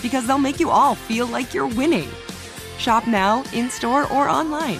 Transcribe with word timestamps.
because 0.00 0.26
they'll 0.26 0.38
make 0.38 0.60
you 0.60 0.70
all 0.70 0.94
feel 0.94 1.26
like 1.26 1.52
you're 1.52 1.66
winning. 1.66 2.08
Shop 2.78 3.06
now, 3.06 3.42
in 3.52 3.68
store, 3.70 4.12
or 4.12 4.28
online. 4.28 4.78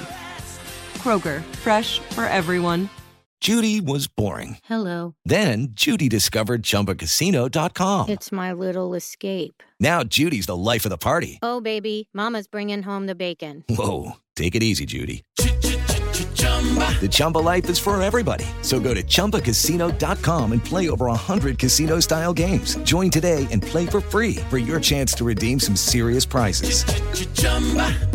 Kroger, 0.98 1.42
fresh 1.56 1.98
for 1.98 2.24
everyone. 2.24 2.88
Judy 3.42 3.80
was 3.80 4.06
boring. 4.06 4.58
Hello. 4.62 5.16
Then 5.24 5.70
Judy 5.72 6.08
discovered 6.08 6.62
ChumbaCasino.com. 6.62 8.08
It's 8.08 8.30
my 8.30 8.52
little 8.52 8.94
escape. 8.94 9.64
Now 9.80 10.04
Judy's 10.04 10.46
the 10.46 10.56
life 10.56 10.84
of 10.86 10.90
the 10.90 10.96
party. 10.96 11.40
Oh, 11.42 11.60
baby, 11.60 12.08
Mama's 12.14 12.46
bringing 12.46 12.84
home 12.84 13.06
the 13.06 13.16
bacon. 13.16 13.64
Whoa, 13.68 14.12
take 14.36 14.54
it 14.54 14.62
easy, 14.62 14.86
Judy. 14.86 15.24
The 17.00 17.08
Chumba 17.10 17.38
life 17.38 17.68
is 17.68 17.80
for 17.80 18.00
everybody. 18.00 18.44
So 18.62 18.78
go 18.78 18.94
to 18.94 19.02
ChumbaCasino.com 19.02 20.52
and 20.52 20.64
play 20.64 20.88
over 20.88 21.06
100 21.06 21.58
casino 21.58 21.98
style 21.98 22.32
games. 22.32 22.76
Join 22.84 23.10
today 23.10 23.48
and 23.50 23.60
play 23.60 23.86
for 23.86 24.00
free 24.00 24.36
for 24.48 24.58
your 24.58 24.78
chance 24.78 25.12
to 25.14 25.24
redeem 25.24 25.58
some 25.58 25.74
serious 25.74 26.24
prizes. 26.24 26.84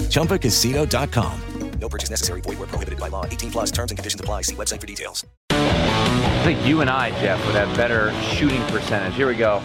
ChumbaCasino.com. 0.08 1.42
No 1.80 1.90
purchase 1.90 2.10
necessary. 2.10 2.42
Void 2.42 2.60
where 2.60 2.68
prohibited 2.68 3.00
by 3.00 3.08
law. 3.10 3.26
18 3.26 3.52
plus 3.52 3.72
terms 3.72 3.92
and 3.92 3.98
conditions 3.98 4.20
apply. 4.20 4.42
See 4.42 4.56
website 4.56 4.82
for 4.82 4.88
details. 4.88 5.26
I 5.52 6.42
think 6.44 6.66
you 6.66 6.82
and 6.82 6.90
I, 6.90 7.12
Jeff, 7.22 7.44
would 7.46 7.56
have 7.56 7.76
better 7.76 8.14
shooting 8.22 8.62
percentage. 8.68 9.16
Here 9.16 9.28
we 9.28 9.36
go. 9.36 9.62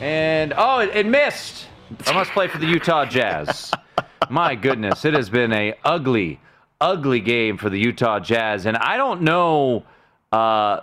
And, 0.00 0.54
oh, 0.56 0.78
it, 0.78 0.94
it 0.94 1.06
missed. 1.06 1.66
I 2.06 2.12
must 2.12 2.30
play 2.30 2.48
for 2.48 2.58
the 2.58 2.66
Utah 2.66 3.04
Jazz. 3.04 3.70
My 4.30 4.54
goodness, 4.54 5.04
it 5.04 5.14
has 5.14 5.28
been 5.28 5.52
a 5.52 5.74
ugly, 5.84 6.40
ugly 6.80 7.20
game 7.20 7.56
for 7.56 7.70
the 7.70 7.78
Utah 7.78 8.18
Jazz. 8.20 8.66
And 8.66 8.76
I 8.76 8.96
don't 8.96 9.22
know 9.22 9.84
uh, 10.32 10.80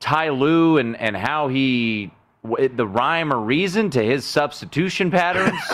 Ty 0.00 0.30
Lue 0.30 0.78
and, 0.78 0.96
and 0.96 1.16
how 1.16 1.48
he, 1.48 2.10
the 2.44 2.86
rhyme 2.86 3.32
or 3.32 3.38
reason 3.38 3.90
to 3.90 4.02
his 4.02 4.24
substitution 4.24 5.10
patterns. 5.10 5.60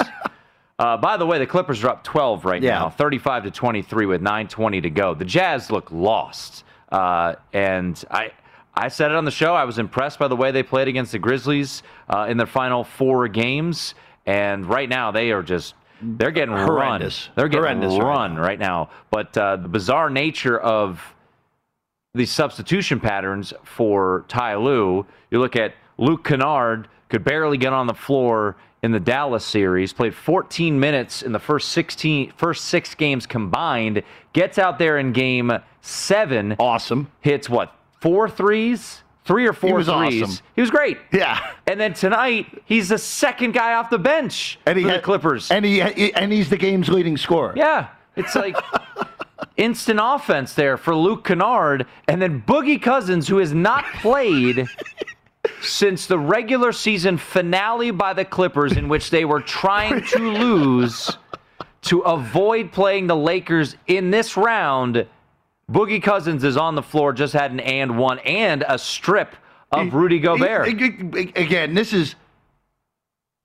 Uh, 0.81 0.97
by 0.97 1.17
the 1.17 1.27
way, 1.27 1.41
the 1.41 1.47
Clippers 1.47 1.83
are 1.83 1.89
up 1.89 2.05
12 2.05 2.45
right 2.45 2.63
Yeah. 2.63 2.79
now, 2.79 2.89
35 2.89 3.43
to 3.43 3.51
23 3.51 4.07
with 4.07 4.23
9:20 4.23 4.81
to 4.83 4.91
go. 4.91 5.13
The 5.13 5.25
Jazz 5.25 5.73
look 5.73 5.91
lost, 5.91 6.63
uh, 6.93 7.35
and 7.53 8.01
I 8.13 8.31
I 8.77 8.87
said 8.87 9.11
it 9.11 9.17
on 9.17 9.25
the 9.25 9.33
show. 9.33 9.57
I 9.57 9.65
was 9.65 9.79
impressed 9.81 10.21
by 10.21 10.29
the 10.29 10.37
way 10.37 10.53
they 10.53 10.63
played 10.63 10.87
against 10.87 11.11
the 11.11 11.19
Grizzlies 11.19 11.83
uh, 12.09 12.27
in 12.31 12.37
their 12.37 12.47
final 12.47 12.85
four 12.85 13.27
games, 13.27 13.97
and 14.25 14.67
right 14.67 14.89
now 14.89 15.11
they 15.11 15.33
are 15.33 15.43
just 15.43 15.75
they're 16.03 16.31
getting 16.31 16.55
Horrendous. 16.55 17.27
run. 17.29 17.35
They're 17.37 17.49
getting 17.49 17.63
Horrendous 17.65 17.93
right 17.95 18.03
run 18.05 18.37
right 18.37 18.59
now. 18.59 18.91
But 19.11 19.37
uh, 19.37 19.57
the 19.57 19.69
bizarre 19.69 20.11
nature 20.11 20.59
of 20.59 21.01
the 22.15 22.27
substitution 22.27 23.01
patterns 23.01 23.53
for 23.65 24.25
Ty 24.29 24.57
Lue. 24.57 25.07
You 25.31 25.41
look 25.41 25.57
at 25.57 25.75
Luke 25.99 26.25
Kennard, 26.25 26.89
could 27.09 27.25
barely 27.25 27.57
get 27.59 27.73
on 27.73 27.87
the 27.87 27.95
floor 27.95 28.57
in 28.83 28.93
the 28.93 29.01
Dallas 29.01 29.45
series, 29.45 29.93
played 29.93 30.15
14 30.15 30.79
minutes 30.79 31.23
in 31.23 31.33
the 31.33 31.39
first 31.39 31.71
16 31.71 32.33
first 32.37 32.67
6 32.67 32.95
games 32.95 33.27
combined, 33.27 34.03
gets 34.33 34.59
out 34.59 34.79
there 34.79 34.99
in 34.99 35.13
game 35.13 35.51
7, 35.81 36.55
Awesome. 36.59 37.11
hits 37.21 37.49
what? 37.49 37.75
Four 38.01 38.29
threes? 38.29 39.03
Three 39.29 39.47
or 39.47 39.53
four 39.53 39.75
was 39.75 39.87
threes. 39.89 40.23
awesome. 40.23 40.45
He 40.57 40.61
was 40.63 40.71
great. 40.71 40.97
Yeah. 41.13 41.39
And 41.67 41.79
then 41.79 41.93
tonight, 41.93 42.47
he's 42.65 42.89
the 42.89 42.97
second 42.99 43.53
guy 43.53 43.75
off 43.75 43.91
the 43.91 43.99
bench 43.99 44.59
And 44.65 44.77
he 44.79 44.83
for 44.85 44.89
the 44.89 44.95
had- 44.95 45.03
Clippers. 45.05 45.51
And 45.51 45.65
he 45.65 45.81
and 45.83 46.33
he's 46.33 46.49
the 46.49 46.57
game's 46.57 46.89
leading 46.89 47.17
scorer. 47.19 47.53
Yeah, 47.55 47.89
it's 48.17 48.35
like 48.35 48.57
instant 49.59 50.01
offense 50.03 50.55
there 50.55 50.79
for 50.79 50.95
Luke 50.97 51.25
Kennard, 51.25 51.87
and 52.09 52.21
then 52.23 52.43
Boogie 52.43 52.81
Cousins, 52.81 53.29
who 53.29 53.37
has 53.37 53.53
not 53.53 53.85
played 54.01 54.67
since 55.61 56.07
the 56.07 56.19
regular 56.19 56.73
season 56.73 57.19
finale 57.19 57.91
by 57.91 58.15
the 58.15 58.25
Clippers, 58.25 58.79
in 58.79 58.89
which 58.89 59.11
they 59.11 59.25
were 59.27 59.41
trying 59.41 60.03
to 60.07 60.19
lose 60.19 61.17
to 61.83 62.01
avoid 62.01 62.73
playing 62.73 63.07
the 63.07 63.17
Lakers 63.17 63.77
in 63.87 64.11
this 64.11 64.37
round. 64.39 65.07
Boogie 65.71 66.03
Cousins 66.03 66.45
is 66.45 66.57
on 66.57 66.75
the 66.75 66.83
floor, 66.83 67.13
just 67.13 67.35
had 67.35 67.51
an 67.51 67.61
and 67.61 67.99
one 67.99 68.19
and 68.21 68.65
a 68.67 68.79
strip 68.79 69.37
of 69.71 69.93
Rudy 69.93 70.19
Gobert. 70.19 70.67
Again, 70.69 71.75
this 71.75 71.93
is 71.93 72.15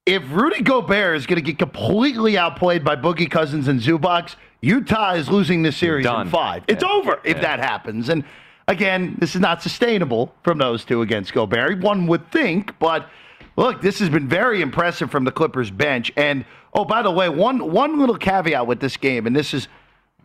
if 0.06 0.23
Rudy 0.31 0.61
Gobert 0.61 1.17
is 1.17 1.25
going 1.25 1.35
to 1.38 1.41
get 1.41 1.59
completely 1.59 2.38
outplayed 2.38 2.84
by 2.84 2.95
Boogie 2.95 3.29
Cousins 3.29 3.67
and 3.67 3.79
Zubac, 3.79 4.35
Utah 4.61 5.13
is 5.13 5.29
losing 5.29 5.63
this 5.63 5.75
series 5.78 6.06
Done. 6.06 6.28
in 6.28 6.31
five. 6.31 6.63
It's 6.67 6.84
Yeah. 6.84 6.89
over 6.91 7.19
if 7.23 7.38
Yeah. 7.38 7.41
that 7.41 7.59
happens. 7.59 8.07
And 8.09 8.23
again, 8.69 9.16
this 9.19 9.35
is 9.35 9.41
not 9.41 9.61
sustainable 9.61 10.34
from 10.44 10.57
those 10.57 10.85
two 10.85 11.01
against 11.01 11.34
Gobert. 11.34 11.79
One 11.79 12.07
would 12.07 12.31
think, 12.31 12.78
but 12.79 13.09
look, 13.57 13.81
this 13.81 14.00
has 14.00 14.09
been 14.09 14.28
very 14.28 14.61
impressive 14.61 15.11
from 15.11 15.25
the 15.25 15.31
Clippers 15.31 15.72
bench. 15.72 16.11
And 16.16 16.45
oh, 16.73 16.85
by 16.85 17.01
the 17.01 17.11
way, 17.11 17.28
one 17.28 17.72
one 17.72 18.00
little 18.00 18.17
caveat 18.17 18.66
with 18.66 18.79
this 18.79 18.95
game, 18.95 19.28
and 19.28 19.35
this 19.35 19.53
is 19.53 19.67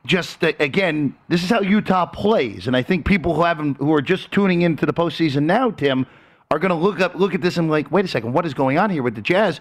just 0.08 0.42
again, 0.42 1.14
this 1.28 1.44
is 1.44 1.50
how 1.50 1.60
Utah 1.60 2.06
plays, 2.06 2.66
and 2.66 2.74
I 2.76 2.82
think 2.82 3.04
people 3.06 3.34
who 3.34 3.42
haven't, 3.44 3.76
who 3.76 3.92
are 3.92 4.00
just 4.02 4.32
tuning 4.32 4.62
into 4.62 4.86
the 4.86 4.92
postseason 4.92 5.42
now, 5.42 5.70
Tim, 5.70 6.06
are 6.50 6.58
going 6.58 6.70
to 6.70 6.74
look 6.74 6.98
up, 7.00 7.14
look 7.14 7.34
at 7.34 7.42
this, 7.42 7.58
and 7.58 7.68
be 7.68 7.72
like, 7.72 7.92
wait 7.92 8.06
a 8.06 8.08
second, 8.08 8.32
what 8.32 8.46
is 8.46 8.54
going 8.54 8.78
on 8.78 8.88
here 8.90 9.02
with 9.02 9.14
the 9.14 9.20
Jazz? 9.20 9.60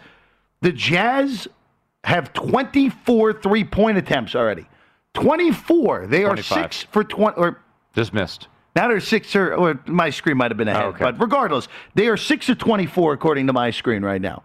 The 0.61 0.71
Jazz 0.71 1.47
have 2.05 2.31
24 2.33 3.33
three-point 3.33 3.97
attempts 3.97 4.33
already. 4.35 4.65
24. 5.13 6.07
They 6.07 6.23
are 6.23 6.29
25. 6.35 6.63
six 6.63 6.83
for 6.91 7.03
20, 7.03 7.37
or 7.37 7.59
Just 7.93 8.13
missed. 8.13 8.47
now 8.75 8.87
they're 8.87 8.99
six 9.01 9.35
or, 9.35 9.53
or 9.53 9.79
my 9.85 10.09
screen 10.09 10.37
might 10.37 10.49
have 10.51 10.57
been 10.57 10.67
ahead, 10.69 10.83
Oh, 10.83 10.87
okay. 10.89 10.99
but 11.03 11.19
regardless, 11.19 11.67
they 11.95 12.07
are 12.07 12.15
six 12.17 12.47
of 12.47 12.57
24 12.57 13.13
according 13.13 13.47
to 13.47 13.53
my 13.53 13.69
screen 13.71 14.03
right 14.03 14.21
now. 14.21 14.43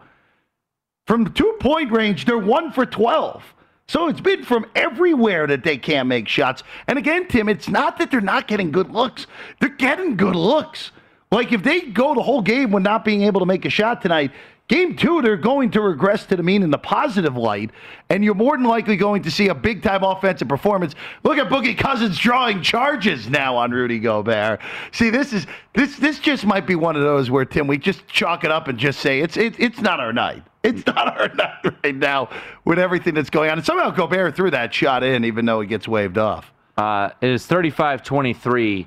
From 1.07 1.33
two 1.33 1.57
point 1.61 1.93
range, 1.93 2.25
they're 2.25 2.39
one 2.39 2.73
for 2.73 2.85
12. 2.87 3.55
So 3.93 4.09
it's 4.09 4.23
been 4.23 4.43
from 4.43 4.65
everywhere 4.75 5.47
that 5.49 5.65
they 5.65 5.77
can't 5.77 6.09
make 6.09 6.27
shots. 6.27 6.63
And 6.87 6.99
again, 6.99 7.29
Tim, 7.29 7.47
it's 7.47 7.69
not 7.69 7.99
that 7.99 8.11
they're 8.11 8.23
not 8.23 8.49
getting 8.49 8.73
good 8.73 8.91
looks, 8.91 9.27
they're 9.61 9.69
getting 9.69 10.17
good 10.17 10.35
looks. 10.35 10.93
Like 11.31 11.53
if 11.53 11.63
they 11.63 11.83
go 11.83 12.15
the 12.15 12.23
whole 12.23 12.41
game 12.41 12.71
with 12.71 12.83
not 12.83 13.05
being 13.05 13.25
able 13.25 13.41
to 13.41 13.45
make 13.45 13.67
a 13.67 13.69
shot 13.69 14.01
tonight, 14.01 14.31
game 14.69 14.97
two, 14.97 15.21
they're 15.21 15.37
going 15.37 15.71
to 15.73 15.83
regress 15.83 16.25
to 16.27 16.37
the 16.37 16.43
mean 16.43 16.63
in 16.63 16.71
the 16.71 16.79
positive 16.79 17.37
light, 17.37 17.71
and 18.09 18.25
you're 18.25 18.35
more 18.35 18.57
than 18.57 18.65
likely 18.65 18.97
going 18.97 19.21
to 19.25 19.31
see 19.31 19.49
a 19.49 19.55
big 19.55 19.83
time 19.83 20.03
offensive 20.03 20.49
performance. 20.49 20.95
Look 21.23 21.37
at 21.37 21.51
Boogie 21.51 21.77
Cousins 21.77 22.19
drawing 22.19 22.63
charges 22.63 23.29
now 23.29 23.59
on 23.59 23.73
Rudy 23.73 23.99
Gobert. 23.99 24.63
See, 24.93 25.11
this 25.11 25.35
is 25.35 25.47
this 25.75 25.97
this 25.97 26.19
just 26.19 26.47
might 26.47 26.67
be 26.67 26.77
one 26.77 26.97
of 26.97 27.03
those 27.03 27.31
where 27.31 27.45
Tim, 27.45 27.67
we 27.67 27.77
just 27.77 28.09
chalk 28.09 28.43
it 28.43 28.51
up 28.51 28.69
and 28.69 28.79
just 28.79 29.01
say 29.01 29.21
it's 29.21 29.37
it, 29.37 29.61
it's 29.61 29.83
not 29.83 30.01
our 30.01 30.15
night. 30.15 30.45
It's 30.65 30.87
not 30.87 31.19
our 31.19 31.29
night 31.35 31.75
right 31.83 31.95
now 31.95 32.29
with 32.65 32.79
everything 32.79 33.15
that's 33.15 33.31
going 33.31 33.51
on. 33.51 33.59
And 33.59 33.67
somehow 33.67 33.91
Gobert 33.91 34.37
threw 34.37 34.49
that 34.53 34.73
shot 34.73 35.03
in, 35.03 35.25
even 35.25 35.45
though 35.45 35.61
he 35.61 35.67
gets 35.67 35.89
waved 35.89 36.19
off. 36.19 36.53
Uh, 36.77 37.11
it 37.21 37.31
is 37.31 37.45
35 37.47 38.05
23. 38.05 38.87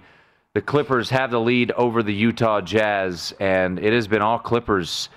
The 0.53 0.61
Clippers 0.61 1.09
have 1.09 1.31
the 1.31 1.39
lead 1.39 1.71
over 1.71 2.01
the 2.01 2.13
Utah 2.13 2.61
Jazz, 2.61 3.33
and 3.41 3.77
it 3.77 3.91
has 3.91 4.07
been 4.07 4.21
all 4.21 4.39
Clippers 4.39 5.09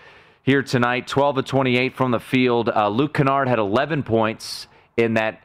here 0.43 0.65
tonight. 0.65 1.07
12 1.07 1.37
to 1.37 1.43
28 1.43 1.95
from 1.95 2.11
the 2.11 2.19
field. 2.19 2.69
Uh, 2.69 2.89
Luke 2.89 3.15
Kennard 3.15 3.47
had 3.47 3.61
11 3.61 4.03
points 4.03 4.67
in 4.97 5.15
that 5.15 5.41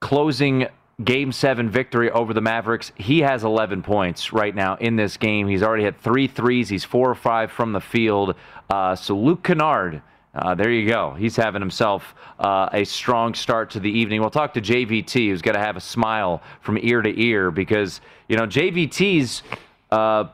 closing 0.00 0.66
game 1.02 1.30
seven 1.30 1.68
victory 1.68 2.10
over 2.10 2.32
the 2.32 2.40
Mavericks. 2.40 2.90
He 2.94 3.20
has 3.20 3.44
11 3.44 3.82
points 3.82 4.32
right 4.32 4.54
now 4.54 4.76
in 4.76 4.96
this 4.96 5.18
game. 5.18 5.46
He's 5.46 5.62
already 5.62 5.84
had 5.84 6.00
three 6.00 6.26
threes. 6.26 6.70
He's 6.70 6.84
four 6.84 7.10
or 7.10 7.14
five 7.14 7.50
from 7.52 7.72
the 7.72 7.80
field. 7.80 8.36
Uh, 8.70 8.96
so 8.96 9.14
Luke 9.14 9.42
Kennard. 9.42 10.00
Uh, 10.34 10.54
there 10.54 10.70
you 10.70 10.88
go. 10.88 11.14
He's 11.16 11.36
having 11.36 11.62
himself 11.62 12.14
uh, 12.40 12.68
a 12.72 12.84
strong 12.84 13.34
start 13.34 13.70
to 13.70 13.80
the 13.80 13.90
evening. 13.90 14.20
We'll 14.20 14.30
talk 14.30 14.54
to 14.54 14.60
JVT, 14.60 15.28
who's 15.28 15.42
going 15.42 15.54
to 15.54 15.60
have 15.60 15.76
a 15.76 15.80
smile 15.80 16.42
from 16.60 16.76
ear 16.82 17.02
to 17.02 17.22
ear 17.22 17.52
because, 17.52 18.00
you 18.28 18.36
know, 18.36 18.46
JVT's 18.46 19.44
uh, 19.92 20.24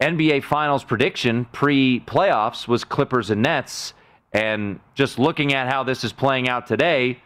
NBA 0.00 0.44
Finals 0.44 0.82
prediction 0.82 1.44
pre 1.52 2.00
playoffs 2.00 2.66
was 2.66 2.84
Clippers 2.84 3.28
and 3.30 3.42
Nets. 3.42 3.92
And 4.32 4.80
just 4.94 5.18
looking 5.18 5.52
at 5.52 5.70
how 5.70 5.84
this 5.84 6.04
is 6.04 6.12
playing 6.12 6.48
out 6.48 6.66
today, 6.66 7.20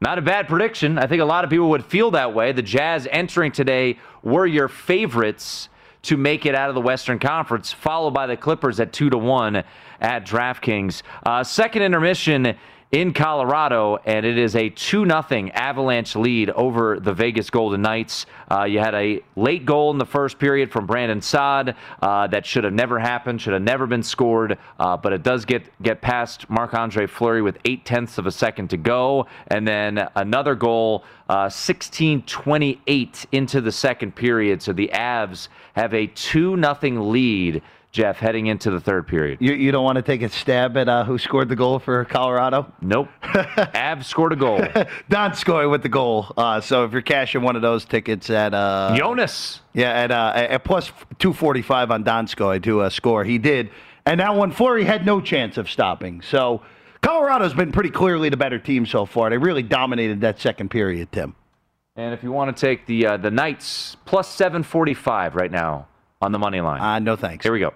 not 0.00 0.18
a 0.18 0.22
bad 0.22 0.48
prediction. 0.48 0.98
I 0.98 1.06
think 1.06 1.22
a 1.22 1.26
lot 1.26 1.44
of 1.44 1.50
people 1.50 1.70
would 1.70 1.84
feel 1.84 2.10
that 2.10 2.34
way. 2.34 2.52
The 2.52 2.62
Jazz 2.62 3.08
entering 3.10 3.52
today 3.52 3.98
were 4.22 4.46
your 4.46 4.68
favorites 4.68 5.68
to 6.02 6.16
make 6.16 6.46
it 6.46 6.54
out 6.54 6.68
of 6.68 6.74
the 6.74 6.80
Western 6.80 7.18
Conference, 7.18 7.72
followed 7.72 8.12
by 8.12 8.26
the 8.26 8.36
Clippers 8.36 8.80
at 8.80 8.92
two 8.92 9.10
to 9.10 9.18
one 9.18 9.64
at 10.00 10.26
DraftKings. 10.26 11.02
Uh, 11.24 11.42
second 11.44 11.82
intermission 11.82 12.56
in 12.90 13.12
Colorado, 13.12 13.98
and 14.06 14.24
it 14.24 14.38
is 14.38 14.56
a 14.56 14.70
2 14.70 15.04
0 15.04 15.50
Avalanche 15.52 16.16
lead 16.16 16.48
over 16.50 16.98
the 16.98 17.12
Vegas 17.12 17.50
Golden 17.50 17.82
Knights. 17.82 18.24
Uh, 18.50 18.64
you 18.64 18.78
had 18.78 18.94
a 18.94 19.20
late 19.36 19.66
goal 19.66 19.90
in 19.90 19.98
the 19.98 20.06
first 20.06 20.38
period 20.38 20.72
from 20.72 20.86
Brandon 20.86 21.20
Saad 21.20 21.76
uh, 22.00 22.26
that 22.28 22.46
should 22.46 22.64
have 22.64 22.72
never 22.72 22.98
happened, 22.98 23.42
should 23.42 23.52
have 23.52 23.62
never 23.62 23.86
been 23.86 24.02
scored, 24.02 24.56
uh, 24.78 24.96
but 24.96 25.12
it 25.12 25.22
does 25.22 25.44
get, 25.44 25.64
get 25.82 26.00
past 26.00 26.48
Marc 26.48 26.72
Andre 26.72 27.06
Fleury 27.06 27.42
with 27.42 27.58
eight 27.66 27.84
tenths 27.84 28.16
of 28.16 28.26
a 28.26 28.32
second 28.32 28.70
to 28.70 28.78
go. 28.78 29.26
And 29.48 29.68
then 29.68 30.08
another 30.16 30.54
goal, 30.54 31.04
uh, 31.28 31.50
16 31.50 32.22
28 32.22 33.26
into 33.32 33.60
the 33.60 33.72
second 33.72 34.16
period. 34.16 34.62
So 34.62 34.72
the 34.72 34.90
Avs 34.94 35.48
have 35.74 35.92
a 35.92 36.06
2 36.06 36.56
0 36.56 37.02
lead. 37.04 37.62
Jeff, 37.98 38.18
heading 38.18 38.46
into 38.46 38.70
the 38.70 38.78
third 38.78 39.08
period. 39.08 39.38
You, 39.40 39.54
you 39.54 39.72
don't 39.72 39.82
want 39.82 39.96
to 39.96 40.02
take 40.02 40.22
a 40.22 40.28
stab 40.28 40.76
at 40.76 40.88
uh, 40.88 41.02
who 41.02 41.18
scored 41.18 41.48
the 41.48 41.56
goal 41.56 41.80
for 41.80 42.04
Colorado? 42.04 42.72
Nope. 42.80 43.08
Avs 43.22 44.04
scored 44.04 44.32
a 44.32 44.36
goal. 44.36 44.60
Donskoi 45.10 45.68
with 45.68 45.82
the 45.82 45.88
goal. 45.88 46.32
Uh, 46.36 46.60
so 46.60 46.84
if 46.84 46.92
you're 46.92 47.02
cashing 47.02 47.42
one 47.42 47.56
of 47.56 47.62
those 47.62 47.84
tickets 47.84 48.30
at 48.30 48.54
uh, 48.54 48.94
Jonas, 48.96 49.62
yeah, 49.74 49.90
at 49.90 50.12
uh, 50.12 50.32
at 50.36 50.62
plus 50.62 50.92
two 51.18 51.32
forty 51.32 51.60
five 51.60 51.90
on 51.90 52.04
Donskoi 52.04 52.62
to 52.62 52.82
uh, 52.82 52.88
score, 52.88 53.24
he 53.24 53.36
did. 53.36 53.68
And 54.06 54.20
that 54.20 54.36
one, 54.36 54.52
Fleury 54.52 54.84
had 54.84 55.04
no 55.04 55.20
chance 55.20 55.58
of 55.58 55.68
stopping. 55.68 56.22
So 56.22 56.62
Colorado's 57.02 57.52
been 57.52 57.72
pretty 57.72 57.90
clearly 57.90 58.28
the 58.28 58.36
better 58.36 58.60
team 58.60 58.86
so 58.86 59.06
far. 59.06 59.28
They 59.28 59.38
really 59.38 59.64
dominated 59.64 60.20
that 60.20 60.38
second 60.38 60.70
period, 60.70 61.10
Tim. 61.10 61.34
And 61.96 62.14
if 62.14 62.22
you 62.22 62.30
want 62.30 62.56
to 62.56 62.60
take 62.60 62.86
the 62.86 63.06
uh, 63.06 63.16
the 63.16 63.32
Knights 63.32 63.96
plus 64.04 64.28
seven 64.28 64.62
forty 64.62 64.94
five 64.94 65.34
right 65.34 65.50
now 65.50 65.88
on 66.22 66.30
the 66.30 66.38
money 66.38 66.60
line. 66.60 66.80
Uh, 66.80 67.00
no 67.00 67.16
thanks. 67.16 67.44
Here 67.44 67.52
we 67.52 67.58
go. 67.58 67.74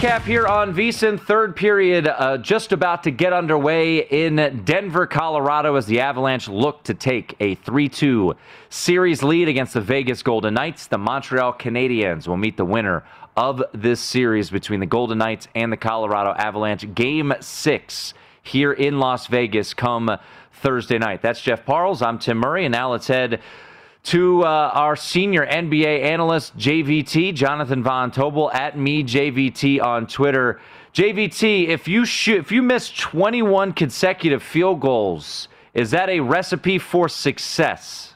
Nightcap 0.00 0.22
here 0.22 0.46
on 0.46 0.72
VSiN. 0.72 1.20
Third 1.20 1.54
period 1.54 2.06
uh, 2.08 2.38
just 2.38 2.72
about 2.72 3.02
to 3.02 3.10
get 3.10 3.34
underway 3.34 3.98
in 3.98 4.62
Denver, 4.64 5.06
Colorado, 5.06 5.74
as 5.74 5.84
the 5.84 6.00
Avalanche 6.00 6.48
look 6.48 6.82
to 6.84 6.94
take 6.94 7.36
a 7.38 7.56
3 7.56 7.86
2 7.90 8.34
series 8.70 9.22
lead 9.22 9.48
against 9.48 9.74
the 9.74 9.82
Vegas 9.82 10.22
Golden 10.22 10.54
Knights. 10.54 10.86
The 10.86 10.96
Montreal 10.96 11.52
Canadiens 11.52 12.26
will 12.26 12.38
meet 12.38 12.56
the 12.56 12.64
winner 12.64 13.04
of 13.36 13.62
this 13.74 14.00
series 14.00 14.48
between 14.48 14.80
the 14.80 14.86
Golden 14.86 15.18
Knights 15.18 15.48
and 15.54 15.70
the 15.70 15.76
Colorado 15.76 16.32
Avalanche. 16.32 16.94
Game 16.94 17.34
six 17.40 18.14
here 18.42 18.72
in 18.72 19.00
Las 19.00 19.26
Vegas 19.26 19.74
come 19.74 20.16
Thursday 20.50 20.96
night. 20.96 21.20
That's 21.20 21.42
Jeff 21.42 21.66
Parles. 21.66 22.00
I'm 22.00 22.18
Tim 22.18 22.38
Murray, 22.38 22.64
and 22.64 22.72
now 22.72 22.92
let's 22.92 23.06
head 23.06 23.42
to 24.02 24.42
uh, 24.44 24.70
our 24.72 24.96
senior 24.96 25.46
NBA 25.46 26.02
analyst, 26.02 26.56
JVT, 26.56 27.34
Jonathan 27.34 27.82
Von 27.82 28.10
Tobel, 28.10 28.52
at 28.52 28.78
me, 28.78 29.04
JVT 29.04 29.82
on 29.82 30.06
Twitter. 30.06 30.60
JVT, 30.94 31.68
if 31.68 31.86
you 31.86 32.04
shoot, 32.04 32.38
if 32.38 32.50
you 32.50 32.62
miss 32.62 32.90
21 32.90 33.72
consecutive 33.74 34.42
field 34.42 34.80
goals, 34.80 35.48
is 35.74 35.90
that 35.92 36.08
a 36.08 36.20
recipe 36.20 36.78
for 36.78 37.08
success? 37.08 38.09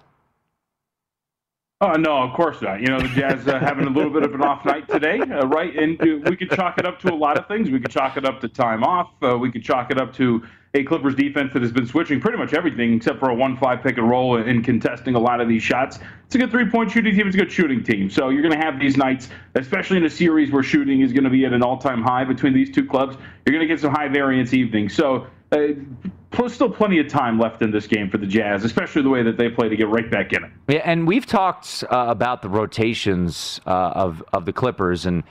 Oh 1.85 1.97
no, 1.97 2.23
of 2.23 2.33
course 2.33 2.63
not. 2.63 2.81
You 2.81 2.87
know 2.87 2.99
the 2.99 3.09
Jazz 3.09 3.47
uh, 3.47 3.59
having 3.59 3.87
a 3.87 3.91
little 3.91 4.11
bit 4.11 4.23
of 4.23 4.35
an 4.35 4.41
off 4.41 4.65
night 4.65 4.89
today, 4.89 5.21
uh, 5.21 5.47
right? 5.47 5.77
And 5.77 6.01
uh, 6.01 6.31
we 6.31 6.35
could 6.35 6.51
chalk 6.51 6.79
it 6.79 6.87
up 6.87 6.99
to 7.01 7.13
a 7.13 7.15
lot 7.15 7.37
of 7.37 7.47
things. 7.47 7.69
We 7.69 7.79
could 7.79 7.91
chalk 7.91 8.17
it 8.17 8.25
up 8.25 8.41
to 8.41 8.49
time 8.49 8.83
off. 8.83 9.11
Uh, 9.23 9.37
we 9.37 9.53
could 9.53 9.63
chalk 9.63 9.91
it 9.91 10.01
up 10.01 10.15
to 10.15 10.43
a 10.73 10.83
Clippers 10.83 11.15
defense 11.15 11.53
that 11.53 11.61
has 11.61 11.73
been 11.73 11.87
switching 11.87 12.23
pretty 12.23 12.39
much 12.39 12.55
everything 12.55 12.95
except 12.95 13.21
for 13.21 13.29
a 13.29 13.35
one-five 13.35 13.83
pick 13.83 13.99
and 13.99 14.09
roll 14.09 14.39
and 14.39 14.65
contesting 14.65 15.15
a 15.15 15.19
lot 15.19 15.43
of 15.43 15.47
these 15.47 15.63
shots. 15.63 15.99
It's 16.25 16.35
a 16.37 16.39
good 16.39 16.51
three-point 16.51 16.91
shooting 16.91 17.15
team. 17.15 17.27
It's 17.27 17.37
a 17.37 17.39
good 17.39 17.53
shooting 17.53 17.85
team. 17.85 18.09
So 18.09 18.31
you're 18.31 18.43
going 18.43 18.59
to 18.59 18.65
have 18.65 18.81
these 18.81 18.97
nights, 18.97 19.29
especially 19.55 19.99
in 19.99 20.07
a 20.07 20.11
series 20.11 20.51
where 20.51 20.63
shooting 20.63 21.03
is 21.03 21.13
going 21.13 21.25
to 21.25 21.31
be 21.31 21.45
at 21.45 21.53
an 21.53 21.63
all-time 21.63 22.03
high 22.03 22.25
between 22.25 22.55
these 22.55 22.71
two 22.71 22.87
clubs. 22.87 23.15
You're 23.45 23.55
going 23.55 23.69
to 23.69 23.73
get 23.73 23.79
some 23.79 23.93
high 23.93 24.09
variance 24.09 24.55
evenings. 24.55 24.95
So. 24.95 25.27
Uh, 25.55 26.49
still 26.49 26.71
plenty 26.71 26.99
of 26.99 27.09
time 27.09 27.39
left 27.39 27.63
in 27.63 27.71
this 27.71 27.87
game 27.87 28.11
for 28.11 28.19
the 28.19 28.27
Jazz, 28.27 28.65
especially 28.65 29.03
the 29.03 29.09
way 29.09 29.23
that 29.23 29.37
they 29.37 29.49
play 29.49 29.69
to 29.69 29.77
get 29.77 29.89
right 29.89 30.11
back 30.11 30.33
in 30.33 30.45
it. 30.45 30.51
Yeah, 30.69 30.83
and 30.85 31.07
we've 31.07 31.27
talked 31.27 31.85
uh, 31.91 32.07
about 32.09 32.43
the 32.43 32.49
rotations 32.49 33.61
uh, 33.67 33.93
of 33.95 34.23
of 34.33 34.45
the 34.45 34.53
Clippers, 34.53 35.07
and 35.07 35.23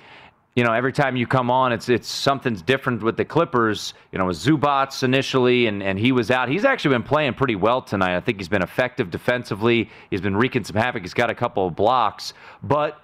you 0.55 0.63
know 0.63 0.73
every 0.73 0.93
time 0.93 1.15
you 1.15 1.27
come 1.27 1.51
on, 1.51 1.71
it's 1.73 1.89
it's 1.89 2.07
something's 2.07 2.61
different 2.61 3.03
with 3.03 3.17
the 3.17 3.25
Clippers. 3.25 3.93
You 4.11 4.19
know, 4.19 4.25
with 4.25 4.37
Zubac 4.37 5.03
initially, 5.03 5.67
and 5.67 5.83
and 5.83 5.99
he 5.99 6.11
was 6.11 6.31
out. 6.31 6.49
He's 6.49 6.65
actually 6.65 6.95
been 6.95 7.03
playing 7.03 7.33
pretty 7.33 7.55
well 7.55 7.81
tonight. 7.81 8.15
I 8.15 8.19
think 8.19 8.37
he's 8.37 8.49
been 8.49 8.63
effective 8.63 9.11
defensively. 9.11 9.89
He's 10.09 10.21
been 10.21 10.35
wreaking 10.35 10.63
some 10.63 10.75
havoc. 10.75 11.01
He's 11.01 11.13
got 11.13 11.29
a 11.29 11.35
couple 11.35 11.67
of 11.67 11.75
blocks, 11.75 12.33
but. 12.61 12.99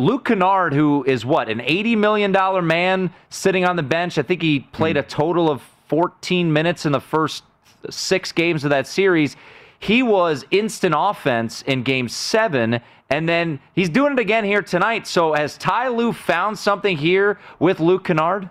Luke 0.00 0.26
Kennard, 0.26 0.74
who 0.74 1.02
is 1.08 1.26
what, 1.26 1.48
an 1.48 1.58
$80 1.58 1.98
million 1.98 2.30
man 2.64 3.12
sitting 3.30 3.64
on 3.64 3.74
the 3.74 3.82
bench. 3.82 4.16
I 4.16 4.22
think 4.22 4.42
he 4.42 4.60
played 4.60 4.96
a 4.96 5.02
total 5.02 5.50
of 5.50 5.60
14 5.88 6.52
minutes 6.52 6.86
in 6.86 6.92
the 6.92 7.00
first 7.00 7.44
six 7.90 8.32
games 8.32 8.64
of 8.64 8.70
that 8.70 8.86
series. 8.86 9.36
He 9.78 10.02
was 10.02 10.44
instant 10.50 10.94
offense 10.96 11.62
in 11.62 11.82
game 11.82 12.08
seven, 12.08 12.80
and 13.10 13.28
then 13.28 13.60
he's 13.74 13.88
doing 13.88 14.12
it 14.12 14.18
again 14.18 14.44
here 14.44 14.62
tonight. 14.62 15.06
So 15.06 15.32
has 15.34 15.56
Ty 15.56 15.88
Lue 15.88 16.12
found 16.12 16.58
something 16.58 16.96
here 16.96 17.38
with 17.58 17.80
Luke 17.80 18.04
Kennard? 18.04 18.50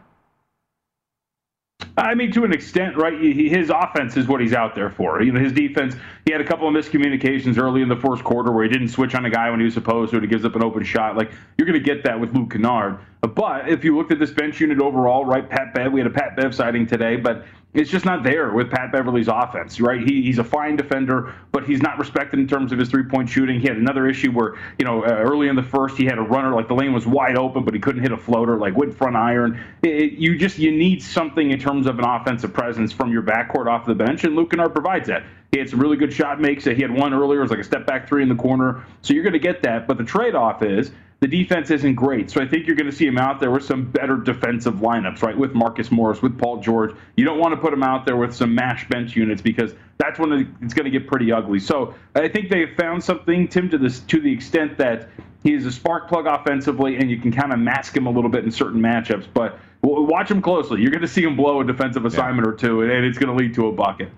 I 1.98 2.14
mean, 2.14 2.32
to 2.34 2.44
an 2.44 2.54
extent, 2.54 2.96
right? 2.96 3.20
His 3.20 3.72
offense 3.72 4.18
is 4.18 4.28
what 4.28 4.40
he's 4.40 4.54
out 4.54 4.76
there 4.76 4.92
for. 4.92 5.22
You 5.24 5.32
know, 5.32 5.40
his 5.40 5.52
defense. 5.52 5.96
He 6.26 6.32
had 6.32 6.42
a 6.42 6.44
couple 6.44 6.68
of 6.68 6.74
miscommunications 6.74 7.58
early 7.58 7.82
in 7.82 7.90
the 7.90 7.96
first 7.96 8.24
quarter 8.24 8.52
where 8.52 8.64
he 8.64 8.70
didn't 8.70 8.90
switch 8.90 9.16
on 9.16 9.26
a 9.26 9.30
guy 9.32 9.50
when 9.50 9.60
he 9.60 9.66
was 9.66 9.74
supposed 9.74 10.12
to, 10.12 10.18
and 10.18 10.24
he 10.24 10.30
gives 10.30 10.46
up 10.46 10.56
an 10.56 10.64
open 10.64 10.84
shot. 10.84 11.18
Like 11.18 11.32
you're 11.58 11.68
going 11.68 11.80
to 11.80 11.84
get 11.84 12.04
that 12.04 12.20
with 12.20 12.36
Luke 12.36 12.52
Kennard. 12.52 13.00
But 13.22 13.68
if 13.70 13.84
you 13.84 13.98
looked 13.98 14.12
at 14.12 14.20
this 14.20 14.32
bench 14.32 14.60
unit 14.60 14.80
overall, 14.80 15.26
right? 15.26 15.50
Pat 15.50 15.74
Bev, 15.74 15.92
we 15.92 16.00
had 16.00 16.08
a 16.08 16.14
Pat 16.14 16.36
Bev 16.36 16.54
sighting 16.54 16.86
today, 16.86 17.16
but 17.16 17.46
it's 17.74 17.92
just 17.92 18.06
not 18.06 18.24
there 18.24 18.54
with 18.54 18.72
Pat 18.72 18.92
Beverley's 18.92 19.28
offense, 19.28 19.80
right? 19.80 20.02
He, 20.02 20.24
he's 20.24 20.40
a 20.40 20.44
fine 20.44 20.76
defender, 20.76 21.36
but 21.52 21.66
he's 21.66 21.82
not 21.82 22.00
respected 22.00 22.40
in 22.40 22.48
terms 22.48 22.72
of 22.72 22.80
his 22.80 22.90
three-point 22.90 23.30
shooting. 23.30 23.60
He 23.60 23.68
had 23.68 23.78
another 23.78 24.08
issue 24.08 24.32
where, 24.32 24.56
you 24.80 24.86
know, 24.86 25.04
uh, 25.04 25.08
early 25.08 25.48
in 25.48 25.56
the 25.56 25.64
first, 25.64 25.98
he 25.98 26.06
had 26.06 26.18
a 26.18 26.22
runner 26.22 26.56
like 26.56 26.68
the 26.68 26.74
lane 26.74 26.94
was 26.94 27.06
wide 27.06 27.38
open, 27.38 27.64
but 27.64 27.74
he 27.74 27.80
couldn't 27.80 28.02
hit 28.02 28.12
a 28.12 28.18
floater, 28.18 28.58
like 28.58 28.76
went 28.76 28.96
front 28.96 29.16
iron. 29.16 29.64
It, 29.84 30.14
you 30.14 30.38
just 30.38 30.58
you 30.58 30.72
need 30.72 31.04
something 31.04 31.52
in 31.52 31.60
terms 31.60 31.86
of 31.86 32.00
an 32.00 32.06
offensive 32.06 32.54
presence 32.54 32.92
from 32.92 33.12
your 33.12 33.22
backcourt 33.22 33.68
off 33.68 33.86
the 33.86 33.96
bench, 33.96 34.24
and 34.24 34.36
Luke 34.36 34.50
Kennard 34.52 34.74
provides 34.74 35.08
that. 35.08 35.24
He 35.52 35.60
had 35.60 35.70
some 35.70 35.80
really 35.80 35.98
good 35.98 36.12
shot 36.12 36.42
makes. 36.42 36.66
He 36.66 36.82
had 36.82 36.92
one 36.92 37.14
earlier, 37.14 37.40
it 37.40 37.44
was 37.44 37.52
like 37.52 37.60
a 37.60 37.64
step 37.64 37.86
back 37.86 38.08
three 38.08 38.24
in 38.24 38.30
the 38.30 38.36
corner. 38.36 38.84
So 39.02 39.14
you're 39.14 39.24
going 39.24 39.34
to 39.34 39.40
get 39.40 39.62
that, 39.64 39.88
but 39.88 39.98
the 39.98 40.04
trade-off 40.04 40.62
is 40.64 40.92
the 41.20 41.28
defense 41.28 41.72
isn't 41.72 41.96
great. 41.96 42.30
So 42.30 42.42
I 42.42 42.48
think 42.48 42.68
you're 42.68 42.76
going 42.76 42.90
to 42.90 42.96
see 42.96 43.08
him 43.08 43.18
out 43.18 43.40
there 43.40 43.50
with 43.50 43.64
some 43.64 43.90
better 43.90 44.18
defensive 44.18 44.76
lineups, 44.76 45.24
right? 45.24 45.36
With 45.38 45.54
Marcus 45.54 45.92
Morris, 45.92 46.22
with 46.22 46.38
Paul 46.38 46.58
George. 46.58 46.96
You 47.16 47.26
don't 47.26 47.40
want 47.40 47.56
to 47.56 47.58
put 47.60 47.74
him 47.74 47.82
out 47.82 48.06
there 48.06 48.18
with 48.18 48.36
some 48.36 48.54
mash 48.54 48.88
bench 48.88 49.16
units 49.16 49.42
because 49.42 49.74
that's 49.98 50.20
when 50.20 50.56
it's 50.62 50.76
going 50.76 50.86
to 50.86 50.92
get 50.92 51.08
pretty 51.08 51.32
ugly. 51.32 51.60
So 51.60 51.96
I 52.14 52.28
think 52.28 52.50
they 52.50 52.68
found 52.76 53.04
something, 53.04 53.48
Tim, 53.48 53.70
to 53.70 53.78
this 53.80 54.02
to 54.02 54.20
the 54.22 54.32
extent 54.32 54.78
that 54.78 55.10
he 55.44 55.54
is 55.54 55.66
a 55.66 55.72
spark 55.72 56.08
plug 56.08 56.28
offensively, 56.28 56.98
and 56.98 57.10
you 57.10 57.18
can 57.18 57.32
kind 57.32 57.52
of 57.52 57.60
mask 57.60 57.96
him 57.96 58.06
a 58.06 58.12
little 58.12 58.30
bit 58.30 58.44
in 58.44 58.52
certain 58.52 58.82
matchups. 58.82 59.28
But 59.34 59.58
watch 59.82 60.30
him 60.30 60.42
closely. 60.42 60.82
You're 60.82 60.92
going 60.92 61.02
to 61.02 61.08
see 61.08 61.24
him 61.24 61.36
blow 61.36 61.62
a 61.62 61.66
defensive 61.66 62.06
assignment 62.06 62.46
yeah. 62.46 62.54
or 62.54 62.56
two, 62.56 62.82
and 62.82 63.06
it's 63.06 63.18
going 63.18 63.36
to 63.36 63.44
lead 63.44 63.56
to 63.56 63.68
a 63.68 63.72
bucket. 63.72 64.10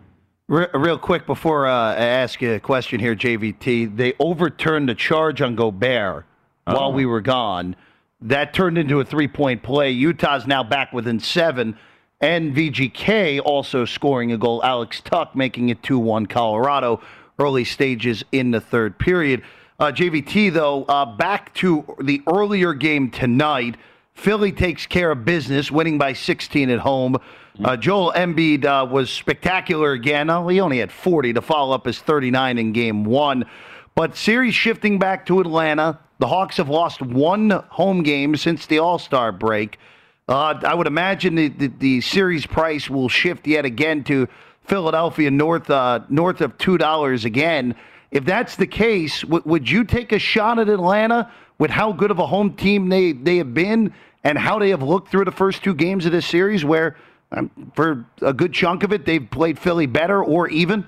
Real 0.50 0.98
quick 0.98 1.28
before 1.28 1.68
uh, 1.68 1.94
I 1.94 2.06
ask 2.06 2.42
you 2.42 2.54
a 2.54 2.60
question 2.60 3.00
here, 3.00 3.16
JVT, 3.16 3.96
they 3.96 4.16
overturned 4.20 4.90
the 4.90 4.96
charge 4.96 5.44
on 5.44 5.56
Gobert 5.56 6.26
Oh. 6.70 6.76
while 6.76 6.94
we 6.94 7.06
were 7.06 7.22
gone. 7.22 7.76
That 8.22 8.54
turned 8.54 8.78
into 8.78 9.00
a 9.00 9.06
three 9.06 9.28
point 9.28 9.64
play. 9.64 9.92
Utah's 9.92 10.46
now 10.46 10.64
back 10.64 10.94
within 10.94 11.20
seven. 11.20 11.78
And 12.22 12.54
VGK 12.54 13.40
also 13.44 13.86
scoring 13.86 14.34
a 14.34 14.38
goal. 14.38 14.62
Alex 14.64 15.00
Tuch 15.02 15.30
making 15.36 15.70
it 15.70 15.82
2 15.84 15.98
1 15.98 16.26
Colorado. 16.26 17.02
Early 17.40 17.64
stages 17.64 18.24
in 18.34 18.52
the 18.52 18.60
third 18.60 19.00
period. 19.00 19.44
Uh, 19.80 19.94
JVT, 19.94 20.52
though, 20.52 20.84
uh, 20.84 21.06
back 21.06 21.54
to 21.56 21.96
the 22.02 22.22
earlier 22.28 22.74
game 22.74 23.10
tonight. 23.10 23.78
Philly 24.14 24.52
takes 24.52 24.86
care 24.86 25.12
of 25.12 25.24
business, 25.24 25.72
winning 25.72 25.98
by 25.98 26.12
16 26.12 26.70
at 26.70 26.80
home. 26.80 27.16
Uh, 27.64 27.78
Joel 27.78 28.12
Embiid 28.14 28.66
uh, 28.66 28.86
was 28.86 29.10
spectacular 29.10 29.94
again. 29.94 30.30
Oh, 30.30 30.50
he 30.50 30.60
only 30.60 30.80
had 30.80 30.92
40 30.92 31.34
to 31.34 31.42
follow 31.42 31.74
up 31.74 31.86
his 31.86 32.00
39 32.00 32.58
in 32.58 32.74
game 32.74 33.06
one. 33.06 33.46
But 33.96 34.18
series 34.18 34.56
shifting 34.56 35.00
back 35.00 35.26
to 35.28 35.40
Atlanta. 35.40 36.00
The 36.20 36.28
Hawks 36.28 36.58
have 36.58 36.68
lost 36.70 37.02
one 37.02 37.50
home 37.50 38.04
game 38.04 38.36
since 38.36 38.66
the 38.66 38.80
All 38.80 39.00
Star 39.00 39.32
break. 39.32 39.80
Uh, 40.28 40.60
I 40.64 40.76
would 40.76 40.86
imagine 40.86 41.36
the, 41.36 41.48
the, 41.48 41.68
the 41.68 42.02
series 42.02 42.46
price 42.46 42.90
will 42.90 43.10
shift 43.10 43.48
yet 43.48 43.66
again 43.66 44.04
to 44.04 44.28
Philadelphia 44.64 45.32
north 45.32 45.70
uh, 45.70 46.02
north 46.10 46.42
of 46.42 46.58
two 46.58 46.78
dollars 46.78 47.26
again. 47.26 47.74
If 48.12 48.26
that's 48.26 48.58
the 48.58 48.68
case, 48.68 49.22
w- 49.22 49.42
would 49.46 49.70
you 49.70 49.86
take 49.86 50.12
a 50.12 50.20
shot 50.20 50.60
at 50.60 50.68
Atlanta 50.68 51.32
with 51.58 51.72
how 51.72 51.94
good 51.94 52.12
of 52.12 52.20
a 52.20 52.28
home 52.28 52.54
team 52.54 52.90
they, 52.90 53.14
they 53.14 53.38
have 53.38 53.54
been 53.54 53.94
and 54.24 54.38
how 54.38 54.60
they 54.60 54.70
have 54.70 54.84
looked 54.84 55.10
through 55.10 55.26
the 55.26 55.32
first 55.32 55.64
two 55.64 55.74
games 55.74 56.06
of 56.06 56.12
this 56.12 56.26
series, 56.26 56.66
where 56.66 56.98
um, 57.32 57.72
for 57.76 58.06
a 58.22 58.34
good 58.34 58.52
chunk 58.54 58.84
of 58.84 58.92
it 58.92 59.06
they've 59.06 59.30
played 59.32 59.58
Philly 59.58 59.86
better 59.86 60.24
or 60.24 60.50
even? 60.50 60.86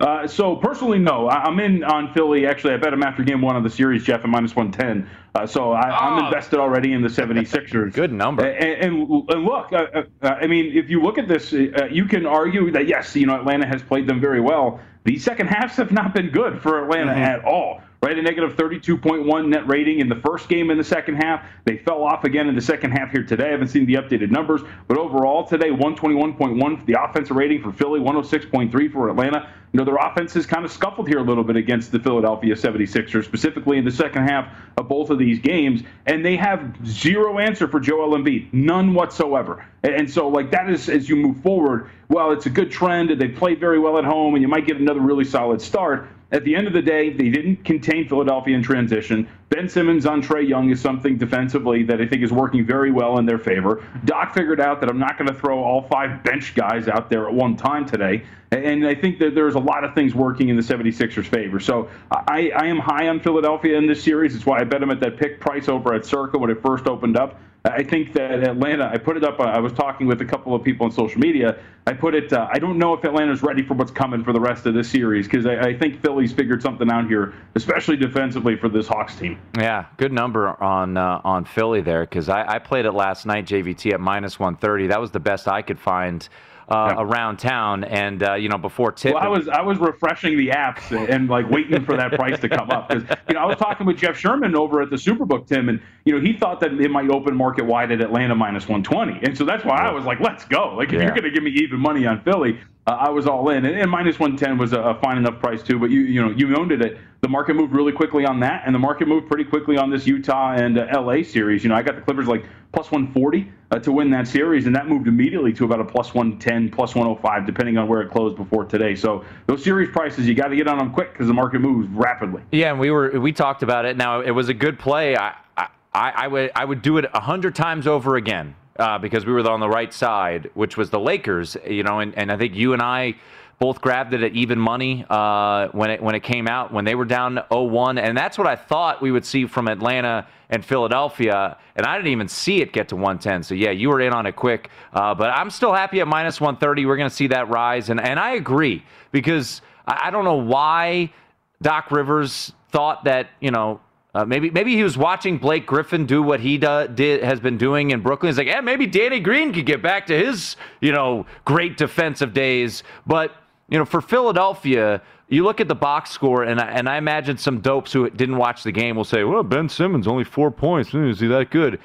Uh, 0.00 0.26
so 0.26 0.56
personally, 0.56 0.98
no. 0.98 1.28
I, 1.28 1.44
I'm 1.44 1.60
in 1.60 1.84
on 1.84 2.12
Philly. 2.14 2.46
Actually, 2.46 2.74
I 2.74 2.78
bet 2.78 2.92
him 2.92 3.02
after 3.02 3.22
game 3.22 3.42
one 3.42 3.54
of 3.54 3.62
the 3.62 3.70
series, 3.70 4.02
Jeff, 4.02 4.20
at 4.24 4.30
minus 4.30 4.56
110. 4.56 5.08
Uh, 5.34 5.46
so 5.46 5.72
I, 5.72 5.90
I'm 5.90 6.24
invested 6.24 6.58
already 6.58 6.92
in 6.94 7.02
the 7.02 7.08
76ers. 7.08 7.92
Good 7.92 8.12
number. 8.12 8.44
And, 8.44 8.94
and, 8.94 9.28
and 9.28 9.44
look, 9.44 9.72
uh, 9.72 10.02
uh, 10.22 10.28
I 10.28 10.46
mean, 10.46 10.76
if 10.76 10.88
you 10.88 11.02
look 11.02 11.18
at 11.18 11.28
this, 11.28 11.52
uh, 11.52 11.86
you 11.90 12.06
can 12.06 12.26
argue 12.26 12.70
that, 12.72 12.88
yes, 12.88 13.14
you 13.14 13.26
know, 13.26 13.38
Atlanta 13.38 13.66
has 13.66 13.82
played 13.82 14.06
them 14.06 14.20
very 14.20 14.40
well. 14.40 14.80
The 15.04 15.18
second 15.18 15.48
halves 15.48 15.76
have 15.76 15.92
not 15.92 16.14
been 16.14 16.30
good 16.30 16.62
for 16.62 16.82
Atlanta 16.82 17.12
at 17.12 17.44
all. 17.44 17.82
Right, 18.02 18.18
a 18.18 18.22
negative 18.22 18.56
32.1 18.56 19.48
net 19.48 19.68
rating 19.68 20.00
in 20.00 20.08
the 20.08 20.16
first 20.16 20.48
game 20.48 20.70
in 20.70 20.78
the 20.78 20.84
second 20.84 21.16
half. 21.16 21.46
They 21.66 21.76
fell 21.76 22.02
off 22.02 22.24
again 22.24 22.48
in 22.48 22.54
the 22.54 22.60
second 22.62 22.92
half 22.92 23.10
here 23.10 23.22
today. 23.22 23.48
I 23.48 23.50
haven't 23.50 23.68
seen 23.68 23.84
the 23.84 23.96
updated 23.96 24.30
numbers, 24.30 24.62
but 24.88 24.96
overall 24.96 25.46
today, 25.46 25.68
121.1 25.68 26.78
for 26.78 26.84
the 26.86 26.96
offensive 26.98 27.36
rating 27.36 27.62
for 27.62 27.72
Philly, 27.72 28.00
106.3 28.00 28.90
for 28.90 29.10
Atlanta. 29.10 29.52
You 29.72 29.78
know, 29.78 29.84
their 29.84 29.96
offense 29.96 30.32
has 30.32 30.46
kind 30.46 30.64
of 30.64 30.72
scuffled 30.72 31.08
here 31.08 31.18
a 31.18 31.22
little 31.22 31.44
bit 31.44 31.56
against 31.56 31.92
the 31.92 32.00
Philadelphia 32.00 32.54
76ers, 32.54 33.26
specifically 33.26 33.76
in 33.76 33.84
the 33.84 33.90
second 33.90 34.26
half 34.26 34.48
of 34.78 34.88
both 34.88 35.10
of 35.10 35.18
these 35.18 35.38
games, 35.38 35.82
and 36.06 36.24
they 36.24 36.36
have 36.36 36.74
zero 36.86 37.38
answer 37.38 37.68
for 37.68 37.80
Joel 37.80 38.16
Embiid, 38.16 38.50
none 38.54 38.94
whatsoever. 38.94 39.66
And, 39.84 40.10
so, 40.10 40.26
like, 40.26 40.50
that 40.52 40.70
is, 40.70 40.88
as 40.88 41.06
you 41.06 41.16
move 41.16 41.42
forward, 41.42 41.90
well, 42.08 42.32
it's 42.32 42.46
a 42.46 42.50
good 42.50 42.70
trend, 42.70 43.10
they 43.20 43.28
played 43.28 43.60
very 43.60 43.78
well 43.78 43.98
at 43.98 44.04
home, 44.04 44.34
and 44.34 44.42
you 44.42 44.48
might 44.48 44.66
get 44.66 44.78
another 44.78 45.00
really 45.00 45.24
solid 45.24 45.60
start. 45.60 46.08
At 46.32 46.44
the 46.44 46.54
end 46.54 46.68
of 46.68 46.72
the 46.72 46.82
day, 46.82 47.10
they 47.10 47.28
didn't 47.28 47.64
contain 47.64 48.08
Philadelphia 48.08 48.54
in 48.54 48.62
transition. 48.62 49.28
Ben 49.48 49.68
Simmons 49.68 50.06
on 50.06 50.22
Trae 50.22 50.48
Young 50.48 50.70
is 50.70 50.80
something 50.80 51.18
defensively 51.18 51.82
that 51.84 52.00
I 52.00 52.06
think 52.06 52.22
is 52.22 52.30
working 52.30 52.64
very 52.64 52.92
well 52.92 53.18
in 53.18 53.26
their 53.26 53.38
favor. 53.38 53.84
Doc 54.04 54.32
figured 54.32 54.60
out 54.60 54.80
that 54.80 54.88
I'm 54.88 54.98
not 54.98 55.18
going 55.18 55.26
to 55.26 55.34
throw 55.34 55.58
all 55.58 55.82
five 55.88 56.22
bench 56.22 56.54
guys 56.54 56.86
out 56.86 57.10
there 57.10 57.26
at 57.26 57.34
one 57.34 57.56
time 57.56 57.84
today. 57.84 58.22
And 58.52 58.86
I 58.86 58.94
think 58.94 59.18
that 59.18 59.34
there's 59.34 59.56
a 59.56 59.60
lot 59.60 59.82
of 59.82 59.94
things 59.94 60.14
working 60.14 60.48
in 60.50 60.56
the 60.56 60.62
76ers' 60.62 61.26
favor. 61.26 61.58
So 61.58 61.90
I, 62.10 62.50
I 62.56 62.66
am 62.66 62.78
high 62.78 63.08
on 63.08 63.20
Philadelphia 63.20 63.76
in 63.76 63.86
this 63.86 64.02
series. 64.02 64.34
It's 64.36 64.46
why 64.46 64.60
I 64.60 64.64
bet 64.64 64.80
them 64.80 64.90
at 64.90 65.00
that 65.00 65.16
pick 65.16 65.40
price 65.40 65.68
over 65.68 65.94
at 65.94 66.04
Circa 66.04 66.38
when 66.38 66.50
it 66.50 66.62
first 66.62 66.86
opened 66.86 67.16
up. 67.16 67.40
I 67.64 67.82
think 67.82 68.14
that 68.14 68.42
Atlanta, 68.42 68.88
I 68.90 68.96
put 68.96 69.18
it 69.18 69.24
up, 69.24 69.38
I 69.38 69.58
was 69.58 69.72
talking 69.72 70.06
with 70.06 70.22
a 70.22 70.24
couple 70.24 70.54
of 70.54 70.64
people 70.64 70.86
on 70.86 70.92
social 70.92 71.20
media. 71.20 71.58
I 71.86 71.92
put 71.92 72.14
it, 72.14 72.32
uh, 72.32 72.48
I 72.50 72.58
don't 72.58 72.78
know 72.78 72.94
if 72.94 73.04
Atlanta's 73.04 73.42
ready 73.42 73.62
for 73.62 73.74
what's 73.74 73.90
coming 73.90 74.24
for 74.24 74.32
the 74.32 74.40
rest 74.40 74.64
of 74.64 74.72
this 74.72 74.88
series 74.88 75.26
because 75.26 75.44
I, 75.44 75.56
I 75.60 75.78
think 75.78 76.00
Philly's 76.00 76.32
figured 76.32 76.62
something 76.62 76.90
out 76.90 77.06
here, 77.06 77.34
especially 77.56 77.96
defensively 77.96 78.56
for 78.56 78.68
this 78.68 78.86
Hawks 78.86 79.14
team. 79.16 79.38
Yeah, 79.58 79.86
good 79.98 80.12
number 80.12 80.62
on 80.62 80.96
uh, 80.96 81.20
on 81.24 81.44
Philly 81.44 81.82
there 81.82 82.02
because 82.02 82.28
I, 82.28 82.54
I 82.54 82.58
played 82.58 82.86
it 82.86 82.92
last 82.92 83.26
night, 83.26 83.46
JVT 83.46 83.92
at 83.92 84.00
minus 84.00 84.38
130. 84.38 84.86
That 84.86 85.00
was 85.00 85.10
the 85.10 85.20
best 85.20 85.46
I 85.46 85.60
could 85.60 85.78
find 85.78 86.26
uh, 86.70 86.94
around 86.98 87.38
town, 87.38 87.84
and 87.84 88.22
uh, 88.22 88.34
you 88.34 88.48
know 88.48 88.58
before 88.58 88.92
tip. 88.92 89.14
Well, 89.14 89.22
I 89.22 89.28
was 89.28 89.48
I 89.48 89.60
was 89.60 89.78
refreshing 89.78 90.36
the 90.36 90.48
apps 90.48 90.90
and, 90.96 91.08
and 91.08 91.28
like 91.28 91.48
waiting 91.50 91.84
for 91.84 91.96
that 91.96 92.12
price 92.12 92.38
to 92.40 92.48
come 92.48 92.70
up 92.70 92.88
because 92.88 93.04
you 93.28 93.34
know 93.34 93.40
I 93.40 93.46
was 93.46 93.56
talking 93.56 93.86
with 93.86 93.96
Jeff 93.96 94.16
Sherman 94.16 94.54
over 94.54 94.80
at 94.80 94.90
the 94.90 94.96
Superbook, 94.96 95.46
Tim, 95.46 95.68
and 95.68 95.80
you 96.04 96.14
know 96.14 96.20
he 96.20 96.32
thought 96.32 96.60
that 96.60 96.72
it 96.72 96.90
might 96.90 97.10
open 97.10 97.34
market 97.34 97.64
wide 97.66 97.90
at 97.92 98.00
Atlanta 98.00 98.34
minus 98.34 98.68
120, 98.68 99.26
and 99.26 99.36
so 99.36 99.44
that's 99.44 99.64
why 99.64 99.76
I 99.78 99.90
was 99.92 100.04
like, 100.04 100.20
let's 100.20 100.44
go. 100.44 100.74
Like 100.76 100.88
if 100.88 100.94
Yeah. 100.94 101.02
you're 101.02 101.10
going 101.10 101.24
to 101.24 101.30
give 101.30 101.42
me 101.42 101.50
even 101.52 101.80
money 101.80 102.06
on 102.06 102.22
Philly, 102.22 102.58
uh, 102.86 102.92
I 102.92 103.10
was 103.10 103.26
all 103.26 103.50
in, 103.50 103.66
and, 103.66 103.76
and 103.78 103.90
minus 103.90 104.18
110 104.18 104.58
was 104.58 104.72
a, 104.72 104.80
a 104.80 105.00
fine 105.00 105.18
enough 105.18 105.38
price 105.38 105.62
too. 105.62 105.78
But 105.78 105.90
you 105.90 106.00
you 106.00 106.22
know 106.22 106.30
you 106.30 106.56
owned 106.56 106.72
it. 106.72 106.98
The 107.20 107.28
market 107.28 107.54
moved 107.54 107.74
really 107.74 107.92
quickly 107.92 108.24
on 108.24 108.40
that, 108.40 108.62
and 108.64 108.74
the 108.74 108.78
market 108.78 109.06
moved 109.06 109.28
pretty 109.28 109.44
quickly 109.44 109.76
on 109.76 109.90
this 109.90 110.06
Utah 110.06 110.54
and 110.54 110.78
uh, 110.78 111.00
LA 111.00 111.22
series. 111.22 111.62
You 111.62 111.68
know 111.68 111.76
I 111.76 111.82
got 111.82 111.96
the 111.96 112.00
Clippers 112.02 112.26
like 112.26 112.44
plus 112.72 112.90
140 112.90 113.52
uh, 113.70 113.78
to 113.80 113.92
win 113.92 114.10
that 114.10 114.26
series, 114.26 114.66
and 114.66 114.74
that 114.74 114.88
moved 114.88 115.06
immediately 115.06 115.52
to 115.52 115.64
about 115.64 115.80
a 115.80 115.84
plus 115.84 116.14
110, 116.14 116.70
plus 116.70 116.94
105, 116.94 117.46
depending 117.46 117.76
on 117.76 117.86
where 117.86 118.00
it 118.00 118.10
closed 118.10 118.36
before 118.36 118.64
today. 118.64 118.94
So 118.94 119.24
those 119.46 119.62
series 119.62 119.90
prices, 119.90 120.26
you 120.26 120.34
got 120.34 120.48
to 120.48 120.56
get 120.56 120.66
on 120.66 120.78
them 120.78 120.92
quick 120.92 121.12
because 121.12 121.26
the 121.26 121.34
market 121.34 121.60
moves 121.60 121.88
rapidly. 121.90 122.42
Yeah, 122.50 122.70
and 122.70 122.80
we 122.80 122.90
were 122.90 123.20
we 123.20 123.32
talked 123.32 123.62
about 123.62 123.84
it. 123.84 123.96
Now 123.98 124.20
it 124.22 124.30
was 124.30 124.48
a 124.48 124.54
good 124.54 124.78
play. 124.78 125.16
I 125.16 125.34
I, 125.56 125.68
I 125.92 126.26
would 126.28 126.50
I 126.56 126.64
would 126.64 126.82
do 126.82 126.96
it 126.96 127.04
a 127.12 127.20
hundred 127.20 127.54
times 127.54 127.86
over 127.86 128.16
again 128.16 128.54
uh, 128.80 128.98
because 128.98 129.26
we 129.26 129.32
were 129.32 129.48
on 129.48 129.60
the 129.60 129.68
right 129.68 129.92
side, 129.92 130.50
which 130.54 130.76
was 130.76 130.90
the 130.90 130.98
Lakers. 130.98 131.56
You 131.68 131.82
know, 131.82 132.00
and, 132.00 132.16
and 132.16 132.32
I 132.32 132.36
think 132.36 132.54
you 132.54 132.72
and 132.72 132.82
I 132.82 133.14
both 133.60 133.82
grabbed 133.82 134.14
it 134.14 134.22
at 134.22 134.32
even 134.32 134.58
money 134.58 135.04
uh, 135.10 135.68
when 135.68 135.90
it 135.90 136.02
when 136.02 136.14
it 136.14 136.22
came 136.22 136.48
out 136.48 136.72
when 136.72 136.86
they 136.86 136.94
were 136.94 137.04
down 137.04 137.38
0-1, 137.50 138.00
and 138.00 138.16
that's 138.16 138.38
what 138.38 138.46
I 138.46 138.56
thought 138.56 139.02
we 139.02 139.12
would 139.12 139.24
see 139.24 139.46
from 139.46 139.68
Atlanta 139.68 140.26
and 140.48 140.64
Philadelphia, 140.64 141.58
and 141.76 141.86
I 141.86 141.96
didn't 141.96 142.10
even 142.10 142.26
see 142.26 142.62
it 142.62 142.72
get 142.72 142.88
to 142.88 142.96
110. 142.96 143.42
So 143.42 143.54
yeah, 143.54 143.70
you 143.70 143.90
were 143.90 144.00
in 144.00 144.14
on 144.14 144.24
it 144.24 144.34
quick, 144.34 144.70
uh, 144.94 145.14
but 145.14 145.28
I'm 145.30 145.50
still 145.50 145.74
happy 145.74 146.00
at 146.00 146.08
minus 146.08 146.40
130. 146.40 146.86
We're 146.86 146.96
going 146.96 147.10
to 147.10 147.14
see 147.14 147.28
that 147.28 147.50
rise, 147.50 147.90
and 147.90 148.00
and 148.00 148.18
I 148.18 148.32
agree 148.32 148.82
because 149.12 149.60
I, 149.86 150.08
I 150.08 150.10
don't 150.10 150.24
know 150.24 150.36
why 150.36 151.12
Doc 151.60 151.90
Rivers 151.90 152.52
thought 152.70 153.04
that 153.04 153.28
you 153.40 153.50
know 153.50 153.80
uh, 154.14 154.24
maybe 154.24 154.50
maybe 154.50 154.74
he 154.74 154.82
was 154.82 154.98
watching 154.98 155.38
Blake 155.38 155.66
Griffin 155.66 156.04
do 156.04 156.22
what 156.22 156.40
he 156.40 156.58
do, 156.58 156.88
did 156.88 157.22
has 157.22 157.38
been 157.38 157.58
doing 157.58 157.92
in 157.92 158.00
Brooklyn. 158.00 158.30
He's 158.30 158.38
like, 158.38 158.48
yeah, 158.48 158.60
maybe 158.60 158.86
Danny 158.86 159.20
Green 159.20 159.52
could 159.52 159.66
get 159.66 159.82
back 159.82 160.06
to 160.06 160.18
his 160.18 160.56
you 160.80 160.92
know 160.92 161.26
great 161.44 161.76
defensive 161.76 162.32
days. 162.32 162.82
But 163.06 163.32
you 163.68 163.78
know, 163.78 163.84
for 163.84 164.00
Philadelphia, 164.00 165.00
you 165.28 165.44
look 165.44 165.60
at 165.60 165.68
the 165.68 165.76
box 165.76 166.10
score, 166.10 166.42
and 166.42 166.60
I, 166.60 166.66
and 166.70 166.88
I 166.88 166.96
imagine 166.96 167.38
some 167.38 167.60
dopes 167.60 167.92
who 167.92 168.10
didn't 168.10 168.36
watch 168.36 168.64
the 168.64 168.72
game 168.72 168.96
will 168.96 169.04
say, 169.04 169.22
well, 169.22 169.44
Ben 169.44 169.68
Simmons 169.68 170.08
only 170.08 170.24
four 170.24 170.50
points. 170.50 170.92
Is 170.92 171.20
he 171.20 171.28
that 171.28 171.50
good? 171.50 171.78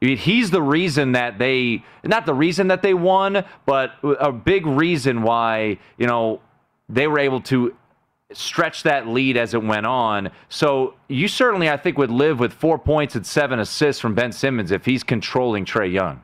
I 0.00 0.06
mean, 0.06 0.16
he's 0.16 0.50
the 0.50 0.62
reason 0.62 1.12
that 1.12 1.38
they 1.38 1.84
not 2.02 2.24
the 2.24 2.34
reason 2.34 2.68
that 2.68 2.80
they 2.82 2.94
won, 2.94 3.44
but 3.66 3.92
a 4.02 4.32
big 4.32 4.66
reason 4.66 5.22
why 5.22 5.78
you 5.98 6.06
know 6.06 6.40
they 6.88 7.06
were 7.06 7.18
able 7.18 7.40
to 7.42 7.76
stretch 8.36 8.82
that 8.84 9.08
lead 9.08 9.36
as 9.36 9.54
it 9.54 9.62
went 9.62 9.86
on. 9.86 10.30
So 10.48 10.94
you 11.08 11.28
certainly, 11.28 11.68
I 11.70 11.76
think, 11.76 11.98
would 11.98 12.10
live 12.10 12.38
with 12.38 12.52
four 12.52 12.78
points 12.78 13.14
and 13.14 13.26
seven 13.26 13.60
assists 13.60 14.00
from 14.00 14.14
Ben 14.14 14.32
Simmons 14.32 14.70
if 14.70 14.84
he's 14.84 15.02
controlling 15.02 15.64
Trae 15.64 15.92
Young. 15.92 16.22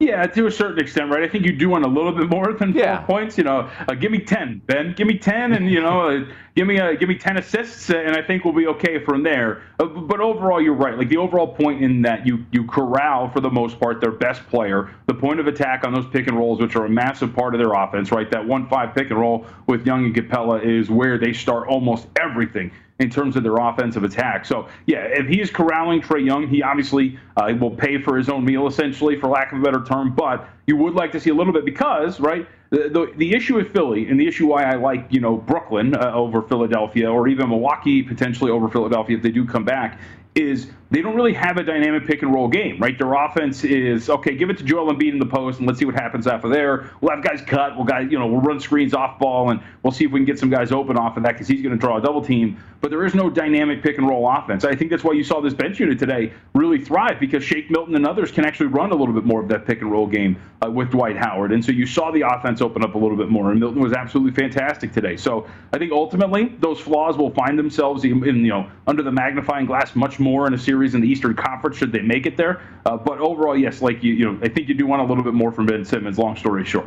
Yeah, 0.00 0.26
to 0.26 0.46
a 0.46 0.50
certain 0.50 0.78
extent, 0.78 1.10
right? 1.10 1.22
I 1.22 1.28
think 1.28 1.44
you 1.44 1.52
do 1.52 1.68
want 1.68 1.84
a 1.84 1.88
little 1.88 2.12
bit 2.12 2.30
more 2.30 2.54
than 2.54 2.72
four 2.72 2.80
Yeah. 2.82 3.00
points. 3.00 3.36
You 3.36 3.44
know, 3.44 3.68
uh, 3.86 3.92
give 3.92 4.10
me 4.10 4.18
ten, 4.18 4.62
Ben. 4.66 4.94
Give 4.96 5.06
me 5.06 5.18
ten, 5.18 5.52
and 5.52 5.70
you 5.70 5.82
know, 5.82 6.08
uh, 6.08 6.24
give 6.56 6.66
me 6.66 6.80
uh, 6.80 6.92
give 6.94 7.06
me 7.10 7.16
ten 7.16 7.36
assists, 7.36 7.90
uh, 7.90 7.98
and 7.98 8.16
I 8.16 8.22
think 8.22 8.46
we'll 8.46 8.54
be 8.54 8.66
okay 8.68 8.98
from 9.04 9.22
there. 9.22 9.60
Uh, 9.78 9.84
but 9.84 10.20
overall, 10.20 10.58
you're 10.58 10.72
right. 10.72 10.96
Like 10.96 11.10
the 11.10 11.18
overall 11.18 11.48
point 11.48 11.84
in 11.84 12.00
that 12.00 12.26
you 12.26 12.46
you 12.50 12.64
corral 12.64 13.28
for 13.28 13.40
the 13.40 13.50
most 13.50 13.78
part 13.78 14.00
their 14.00 14.10
best 14.10 14.42
player, 14.48 14.88
the 15.04 15.12
point 15.12 15.38
of 15.38 15.46
attack 15.46 15.86
on 15.86 15.92
those 15.92 16.06
pick 16.06 16.28
and 16.28 16.38
rolls, 16.38 16.62
which 16.62 16.76
are 16.76 16.86
a 16.86 16.90
massive 16.90 17.34
part 17.34 17.54
of 17.54 17.60
their 17.60 17.74
offense, 17.74 18.10
right? 18.10 18.30
That 18.30 18.46
one 18.46 18.68
five 18.68 18.94
pick 18.94 19.10
and 19.10 19.20
roll 19.20 19.44
with 19.66 19.84
Young 19.86 20.06
and 20.06 20.14
Capela 20.14 20.64
is 20.64 20.88
where 20.88 21.18
they 21.18 21.34
start 21.34 21.68
almost 21.68 22.08
everything 22.18 22.70
in 23.00 23.10
terms 23.10 23.34
of 23.34 23.42
their 23.42 23.56
offensive 23.56 24.04
attack. 24.04 24.44
So, 24.44 24.68
yeah, 24.86 25.04
if 25.04 25.26
he's 25.26 25.50
corralling 25.50 26.02
Trae 26.02 26.24
Young, 26.24 26.46
he 26.46 26.62
obviously 26.62 27.18
uh, 27.36 27.52
will 27.58 27.70
pay 27.70 28.00
for 28.00 28.16
his 28.16 28.28
own 28.28 28.44
meal, 28.44 28.66
essentially, 28.66 29.18
for 29.18 29.28
lack 29.28 29.52
of 29.52 29.58
a 29.58 29.62
better 29.62 29.82
term. 29.82 30.14
But 30.14 30.48
you 30.66 30.76
would 30.76 30.94
like 30.94 31.10
to 31.12 31.20
see 31.20 31.30
a 31.30 31.34
little 31.34 31.52
bit 31.52 31.64
because, 31.64 32.20
right, 32.20 32.46
the, 32.68 32.88
the, 32.88 33.12
the 33.16 33.34
issue 33.34 33.56
with 33.56 33.72
Philly 33.72 34.06
and 34.08 34.20
the 34.20 34.28
issue 34.28 34.46
why 34.46 34.64
I 34.64 34.74
like, 34.74 35.06
you 35.10 35.20
know, 35.20 35.36
Brooklyn 35.36 35.94
uh, 35.96 36.12
over 36.12 36.42
Philadelphia 36.42 37.10
or 37.10 37.26
even 37.26 37.48
Milwaukee 37.48 38.02
potentially 38.02 38.50
over 38.50 38.68
Philadelphia 38.68 39.16
if 39.16 39.22
they 39.22 39.30
do 39.30 39.44
come 39.44 39.64
back 39.64 39.98
is 40.34 40.70
they 40.90 41.02
don't 41.02 41.14
really 41.14 41.32
have 41.32 41.56
a 41.56 41.62
dynamic 41.62 42.04
pick 42.04 42.22
and 42.22 42.34
roll 42.34 42.48
game, 42.48 42.78
right? 42.80 42.98
Their 42.98 43.14
offense 43.14 43.62
is 43.62 44.10
okay. 44.10 44.34
Give 44.34 44.50
it 44.50 44.58
to 44.58 44.64
Joel 44.64 44.92
Embiid 44.92 45.12
in 45.12 45.18
the 45.20 45.26
post, 45.26 45.58
and 45.58 45.66
let's 45.68 45.78
see 45.78 45.84
what 45.84 45.94
happens 45.94 46.26
after 46.26 46.48
there. 46.48 46.90
We'll 47.00 47.14
have 47.14 47.22
guys 47.22 47.40
cut. 47.42 47.76
We'll 47.76 47.84
guys, 47.84 48.10
you 48.10 48.18
know, 48.18 48.26
we'll 48.26 48.40
run 48.40 48.58
screens 48.58 48.92
off 48.92 49.18
ball, 49.18 49.50
and 49.50 49.60
we'll 49.82 49.92
see 49.92 50.04
if 50.04 50.10
we 50.10 50.18
can 50.18 50.24
get 50.24 50.38
some 50.38 50.50
guys 50.50 50.72
open 50.72 50.96
off 50.96 51.16
of 51.16 51.22
that 51.22 51.32
because 51.32 51.46
he's 51.46 51.62
going 51.62 51.74
to 51.74 51.80
draw 51.80 51.98
a 51.98 52.02
double 52.02 52.22
team. 52.22 52.60
But 52.80 52.90
there 52.90 53.04
is 53.04 53.14
no 53.14 53.30
dynamic 53.30 53.82
pick 53.82 53.98
and 53.98 54.08
roll 54.08 54.28
offense. 54.28 54.64
I 54.64 54.74
think 54.74 54.90
that's 54.90 55.04
why 55.04 55.12
you 55.12 55.22
saw 55.22 55.40
this 55.40 55.54
bench 55.54 55.78
unit 55.78 55.98
today 55.98 56.32
really 56.54 56.82
thrive 56.82 57.20
because 57.20 57.44
Shake 57.44 57.70
Milton 57.70 57.94
and 57.94 58.06
others 58.06 58.32
can 58.32 58.44
actually 58.44 58.66
run 58.66 58.90
a 58.90 58.96
little 58.96 59.14
bit 59.14 59.24
more 59.24 59.40
of 59.40 59.48
that 59.48 59.66
pick 59.66 59.82
and 59.82 59.92
roll 59.92 60.06
game 60.06 60.40
uh, 60.64 60.70
with 60.70 60.90
Dwight 60.90 61.16
Howard, 61.16 61.52
and 61.52 61.64
so 61.64 61.70
you 61.70 61.86
saw 61.86 62.10
the 62.10 62.22
offense 62.22 62.60
open 62.60 62.82
up 62.82 62.96
a 62.96 62.98
little 62.98 63.16
bit 63.16 63.28
more. 63.28 63.52
And 63.52 63.60
Milton 63.60 63.80
was 63.80 63.92
absolutely 63.92 64.32
fantastic 64.32 64.92
today. 64.92 65.16
So 65.16 65.46
I 65.72 65.78
think 65.78 65.92
ultimately 65.92 66.56
those 66.58 66.80
flaws 66.80 67.16
will 67.16 67.30
find 67.30 67.58
themselves 67.58 68.04
in, 68.04 68.26
in 68.26 68.38
you 68.38 68.48
know 68.48 68.68
under 68.86 69.02
the 69.02 69.12
magnifying 69.12 69.66
glass 69.66 69.94
much 69.94 70.18
more 70.18 70.46
in 70.46 70.54
a 70.54 70.58
series 70.58 70.79
in 70.94 71.00
the 71.00 71.08
Eastern 71.08 71.34
Conference 71.34 71.76
should 71.76 71.92
they 71.92 72.02
make 72.02 72.26
it 72.26 72.36
there. 72.36 72.62
Uh, 72.86 72.96
but 72.96 73.18
overall, 73.18 73.56
yes, 73.56 73.82
like 73.82 74.02
you, 74.02 74.12
you 74.14 74.24
know, 74.24 74.38
I 74.42 74.48
think 74.48 74.68
you 74.68 74.74
do 74.74 74.86
want 74.86 75.02
a 75.02 75.04
little 75.04 75.24
bit 75.24 75.34
more 75.34 75.52
from 75.52 75.66
Ben 75.66 75.84
Simmons. 75.84 76.18
Long 76.18 76.36
story 76.36 76.64
short. 76.64 76.86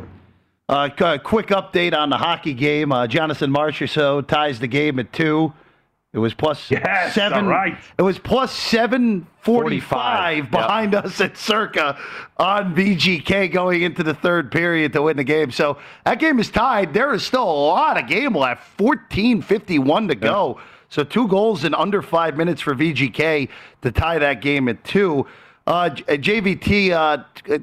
Uh, 0.68 0.88
quick 1.22 1.48
update 1.48 1.94
on 1.94 2.08
the 2.08 2.16
hockey 2.16 2.54
game. 2.54 2.90
Uh, 2.90 3.06
Jonathan 3.06 3.52
Marchessault 3.52 4.26
ties 4.28 4.60
the 4.60 4.66
game 4.66 4.98
at 4.98 5.12
two. 5.12 5.52
It 6.14 6.18
was 6.18 6.32
plus 6.32 6.70
yes, 6.70 7.12
seven. 7.12 7.46
Right. 7.46 7.76
It 7.98 8.02
was 8.02 8.20
plus 8.20 8.52
seven 8.52 9.26
forty-five 9.40 10.48
behind 10.48 10.92
yep. 10.92 11.06
us 11.06 11.20
at 11.20 11.36
Circa 11.36 11.98
on 12.36 12.72
VGK 12.72 13.50
going 13.52 13.82
into 13.82 14.04
the 14.04 14.14
third 14.14 14.52
period 14.52 14.92
to 14.92 15.02
win 15.02 15.16
the 15.16 15.24
game. 15.24 15.50
So 15.50 15.76
that 16.04 16.20
game 16.20 16.38
is 16.38 16.50
tied. 16.50 16.94
There 16.94 17.12
is 17.12 17.26
still 17.26 17.42
a 17.42 17.66
lot 17.66 18.00
of 18.00 18.08
game 18.08 18.36
left. 18.36 18.62
Fourteen 18.78 19.42
fifty-one 19.42 20.06
to 20.06 20.14
go. 20.14 20.60
So 20.94 21.02
two 21.02 21.26
goals 21.26 21.64
in 21.64 21.74
under 21.74 22.02
five 22.02 22.36
minutes 22.36 22.60
for 22.60 22.72
VGK 22.72 23.48
to 23.82 23.90
tie 23.90 24.20
that 24.20 24.40
game 24.40 24.68
at 24.68 24.84
two. 24.84 25.26
Uh, 25.66 25.90
JVT, 25.90 26.90
uh, 26.92 27.24
uh 27.52 27.58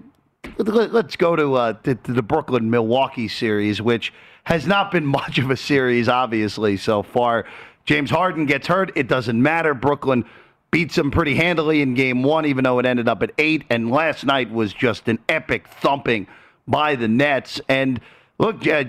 let's 0.58 1.16
go 1.16 1.38
to, 1.38 1.54
uh, 1.54 1.74
to, 1.84 1.96
to 1.96 2.12
the 2.12 2.22
Brooklyn 2.22 2.70
Milwaukee 2.70 3.30
series, 3.30 3.82
which 3.82 4.12
has 4.44 4.68
not 4.68 4.92
been 4.92 5.06
much 5.22 5.38
of 5.38 5.50
a 5.50 5.56
series, 5.56 6.10
obviously, 6.10 6.76
so 6.76 7.04
far. 7.04 7.46
James 7.86 8.10
Harden 8.10 8.48
gets 8.48 8.68
hurt. 8.68 8.92
It 8.98 9.08
doesn't 9.08 9.42
matter. 9.42 9.74
Brooklyn 9.74 10.26
beats 10.72 10.96
them 10.96 11.10
pretty 11.10 11.36
handily 11.36 11.82
in 11.82 11.94
game 11.94 12.24
one, 12.24 12.46
even 12.46 12.66
though 12.66 12.80
it 12.80 12.86
ended 12.86 13.08
up 13.08 13.24
at 13.24 13.32
eight. 13.38 13.64
And 13.70 13.90
last 13.90 14.26
night 14.26 14.52
was 14.52 14.74
just 14.74 15.08
an 15.08 15.20
epic 15.30 15.70
thumping 15.70 16.28
by 16.68 16.96
the 16.96 17.08
Nets. 17.08 17.62
And 17.70 18.02
Look, 18.42 18.66
uh, 18.66 18.86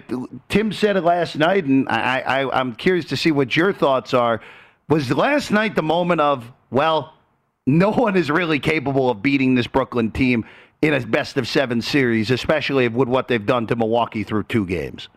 Tim 0.48 0.72
said 0.72 0.96
it 0.96 1.02
last 1.04 1.36
night, 1.36 1.66
and 1.66 1.86
I, 1.90 2.20
I, 2.20 2.58
I'm 2.58 2.74
curious 2.74 3.04
to 3.06 3.18
see 3.18 3.30
what 3.30 3.54
your 3.54 3.70
thoughts 3.70 4.14
are. 4.14 4.40
Was 4.88 5.10
last 5.10 5.50
night 5.50 5.74
the 5.74 5.82
moment 5.82 6.22
of, 6.22 6.50
well, 6.70 7.12
no 7.66 7.90
one 7.90 8.16
is 8.16 8.30
really 8.30 8.58
capable 8.58 9.10
of 9.10 9.20
beating 9.20 9.54
this 9.54 9.66
Brooklyn 9.66 10.10
team 10.10 10.46
in 10.80 10.94
a 10.94 11.00
best 11.00 11.36
of 11.36 11.46
seven 11.46 11.82
series, 11.82 12.30
especially 12.30 12.88
with 12.88 13.08
what 13.08 13.28
they've 13.28 13.44
done 13.44 13.66
to 13.66 13.76
Milwaukee 13.76 14.24
through 14.24 14.44
two 14.44 14.64
games? 14.64 15.10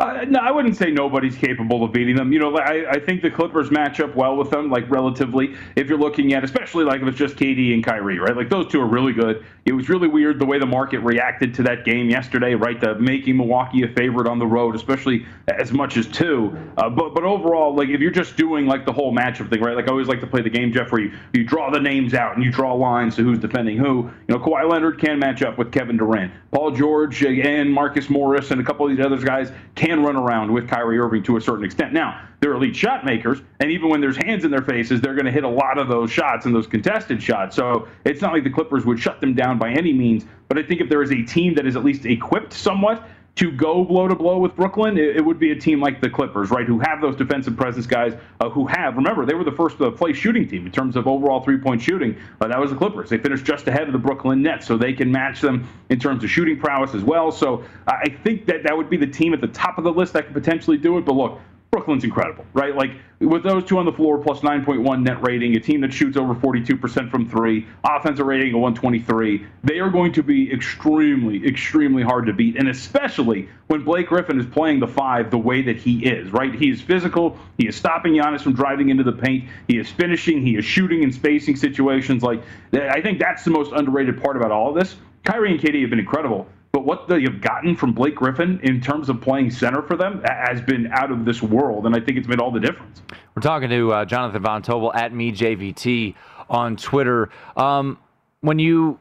Uh, 0.00 0.24
no, 0.26 0.40
I 0.40 0.50
wouldn't 0.50 0.74
say 0.74 0.90
nobody's 0.90 1.36
capable 1.36 1.84
of 1.84 1.92
beating 1.92 2.16
them. 2.16 2.32
You 2.32 2.40
know, 2.40 2.56
I, 2.56 2.94
I 2.94 2.98
think 2.98 3.22
the 3.22 3.30
Clippers 3.30 3.70
match 3.70 4.00
up 4.00 4.16
well 4.16 4.36
with 4.36 4.50
them, 4.50 4.68
like 4.68 4.90
relatively. 4.90 5.54
If 5.76 5.88
you're 5.88 5.98
looking 5.98 6.34
at, 6.34 6.42
especially 6.42 6.84
like 6.84 7.00
if 7.00 7.06
it's 7.06 7.16
just 7.16 7.36
KD 7.36 7.72
and 7.72 7.84
Kyrie, 7.84 8.18
right? 8.18 8.36
Like 8.36 8.50
those 8.50 8.66
two 8.66 8.80
are 8.80 8.88
really 8.88 9.12
good. 9.12 9.44
It 9.66 9.72
was 9.72 9.88
really 9.88 10.08
weird 10.08 10.40
the 10.40 10.46
way 10.46 10.58
the 10.58 10.66
market 10.66 10.98
reacted 10.98 11.54
to 11.54 11.62
that 11.62 11.84
game 11.84 12.10
yesterday, 12.10 12.56
right? 12.56 12.80
The 12.80 12.96
making 12.96 13.36
Milwaukee 13.36 13.84
a 13.84 13.88
favorite 13.88 14.26
on 14.26 14.40
the 14.40 14.46
road, 14.48 14.74
especially 14.74 15.26
as 15.46 15.72
much 15.72 15.96
as 15.96 16.08
two. 16.08 16.58
Uh, 16.76 16.90
but 16.90 17.14
but 17.14 17.22
overall, 17.22 17.72
like 17.72 17.88
if 17.88 18.00
you're 18.00 18.10
just 18.10 18.36
doing 18.36 18.66
like 18.66 18.86
the 18.86 18.92
whole 18.92 19.14
matchup 19.14 19.48
thing, 19.48 19.60
right? 19.60 19.76
Like 19.76 19.86
I 19.86 19.92
always 19.92 20.08
like 20.08 20.20
to 20.22 20.26
play 20.26 20.42
the 20.42 20.50
game, 20.50 20.72
Jeff, 20.72 20.90
where 20.90 21.02
you, 21.02 21.16
you 21.32 21.44
draw 21.44 21.70
the 21.70 21.78
names 21.78 22.14
out 22.14 22.34
and 22.34 22.44
you 22.44 22.50
draw 22.50 22.74
lines 22.74 23.14
to 23.14 23.22
who's 23.22 23.38
defending 23.38 23.76
who. 23.76 24.10
You 24.26 24.34
know, 24.34 24.38
Kawhi 24.40 24.68
Leonard 24.68 24.98
can 24.98 25.20
match 25.20 25.42
up 25.42 25.56
with 25.56 25.70
Kevin 25.70 25.96
Durant. 25.96 26.32
Paul 26.50 26.72
George 26.72 27.22
and 27.22 27.72
Marcus 27.72 28.10
Morris 28.10 28.50
and 28.50 28.60
a 28.60 28.64
couple 28.64 28.86
of 28.90 28.96
these 28.96 29.04
other 29.04 29.18
guys 29.18 29.52
can 29.76 29.83
run 29.92 30.16
around 30.16 30.52
with 30.52 30.68
Kyrie 30.68 30.98
Irving 30.98 31.22
to 31.24 31.36
a 31.36 31.40
certain 31.40 31.64
extent. 31.64 31.92
Now, 31.92 32.26
they're 32.40 32.52
elite 32.54 32.76
shot 32.76 33.04
makers, 33.04 33.40
and 33.60 33.70
even 33.70 33.88
when 33.88 34.00
there's 34.00 34.16
hands 34.16 34.44
in 34.44 34.50
their 34.50 34.62
faces, 34.62 35.00
they're 35.00 35.14
going 35.14 35.26
to 35.26 35.32
hit 35.32 35.44
a 35.44 35.48
lot 35.48 35.78
of 35.78 35.88
those 35.88 36.10
shots 36.10 36.46
and 36.46 36.54
those 36.54 36.66
contested 36.66 37.22
shots. 37.22 37.56
So 37.56 37.88
it's 38.04 38.20
not 38.20 38.32
like 38.32 38.44
the 38.44 38.50
Clippers 38.50 38.84
would 38.84 38.98
shut 38.98 39.20
them 39.20 39.34
down 39.34 39.58
by 39.58 39.70
any 39.70 39.92
means. 39.92 40.24
But 40.48 40.58
I 40.58 40.62
think 40.62 40.80
if 40.80 40.88
there 40.88 41.02
is 41.02 41.12
a 41.12 41.22
team 41.22 41.54
that 41.54 41.66
is 41.66 41.76
at 41.76 41.84
least 41.84 42.06
equipped 42.06 42.52
somewhat 42.52 43.08
to 43.36 43.50
go 43.50 43.84
blow 43.84 44.06
to 44.06 44.14
blow 44.14 44.38
with 44.38 44.54
Brooklyn, 44.54 44.96
it, 44.96 45.16
it, 45.16 45.24
would 45.24 45.40
be 45.40 45.50
a 45.50 45.56
team 45.56 45.80
like 45.80 46.00
the 46.00 46.08
Clippers, 46.08 46.50
right, 46.50 46.66
who 46.66 46.78
have 46.78 47.00
those 47.00 47.16
defensive 47.16 47.56
presence 47.56 47.84
guys 47.84 48.14
uh, 48.40 48.48
who 48.48 48.66
have, 48.66 48.94
remember, 48.94 49.26
they 49.26 49.34
were 49.34 49.42
the 49.42 49.52
first 49.52 49.80
uh, 49.80 49.90
place 49.90 50.16
shooting 50.16 50.46
team 50.46 50.66
in 50.66 50.72
terms 50.72 50.94
of 50.94 51.08
overall 51.08 51.40
three 51.40 51.58
point 51.58 51.82
shooting. 51.82 52.16
Uh, 52.40 52.46
that 52.46 52.60
was 52.60 52.70
the 52.70 52.76
Clippers. 52.76 53.10
They 53.10 53.18
finished 53.18 53.44
just 53.44 53.66
ahead 53.66 53.88
of 53.88 53.92
the 53.92 53.98
Brooklyn 53.98 54.40
Nets, 54.40 54.66
so 54.66 54.76
they 54.76 54.92
can 54.92 55.10
match 55.10 55.40
them 55.40 55.68
in 55.88 55.98
terms 55.98 56.22
of 56.22 56.30
shooting 56.30 56.58
prowess 56.58 56.94
as 56.94 57.02
well. 57.02 57.32
So 57.32 57.64
I 57.88 58.08
think 58.22 58.46
that 58.46 58.62
that 58.62 58.76
would 58.76 58.88
be 58.88 58.96
the 58.96 59.06
team 59.06 59.34
at 59.34 59.40
the 59.40 59.48
top 59.48 59.78
of 59.78 59.84
the 59.84 59.92
list 59.92 60.12
that 60.12 60.26
could 60.26 60.34
potentially 60.34 60.76
do 60.76 60.96
it. 60.98 61.04
But 61.04 61.14
look, 61.14 61.40
Brooklyn's 61.74 62.04
incredible, 62.04 62.46
right? 62.52 62.76
Like 62.76 62.92
with 63.18 63.42
those 63.42 63.64
two 63.64 63.78
on 63.78 63.84
the 63.84 63.92
floor, 63.92 64.16
plus 64.18 64.40
9.1 64.42 65.02
net 65.02 65.20
rating, 65.26 65.56
a 65.56 65.60
team 65.60 65.80
that 65.80 65.92
shoots 65.92 66.16
over 66.16 66.32
42% 66.32 67.10
from 67.10 67.28
three, 67.28 67.66
offensive 67.82 68.24
rating 68.24 68.54
of 68.54 68.60
123, 68.60 69.44
they 69.64 69.80
are 69.80 69.90
going 69.90 70.12
to 70.12 70.22
be 70.22 70.52
extremely, 70.52 71.44
extremely 71.44 72.04
hard 72.04 72.26
to 72.26 72.32
beat. 72.32 72.54
And 72.56 72.68
especially 72.68 73.48
when 73.66 73.82
Blake 73.82 74.06
Griffin 74.06 74.38
is 74.38 74.46
playing 74.46 74.78
the 74.78 74.86
five 74.86 75.32
the 75.32 75.38
way 75.38 75.62
that 75.62 75.76
he 75.76 76.06
is, 76.06 76.30
right? 76.30 76.54
He 76.54 76.70
is 76.70 76.80
physical. 76.80 77.36
He 77.58 77.66
is 77.66 77.74
stopping 77.74 78.12
Giannis 78.12 78.42
from 78.42 78.54
driving 78.54 78.90
into 78.90 79.02
the 79.02 79.10
paint. 79.10 79.48
He 79.66 79.76
is 79.76 79.90
finishing. 79.90 80.46
He 80.46 80.54
is 80.54 80.64
shooting 80.64 81.02
in 81.02 81.10
spacing 81.10 81.56
situations. 81.56 82.22
Like, 82.22 82.40
I 82.72 83.00
think 83.00 83.18
that's 83.18 83.42
the 83.42 83.50
most 83.50 83.72
underrated 83.72 84.22
part 84.22 84.36
about 84.36 84.52
all 84.52 84.68
of 84.68 84.76
this. 84.76 84.94
Kyrie 85.24 85.50
and 85.50 85.60
KD 85.60 85.80
have 85.80 85.90
been 85.90 85.98
incredible. 85.98 86.46
But 86.74 86.84
what 86.86 87.06
they've 87.06 87.40
gotten 87.40 87.76
from 87.76 87.92
Blake 87.92 88.16
Griffin 88.16 88.58
in 88.64 88.80
terms 88.80 89.08
of 89.08 89.20
playing 89.20 89.52
center 89.52 89.80
for 89.80 89.94
them 89.96 90.20
has 90.24 90.60
been 90.60 90.88
out 90.88 91.12
of 91.12 91.24
this 91.24 91.40
world, 91.40 91.86
and 91.86 91.94
I 91.94 92.00
think 92.00 92.18
it's 92.18 92.26
made 92.26 92.40
all 92.40 92.50
the 92.50 92.58
difference. 92.58 93.00
We're 93.36 93.42
talking 93.42 93.68
to 93.68 93.92
uh, 93.92 94.04
Jonathan 94.04 94.42
Von 94.42 94.60
Tobel 94.60 94.92
at 94.92 95.12
MeJVT 95.12 96.16
on 96.50 96.76
Twitter. 96.76 97.30
Um, 97.56 97.96
when 98.40 98.58
you 98.58 98.98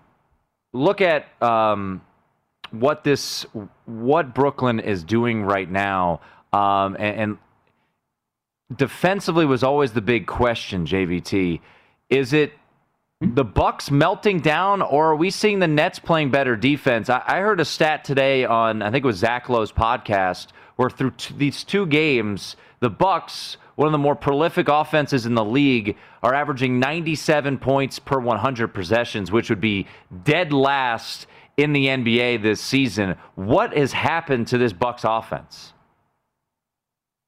look 0.72 1.02
at 1.02 1.26
um, 1.42 2.04
what 2.70 3.04
this, 3.04 3.44
what 3.86 4.36
Brooklyn 4.36 4.80
is 4.80 5.04
doing 5.04 5.42
right 5.42 5.70
now, 5.70 6.22
um, 6.54 6.96
and, 7.00 7.40
and 8.70 8.78
defensively 8.78 9.48
was 9.48 9.64
always 9.64 9.94
the 9.94 10.02
big 10.02 10.28
question. 10.28 10.86
JVT, 10.86 11.60
is 12.12 12.34
it 12.34 12.54
the 13.32 13.44
Bucks 13.44 13.90
melting 13.90 14.40
down, 14.40 14.82
or 14.82 15.12
are 15.12 15.16
we 15.16 15.30
seeing 15.30 15.60
the 15.60 15.68
Nets 15.68 16.00
playing 16.00 16.32
better 16.32 16.56
defense? 16.56 17.10
I, 17.10 17.22
I 17.26 17.40
heard 17.40 17.60
a 17.60 17.66
stat 17.66 18.04
today 18.04 18.46
on 18.46 18.82
I 18.82 18.92
think 18.92 19.04
it 19.04 19.08
was 19.08 19.18
Zach 19.18 19.50
Lowe's 19.50 19.72
podcast, 19.72 20.48
where 20.76 20.90
through 20.90 21.12
t- 21.12 21.34
these 21.38 21.64
two 21.64 21.86
games, 21.86 22.56
the 22.80 22.90
Bucks, 22.90 23.58
one 23.76 23.88
of 23.88 23.92
the 23.92 23.98
more 23.98 24.16
prolific 24.16 24.68
offenses 24.68 25.26
in 25.26 25.36
the 25.36 25.46
league, 25.46 25.96
are 26.22 26.34
averaging 26.34 26.80
97 26.80 27.58
points 27.58 28.00
per 28.00 28.20
100 28.20 28.68
possessions, 28.70 29.32
which 29.32 29.50
would 29.50 29.62
be 29.62 29.88
dead 30.24 30.52
last 30.52 31.28
in 31.58 31.74
the 31.74 31.88
NBA 31.88 32.42
this 32.42 32.62
season. 32.62 33.16
What 33.36 33.76
has 33.76 33.94
happened 33.94 34.48
to 34.50 34.58
this 34.58 34.74
Bucks 34.74 35.04
offense? 35.06 35.74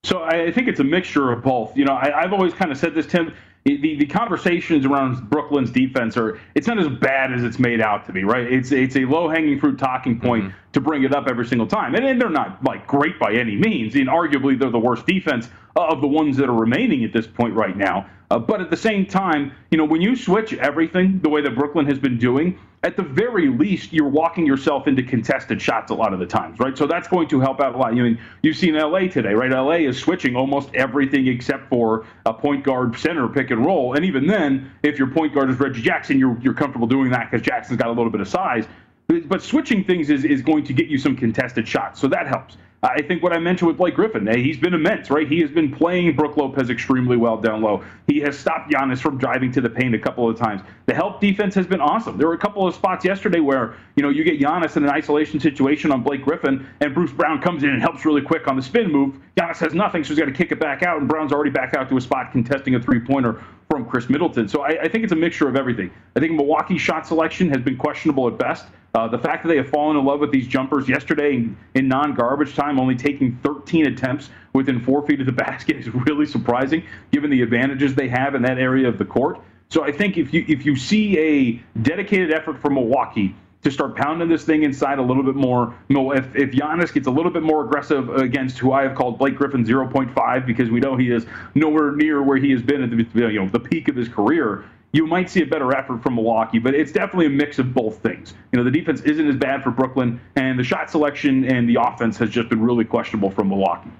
So 0.03 0.23
I 0.23 0.51
think 0.51 0.67
it's 0.67 0.79
a 0.79 0.83
mixture 0.83 1.31
of 1.31 1.43
both. 1.43 1.75
You 1.75 1.85
know, 1.85 1.93
I, 1.93 2.21
have 2.21 2.33
always 2.33 2.53
kind 2.53 2.71
of 2.71 2.77
said 2.77 2.93
this, 2.93 3.07
Tim 3.07 3.33
the, 3.65 3.95
the 3.95 4.05
conversations 4.05 4.85
around 4.85 5.27
Brooklyn's 5.27 5.71
defense 5.71 6.17
are 6.17 6.39
it's 6.53 6.67
not 6.67 6.77
as 6.77 6.87
bad 6.87 7.33
as 7.33 7.43
it's 7.43 7.57
made 7.57 7.81
out 7.81 8.05
to 8.05 8.13
be, 8.13 8.23
right? 8.23 8.51
It's 8.51 8.71
it's 8.71 8.95
a 8.95 9.05
low 9.05 9.27
hanging 9.27 9.59
fruit 9.59 9.79
talking 9.79 10.19
point 10.19 10.45
mm-hmm. 10.45 10.57
to 10.73 10.79
bring 10.79 11.03
it 11.03 11.15
up 11.15 11.27
every 11.27 11.47
single 11.47 11.65
time, 11.65 11.95
and, 11.95 12.05
and 12.05 12.21
they're 12.21 12.29
not 12.29 12.63
like 12.63 12.85
great 12.85 13.19
by 13.19 13.33
any 13.33 13.55
means. 13.55 13.95
And 13.95 14.07
arguably, 14.07 14.57
they're 14.57 14.69
the 14.69 14.77
worst 14.77 15.07
defense 15.07 15.49
of 15.75 15.99
the 15.99 16.07
ones 16.07 16.37
that 16.37 16.47
are 16.47 16.53
remaining 16.53 17.03
at 17.03 17.11
this 17.11 17.25
point 17.25 17.55
right 17.55 17.75
now. 17.75 18.07
Uh, 18.31 18.39
but 18.39 18.61
at 18.61 18.69
the 18.69 18.77
same 18.77 19.05
time, 19.05 19.51
you 19.71 19.77
know, 19.77 19.85
when 19.85 20.01
you 20.01 20.15
switch 20.15 20.53
everything 20.55 21.19
the 21.21 21.29
way 21.29 21.41
that 21.41 21.55
Brooklyn 21.55 21.85
has 21.85 21.99
been 21.99 22.17
doing, 22.17 22.57
at 22.85 22.95
the 22.95 23.03
very 23.03 23.49
least, 23.49 23.91
you're 23.93 24.07
walking 24.07 24.45
yourself 24.45 24.87
into 24.87 25.01
contested 25.01 25.59
shots 25.59 25.89
a 25.89 25.93
lot 25.95 26.13
of 26.13 26.19
the 26.19 26.25
times, 26.25 26.59
right? 26.59 26.77
So 26.77 26.85
that's 26.85 27.07
going 27.07 27.27
to 27.29 27.39
help 27.39 27.59
out 27.59 27.73
a 27.73 27.77
lot. 27.77 27.95
You 27.95 28.03
mean 28.03 28.19
you've 28.43 28.57
seen 28.57 28.75
LA 28.75 29.07
today, 29.07 29.33
right? 29.33 29.51
LA 29.51 29.87
is 29.87 29.97
switching 29.97 30.35
almost 30.35 30.69
everything 30.75 31.27
except 31.27 31.67
for 31.67 32.05
a 32.27 32.33
point 32.33 32.63
guard 32.63 32.97
center 32.97 33.27
pick 33.27 33.49
and 33.49 33.65
roll, 33.65 33.95
and 33.95 34.05
even 34.05 34.27
then, 34.27 34.71
if 34.83 34.99
your 34.99 35.07
point 35.07 35.33
guard 35.33 35.49
is 35.49 35.59
Reggie 35.59 35.81
Jackson, 35.81 36.19
you're 36.19 36.37
you're 36.41 36.53
comfortable 36.53 36.87
doing 36.87 37.09
that 37.09 37.31
because 37.31 37.43
Jackson's 37.43 37.79
got 37.79 37.87
a 37.87 37.93
little 37.93 38.11
bit 38.11 38.21
of 38.21 38.27
size. 38.27 38.67
But 39.07 39.41
switching 39.41 39.83
things 39.83 40.09
is, 40.09 40.25
is 40.25 40.41
going 40.41 40.63
to 40.63 40.73
get 40.73 40.87
you 40.87 40.97
some 40.97 41.15
contested 41.15 41.67
shots, 41.67 41.99
so 42.01 42.07
that 42.07 42.27
helps. 42.27 42.57
I 42.85 43.01
think 43.01 43.23
what 43.23 43.33
I 43.33 43.39
mentioned 43.39 43.67
with 43.67 43.77
Blake 43.77 43.95
Griffin, 43.95 44.27
eh, 44.27 44.37
he's 44.37 44.57
been 44.57 44.73
immense, 44.73 45.09
right? 45.09 45.27
He 45.27 45.39
has 45.41 45.49
been 45.49 45.71
playing 45.71 46.15
Brook 46.15 46.37
Lopez 46.37 46.69
extremely 46.69 47.17
well 47.17 47.37
down 47.37 47.61
low. 47.61 47.83
He 48.05 48.19
has 48.19 48.37
stopped 48.37 48.71
Giannis 48.71 48.99
from 48.99 49.17
driving 49.17 49.51
to 49.53 49.61
the 49.61 49.69
paint 49.69 49.95
a 49.95 49.99
couple 49.99 50.29
of 50.29 50.37
times. 50.37 50.61
The 50.85 50.93
help 50.93 51.19
defense 51.19 51.55
has 51.55 51.65
been 51.65 51.81
awesome. 51.81 52.17
There 52.17 52.27
were 52.27 52.35
a 52.35 52.39
couple 52.39 52.67
of 52.67 52.75
spots 52.75 53.03
yesterday 53.03 53.39
where, 53.39 53.75
you 53.95 54.03
know, 54.03 54.09
you 54.09 54.23
get 54.23 54.39
Giannis 54.39 54.77
in 54.77 54.83
an 54.83 54.91
isolation 54.91 55.39
situation 55.39 55.91
on 55.91 56.03
Blake 56.03 56.23
Griffin, 56.23 56.67
and 56.79 56.93
Bruce 56.93 57.11
Brown 57.11 57.41
comes 57.41 57.63
in 57.63 57.69
and 57.69 57.81
helps 57.81 58.05
really 58.05 58.21
quick 58.21 58.47
on 58.47 58.55
the 58.55 58.61
spin 58.61 58.91
move. 58.91 59.17
Giannis 59.35 59.57
has 59.57 59.73
nothing, 59.73 60.03
so 60.03 60.09
he's 60.09 60.19
got 60.19 60.25
to 60.25 60.31
kick 60.31 60.51
it 60.51 60.59
back 60.59 60.83
out, 60.83 60.99
and 60.99 61.07
Brown's 61.07 61.31
already 61.31 61.51
back 61.51 61.73
out 61.75 61.89
to 61.89 61.97
a 61.97 62.01
spot 62.01 62.31
contesting 62.31 62.75
a 62.75 62.81
three 62.81 62.99
pointer 62.99 63.41
from 63.69 63.85
Khris 63.85 64.09
Middleton. 64.09 64.47
So 64.47 64.61
I, 64.61 64.83
I 64.83 64.87
think 64.87 65.03
it's 65.03 65.13
a 65.13 65.17
mixture 65.17 65.47
of 65.47 65.55
everything. 65.55 65.89
I 66.15 66.19
think 66.19 66.33
Milwaukee's 66.33 66.81
shot 66.81 67.07
selection 67.07 67.49
has 67.49 67.61
been 67.61 67.77
questionable 67.77 68.27
at 68.27 68.37
best. 68.37 68.67
Uh, 68.95 69.09
the 69.09 69.17
fact 69.17 69.43
that 69.43 69.49
they 69.49 69.57
have 69.57 69.67
fallen 69.67 69.97
in 69.97 70.05
love 70.05 70.21
with 70.21 70.31
these 70.31 70.47
jumpers 70.47 70.87
yesterday 70.87 71.33
in, 71.33 71.57
in 71.73 71.85
non-garbage 71.85 72.55
time, 72.55 72.79
only 72.79 72.95
taking 72.95 73.37
13 73.43 73.87
attempts 73.87 74.29
within 74.53 74.79
four 74.79 75.05
feet 75.05 75.19
of 75.19 75.25
the 75.25 75.31
basket, 75.45 75.75
is 75.75 75.93
really 75.93 76.25
surprising, 76.25 76.81
given 77.11 77.29
the 77.29 77.41
advantages 77.41 77.93
they 77.93 78.07
have 78.07 78.35
in 78.35 78.41
that 78.41 78.57
area 78.57 78.87
of 78.87 78.97
the 78.97 79.03
court. 79.03 79.41
So 79.69 79.83
I 79.83 79.91
think 79.91 80.17
if 80.17 80.33
you 80.33 80.45
if 80.47 80.65
you 80.65 80.75
see 80.77 81.19
a 81.19 81.79
dedicated 81.81 82.31
effort 82.31 82.61
from 82.61 82.75
Milwaukee 82.75 83.35
to 83.65 83.71
start 83.71 83.95
pounding 83.95 84.29
this 84.29 84.45
thing 84.45 84.61
inside 84.61 84.99
a 84.99 85.01
little 85.01 85.23
bit 85.23 85.33
more. 85.33 85.73
If, 85.89 86.35
if 86.35 86.51
Giannis 86.51 86.93
gets 86.93 87.07
a 87.07 87.11
little 87.11 87.31
bit 87.31 87.41
more 87.41 87.65
aggressive 87.65 88.09
against 88.09 88.59
who 88.59 88.73
I 88.73 88.83
have 88.83 88.93
called 88.93 89.17
Blake 89.17 89.35
Griffin 89.35 89.65
0.5 89.65 90.45
because 90.45 90.69
we 90.69 90.79
know 90.79 90.95
he 90.95 91.09
is 91.09 91.25
nowhere 91.55 91.95
near 91.95 92.21
where 92.21 92.37
he 92.37 92.51
has 92.51 92.61
been 92.61 92.83
at 92.83 92.91
the 92.91 92.97
you 93.15 93.41
know 93.41 93.49
the 93.49 93.59
peak 93.59 93.87
of 93.87 93.95
his 93.95 94.07
career, 94.07 94.65
you 94.95 95.05
might 95.05 95.29
see 95.29 95.41
a 95.41 95.45
better 95.45 95.75
effort 95.75 96.01
from 96.01 96.15
Milwaukee, 96.15 96.57
but 96.57 96.73
it's 96.73 96.93
definitely 96.93 97.25
a 97.25 97.29
mix 97.29 97.59
of 97.59 97.73
both 97.73 97.97
things. 97.97 98.33
You 98.53 98.57
know, 98.57 98.63
the 98.63 98.71
defense 98.71 99.01
isn't 99.01 99.27
as 99.27 99.35
bad 99.35 99.61
for 99.61 99.69
Brooklyn, 99.69 100.21
and 100.37 100.57
the 100.57 100.63
shot 100.63 100.89
selection 100.89 101.43
and 101.43 101.67
the 101.67 101.77
offense 101.81 102.17
has 102.17 102.29
just 102.29 102.47
been 102.47 102.61
really 102.61 102.85
questionable 102.85 103.29
from 103.29 103.49
Milwaukee. 103.49 103.91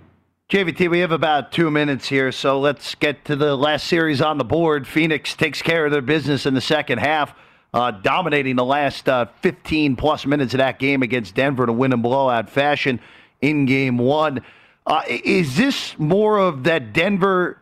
JVT, 0.50 0.90
we 0.90 1.00
have 1.00 1.12
about 1.12 1.52
two 1.52 1.70
minutes 1.70 2.08
here, 2.08 2.32
so 2.32 2.60
let's 2.60 2.96
get 2.96 3.26
to 3.26 3.36
the 3.36 3.58
last 3.58 3.88
series 3.88 4.22
on 4.22 4.38
the 4.38 4.46
board. 4.46 4.88
Phoenix 4.88 5.36
takes 5.36 5.62
care 5.62 5.86
of 5.86 5.92
their 5.92 6.02
business 6.02 6.46
in 6.46 6.54
the 6.54 6.62
second 6.62 7.00
half 7.00 7.36
uh, 7.74 7.92
dominating 7.92 8.56
the 8.56 8.64
last 8.64 9.10
uh, 9.10 9.26
15 9.42 9.98
plus 9.98 10.26
minutes 10.26 10.54
of 10.54 10.60
that 10.60 10.80
game 10.80 11.02
against 11.02 11.36
Denver 11.36 11.66
to 11.66 11.74
win 11.74 11.92
in 11.92 12.02
blowout 12.02 12.50
fashion 12.50 13.02
in 13.42 13.66
game 13.66 13.98
one. 13.98 14.40
Uh, 14.88 15.02
is 15.10 15.58
this 15.58 16.00
more 16.00 16.38
of 16.38 16.64
that 16.64 16.94
Denver? 16.94 17.58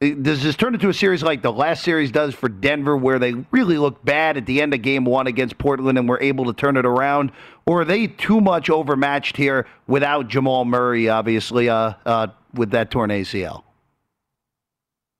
Does 0.00 0.42
this 0.42 0.56
turn 0.56 0.72
into 0.72 0.88
a 0.88 0.94
series 0.94 1.22
like 1.22 1.42
the 1.42 1.52
last 1.52 1.84
series 1.84 2.10
does 2.10 2.34
for 2.34 2.48
Denver, 2.48 2.96
where 2.96 3.18
they 3.18 3.34
really 3.50 3.76
look 3.76 4.02
bad 4.02 4.38
at 4.38 4.46
the 4.46 4.62
end 4.62 4.72
of 4.72 4.80
game 4.80 5.04
one 5.04 5.26
against 5.26 5.58
Portland 5.58 5.98
and 5.98 6.08
were 6.08 6.18
able 6.22 6.46
to 6.46 6.54
turn 6.54 6.78
it 6.78 6.86
around? 6.86 7.32
Or 7.66 7.82
are 7.82 7.84
they 7.84 8.06
too 8.06 8.40
much 8.40 8.70
overmatched 8.70 9.36
here 9.36 9.66
without 9.86 10.28
Jamal 10.28 10.64
Murray, 10.64 11.10
obviously, 11.10 11.68
uh, 11.68 11.92
uh, 12.06 12.28
with 12.54 12.70
that 12.70 12.90
torn 12.90 13.10
ACL? 13.10 13.64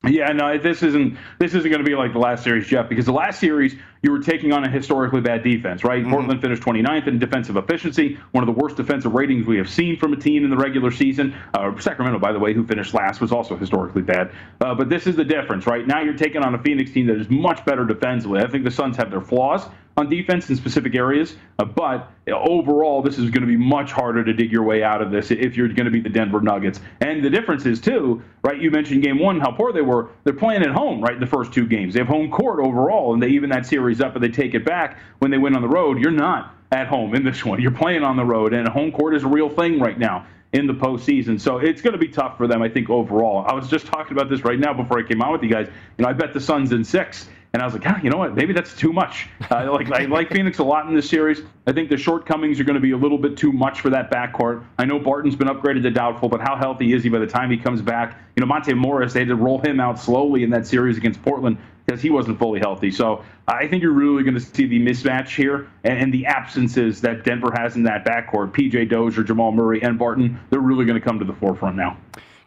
Yeah, 0.08 0.32
no, 0.32 0.56
this 0.56 0.82
isn't 0.82 1.18
this 1.38 1.52
isn't 1.52 1.70
going 1.70 1.84
to 1.84 1.88
be 1.88 1.94
like 1.94 2.14
the 2.14 2.18
last 2.18 2.42
series, 2.42 2.66
Jeff, 2.66 2.88
because 2.88 3.04
the 3.04 3.12
last 3.12 3.38
series 3.38 3.76
you 4.00 4.10
were 4.10 4.18
taking 4.18 4.50
on 4.50 4.64
a 4.64 4.70
historically 4.70 5.20
bad 5.20 5.42
defense, 5.42 5.84
right? 5.84 6.00
Mm-hmm. 6.00 6.10
Portland 6.10 6.40
finished 6.40 6.62
29th 6.62 7.06
in 7.06 7.18
defensive 7.18 7.58
efficiency, 7.58 8.18
one 8.30 8.42
of 8.42 8.46
the 8.46 8.58
worst 8.58 8.78
defensive 8.78 9.12
ratings 9.12 9.46
we 9.46 9.58
have 9.58 9.68
seen 9.68 9.98
from 9.98 10.14
a 10.14 10.16
team 10.16 10.42
in 10.42 10.48
the 10.48 10.56
regular 10.56 10.90
season. 10.90 11.34
Uh, 11.52 11.78
Sacramento, 11.78 12.18
by 12.18 12.32
the 12.32 12.38
way, 12.38 12.54
who 12.54 12.66
finished 12.66 12.94
last, 12.94 13.20
was 13.20 13.30
also 13.30 13.58
historically 13.58 14.00
bad. 14.00 14.32
Uh, 14.62 14.74
but 14.74 14.88
this 14.88 15.06
is 15.06 15.16
the 15.16 15.24
difference, 15.24 15.66
right? 15.66 15.86
Now 15.86 16.00
you're 16.00 16.16
taking 16.16 16.42
on 16.42 16.54
a 16.54 16.62
Phoenix 16.62 16.92
team 16.92 17.06
that 17.08 17.20
is 17.20 17.28
much 17.28 17.62
better 17.66 17.84
defensively. 17.84 18.40
I 18.40 18.48
think 18.48 18.64
the 18.64 18.70
Suns 18.70 18.96
have 18.96 19.10
their 19.10 19.20
flaws, 19.20 19.66
on 20.00 20.10
defense 20.10 20.50
in 20.50 20.56
specific 20.56 20.94
areas. 20.94 21.36
Uh, 21.58 21.64
but 21.64 22.10
overall, 22.30 23.02
this 23.02 23.18
is 23.18 23.30
going 23.30 23.42
to 23.42 23.46
be 23.46 23.56
much 23.56 23.92
harder 23.92 24.24
to 24.24 24.32
dig 24.32 24.52
your 24.52 24.62
way 24.62 24.82
out 24.82 25.00
of 25.00 25.10
this 25.10 25.30
if 25.30 25.56
you're 25.56 25.68
going 25.68 25.84
to 25.86 25.90
be 25.90 26.00
the 26.00 26.08
Denver 26.08 26.40
Nuggets. 26.40 26.80
And 27.00 27.24
the 27.24 27.30
difference 27.30 27.64
is, 27.66 27.80
too, 27.80 28.22
right? 28.42 28.60
You 28.60 28.70
mentioned 28.70 29.02
game 29.02 29.18
one, 29.18 29.40
how 29.40 29.52
poor 29.52 29.72
they 29.72 29.82
were. 29.82 30.10
They're 30.24 30.32
playing 30.34 30.62
at 30.62 30.70
home, 30.70 31.00
right? 31.00 31.18
The 31.18 31.26
first 31.26 31.52
two 31.52 31.66
games. 31.66 31.94
They 31.94 32.00
have 32.00 32.08
home 32.08 32.30
court 32.30 32.60
overall, 32.60 33.14
and 33.14 33.22
they 33.22 33.28
even 33.28 33.50
that 33.50 33.66
series 33.66 34.00
up 34.00 34.10
but 34.12 34.22
they 34.22 34.28
take 34.28 34.54
it 34.54 34.64
back 34.64 34.98
when 35.18 35.30
they 35.30 35.38
win 35.38 35.54
on 35.54 35.62
the 35.62 35.68
road. 35.68 35.98
You're 35.98 36.10
not 36.10 36.54
at 36.72 36.86
home 36.86 37.14
in 37.14 37.24
this 37.24 37.44
one. 37.44 37.60
You're 37.60 37.70
playing 37.70 38.02
on 38.02 38.16
the 38.16 38.24
road, 38.24 38.52
and 38.52 38.66
home 38.68 38.92
court 38.92 39.14
is 39.14 39.24
a 39.24 39.28
real 39.28 39.48
thing 39.48 39.78
right 39.78 39.98
now 39.98 40.26
in 40.52 40.66
the 40.66 40.74
postseason. 40.74 41.40
So 41.40 41.58
it's 41.58 41.80
going 41.80 41.92
to 41.92 41.98
be 41.98 42.08
tough 42.08 42.36
for 42.36 42.48
them, 42.48 42.60
I 42.60 42.68
think, 42.68 42.90
overall. 42.90 43.44
I 43.46 43.54
was 43.54 43.68
just 43.68 43.86
talking 43.86 44.16
about 44.16 44.28
this 44.28 44.42
right 44.42 44.58
now 44.58 44.74
before 44.74 44.98
I 44.98 45.02
came 45.02 45.22
out 45.22 45.32
with 45.32 45.42
you 45.42 45.50
guys. 45.50 45.68
You 45.96 46.04
know, 46.04 46.08
I 46.08 46.12
bet 46.12 46.34
the 46.34 46.40
Suns 46.40 46.72
in 46.72 46.82
six. 46.82 47.28
And 47.52 47.60
I 47.60 47.64
was 47.64 47.74
like, 47.74 47.82
ah, 47.86 47.98
you 48.00 48.10
know 48.10 48.16
what? 48.16 48.34
Maybe 48.34 48.52
that's 48.52 48.76
too 48.76 48.92
much. 48.92 49.28
Uh, 49.50 49.72
like 49.72 49.90
I 49.90 50.04
like 50.04 50.30
Phoenix 50.30 50.58
a 50.58 50.64
lot 50.64 50.86
in 50.86 50.94
this 50.94 51.08
series. 51.10 51.42
I 51.66 51.72
think 51.72 51.90
the 51.90 51.96
shortcomings 51.96 52.60
are 52.60 52.64
going 52.64 52.74
to 52.76 52.80
be 52.80 52.92
a 52.92 52.96
little 52.96 53.18
bit 53.18 53.36
too 53.36 53.52
much 53.52 53.80
for 53.80 53.90
that 53.90 54.10
backcourt. 54.10 54.64
I 54.78 54.84
know 54.84 55.00
Barton's 55.00 55.34
been 55.34 55.48
upgraded 55.48 55.82
to 55.82 55.90
doubtful, 55.90 56.28
but 56.28 56.40
how 56.40 56.56
healthy 56.56 56.92
is 56.92 57.02
he 57.02 57.08
by 57.08 57.18
the 57.18 57.26
time 57.26 57.50
he 57.50 57.56
comes 57.56 57.82
back? 57.82 58.18
You 58.36 58.40
know, 58.40 58.46
Monte 58.46 58.72
Morris, 58.74 59.12
they 59.12 59.20
had 59.20 59.28
to 59.28 59.36
roll 59.36 59.58
him 59.58 59.80
out 59.80 59.98
slowly 59.98 60.44
in 60.44 60.50
that 60.50 60.66
series 60.66 60.96
against 60.96 61.20
Portland 61.22 61.58
because 61.86 62.00
he 62.00 62.10
wasn't 62.10 62.38
fully 62.38 62.60
healthy. 62.60 62.92
So 62.92 63.24
I 63.48 63.66
think 63.66 63.82
you're 63.82 63.90
really 63.90 64.22
going 64.22 64.34
to 64.34 64.40
see 64.40 64.66
the 64.66 64.78
mismatch 64.78 65.34
here 65.34 65.68
and, 65.82 65.98
and, 65.98 66.14
the 66.14 66.26
absences 66.26 67.00
that 67.00 67.24
Denver 67.24 67.50
has 67.56 67.74
in 67.74 67.82
that 67.82 68.04
backcourt. 68.04 68.52
PJ 68.52 68.88
Dozier, 68.88 69.24
Jamal 69.24 69.50
Murray, 69.50 69.82
and 69.82 69.98
Barton, 69.98 70.38
they're 70.50 70.60
really 70.60 70.84
going 70.84 71.00
to 71.00 71.04
come 71.04 71.18
to 71.18 71.24
the 71.24 71.32
forefront 71.32 71.74
now. 71.74 71.96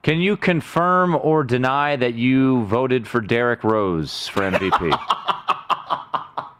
Can 0.04 0.20
you 0.20 0.36
confirm 0.36 1.16
or 1.16 1.46
deny 1.46 1.96
that 1.96 2.13
you 2.13 2.66
voted 2.66 3.08
for 3.08 3.22
Derrick 3.22 3.63
Rose 3.63 4.28
for 4.28 4.42
MVP? 4.42 4.92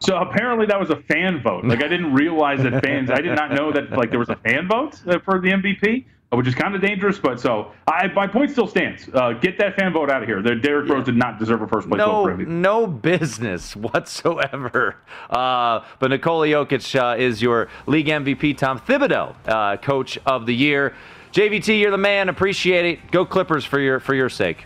so 0.00 0.16
apparently 0.16 0.64
that 0.64 0.80
was 0.80 0.88
a 0.88 0.96
fan 1.02 1.42
vote. 1.42 1.62
Like 1.62 1.84
I 1.84 1.88
didn't 1.88 2.14
realize 2.14 2.62
that 2.62 2.82
fans. 2.82 3.10
I 3.10 3.20
did 3.20 3.36
not 3.36 3.52
know 3.52 3.70
that 3.70 3.90
like 3.90 4.08
there 4.08 4.18
was 4.18 4.30
a 4.30 4.36
fan 4.36 4.66
vote 4.66 4.98
uh, 5.06 5.18
for 5.18 5.40
the 5.40 5.50
MVP, 5.50 6.06
which 6.32 6.46
is 6.46 6.54
kind 6.54 6.74
of 6.74 6.80
dangerous. 6.80 7.18
But 7.18 7.38
so 7.38 7.72
I, 7.86 8.06
my 8.14 8.26
point 8.26 8.50
still 8.50 8.66
stands. 8.66 9.10
Uh, 9.12 9.32
get 9.32 9.58
that 9.58 9.76
fan 9.76 9.92
vote 9.92 10.08
out 10.08 10.22
of 10.22 10.28
here. 10.28 10.40
The 10.40 10.54
Derrick 10.54 10.88
Rose 10.88 11.04
did 11.04 11.16
not 11.16 11.38
deserve 11.38 11.60
a 11.60 11.68
first 11.68 11.86
place 11.86 11.98
no, 11.98 12.24
vote 12.24 12.24
for 12.24 12.36
MVP. 12.38 12.48
No 12.48 12.86
business 12.86 13.76
whatsoever. 13.76 14.96
Uh, 15.28 15.84
but 15.98 16.08
Nikola 16.08 16.46
Jokic 16.46 16.98
uh, 16.98 17.18
is 17.18 17.42
your 17.42 17.68
league 17.84 18.06
MVP. 18.06 18.56
Tom 18.56 18.78
Thibodeau, 18.78 19.34
uh, 19.46 19.76
coach 19.76 20.18
of 20.24 20.46
the 20.46 20.54
year. 20.54 20.94
JVT, 21.34 21.80
you're 21.80 21.90
the 21.90 21.98
man. 21.98 22.28
Appreciate 22.28 22.84
it. 22.84 23.10
Go 23.10 23.26
Clippers 23.26 23.64
for 23.64 23.80
your 23.80 23.98
for 23.98 24.14
your 24.14 24.28
sake. 24.28 24.64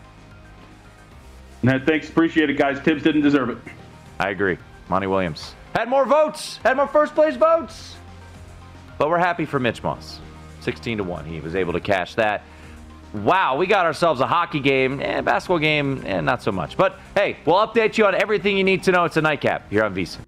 No, 1.62 1.78
thanks. 1.78 2.08
Appreciate 2.08 2.50
it, 2.50 2.58
guys. 2.58 2.78
Thibs 2.80 3.02
didn't 3.02 3.22
deserve 3.22 3.48
it. 3.50 3.58
I 4.20 4.30
agree. 4.30 4.58
Monty 4.88 5.06
Williams 5.06 5.54
had 5.74 5.88
more 5.88 6.04
votes, 6.04 6.58
had 6.58 6.76
more 6.76 6.86
first 6.86 7.14
place 7.14 7.36
votes. 7.36 7.96
But 8.98 9.08
we're 9.08 9.18
happy 9.18 9.44
for 9.44 9.58
Mitch 9.58 9.82
Moss. 9.82 10.20
16 10.60 10.98
to 10.98 11.04
1. 11.04 11.24
He 11.24 11.40
was 11.40 11.54
able 11.54 11.72
to 11.72 11.80
cash 11.80 12.14
that. 12.16 12.42
Wow, 13.14 13.56
we 13.56 13.66
got 13.66 13.86
ourselves 13.86 14.20
a 14.20 14.26
hockey 14.26 14.60
game, 14.60 15.00
and 15.00 15.24
basketball 15.24 15.60
game, 15.60 16.02
and 16.04 16.26
not 16.26 16.42
so 16.42 16.52
much. 16.52 16.76
But 16.76 16.98
hey, 17.14 17.38
we'll 17.46 17.56
update 17.56 17.96
you 17.96 18.04
on 18.06 18.14
everything 18.14 18.58
you 18.58 18.64
need 18.64 18.82
to 18.82 18.92
know. 18.92 19.04
It's 19.04 19.16
a 19.16 19.22
nightcap 19.22 19.70
here 19.70 19.84
on 19.84 19.94
VSIN. 19.94 20.27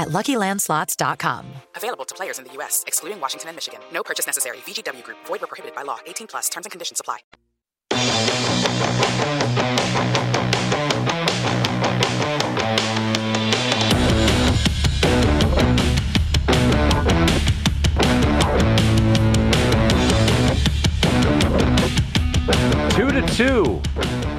at 0.00 0.08
LuckyLandSlots.com. 0.08 1.46
Available 1.76 2.04
to 2.04 2.14
players 2.14 2.38
in 2.38 2.44
the 2.44 2.52
U.S., 2.54 2.82
excluding 2.86 3.20
Washington 3.20 3.50
and 3.50 3.56
Michigan. 3.56 3.80
No 3.92 4.02
purchase 4.02 4.26
necessary. 4.26 4.58
VGW 4.58 5.04
Group. 5.04 5.18
Void 5.26 5.40
where 5.40 5.46
prohibited 5.46 5.76
by 5.76 5.82
law. 5.82 5.98
18 6.06 6.26
plus. 6.26 6.48
Terms 6.48 6.66
and 6.66 6.72
conditions 6.72 7.00
apply. 7.00 7.18
Two 22.90 23.10
to 23.10 23.26
two. 23.34 23.80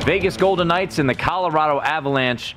Vegas 0.06 0.36
Golden 0.36 0.68
Knights 0.68 1.00
and 1.00 1.08
the 1.08 1.16
Colorado 1.16 1.80
Avalanche. 1.80 2.56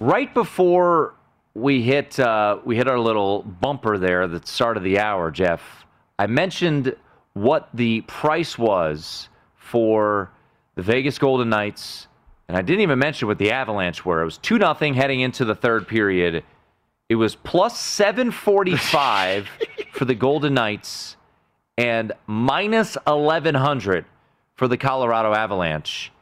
Right 0.00 0.32
before 0.34 1.14
we 1.58 1.82
hit 1.82 2.18
uh, 2.20 2.58
we 2.64 2.76
hit 2.76 2.88
our 2.88 2.98
little 2.98 3.42
bumper 3.42 3.98
there 3.98 4.22
at 4.22 4.30
the 4.30 4.46
start 4.46 4.76
of 4.76 4.82
the 4.82 4.98
hour, 4.98 5.30
Jeff. 5.30 5.84
I 6.18 6.26
mentioned 6.26 6.94
what 7.34 7.68
the 7.74 8.02
price 8.02 8.56
was 8.56 9.28
for 9.56 10.30
the 10.76 10.82
Vegas 10.82 11.18
Golden 11.18 11.48
Knights, 11.48 12.06
and 12.48 12.56
I 12.56 12.62
didn't 12.62 12.82
even 12.82 12.98
mention 12.98 13.28
what 13.28 13.38
the 13.38 13.50
Avalanche 13.50 14.04
were. 14.04 14.22
It 14.22 14.24
was 14.24 14.38
two 14.38 14.58
nothing 14.58 14.94
heading 14.94 15.20
into 15.20 15.44
the 15.44 15.54
third 15.54 15.88
period. 15.88 16.44
It 17.08 17.16
was 17.16 17.34
plus 17.34 17.78
seven 17.78 18.30
forty 18.30 18.76
five 18.76 19.48
for 19.92 20.04
the 20.04 20.14
Golden 20.14 20.54
Knights 20.54 21.16
and 21.76 22.12
minus 22.26 22.96
eleven 23.06 23.54
hundred 23.54 24.04
for 24.54 24.68
the 24.68 24.76
Colorado 24.76 25.34
Avalanche. 25.34 26.12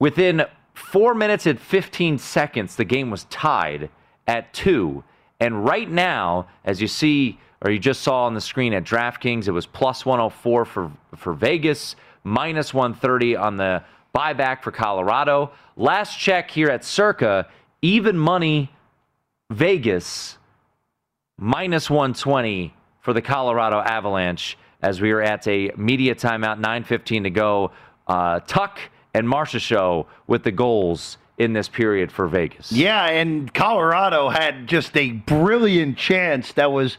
Within 0.00 0.44
four 0.74 1.14
minutes 1.14 1.46
and 1.46 1.60
15 1.60 2.18
seconds, 2.18 2.74
the 2.74 2.84
game 2.84 3.10
was 3.10 3.24
tied 3.24 3.90
at 4.26 4.52
two. 4.52 5.04
And 5.40 5.64
right 5.64 5.90
now, 5.90 6.48
as 6.64 6.80
you 6.80 6.88
see, 6.88 7.38
or 7.62 7.70
you 7.70 7.78
just 7.78 8.02
saw 8.02 8.24
on 8.24 8.34
the 8.34 8.40
screen 8.40 8.72
at 8.74 8.84
DraftKings, 8.84 9.48
it 9.48 9.52
was 9.52 9.66
plus 9.66 10.04
104 10.04 10.64
for, 10.64 10.92
for 11.16 11.32
Vegas, 11.32 11.96
minus 12.24 12.72
130 12.72 13.36
on 13.36 13.56
the 13.56 13.82
buyback 14.14 14.62
for 14.62 14.70
Colorado. 14.70 15.52
Last 15.76 16.18
check 16.18 16.50
here 16.50 16.68
at 16.68 16.84
Circa, 16.84 17.48
even 17.80 18.16
money 18.18 18.70
Vegas, 19.50 20.38
minus 21.38 21.90
120 21.90 22.74
for 23.00 23.12
the 23.12 23.22
Colorado 23.22 23.80
Avalanche 23.80 24.56
as 24.82 25.00
we 25.00 25.12
are 25.12 25.22
at 25.22 25.46
a 25.46 25.70
media 25.76 26.14
timeout, 26.14 26.60
9.15 26.60 27.22
to 27.22 27.30
go. 27.30 27.70
Uh, 28.06 28.40
Tuch 28.40 28.90
and 29.14 29.26
Marchessault 29.26 30.06
with 30.26 30.42
the 30.42 30.50
goals 30.50 31.18
in 31.42 31.52
this 31.52 31.68
period 31.68 32.10
for 32.10 32.26
Vegas. 32.26 32.72
Yeah, 32.72 33.06
and 33.06 33.52
Colorado 33.52 34.28
had 34.28 34.66
just 34.66 34.96
a 34.96 35.10
brilliant 35.10 35.98
chance 35.98 36.52
that 36.52 36.72
was 36.72 36.98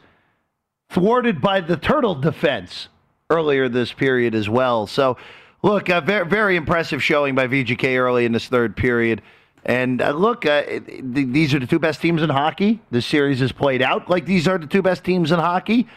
thwarted 0.90 1.42
by 1.42 1.62
the 1.62 1.78
turtle 1.78 2.16
defense 2.16 2.90
earlier 3.30 3.68
this 3.68 3.92
period 3.92 4.36
as 4.36 4.48
well. 4.48 4.86
So, 4.86 5.18
look, 5.64 5.90
a 5.90 6.02
very, 6.02 6.26
very 6.26 6.56
impressive 6.56 7.04
showing 7.04 7.36
by 7.36 7.48
VGK 7.48 7.98
early 7.98 8.26
in 8.26 8.32
this 8.32 8.48
third 8.48 8.76
period. 8.76 9.22
And 9.66 10.02
uh, 10.02 10.12
look, 10.12 10.46
uh, 10.46 10.64
th- 10.64 10.84
these 11.14 11.54
are 11.54 11.60
the 11.60 11.68
two 11.68 11.80
best 11.80 12.02
teams 12.02 12.22
in 12.22 12.30
hockey. 12.30 12.82
The 12.92 13.02
series 13.02 13.42
is 13.42 13.52
played 13.52 13.82
out 13.82 14.10
like 14.10 14.26
these 14.26 14.48
are 14.48 14.58
the 14.58 14.68
two 14.68 14.82
best 14.82 15.04
teams 15.04 15.32
in 15.32 15.40
hockey. 15.40 15.88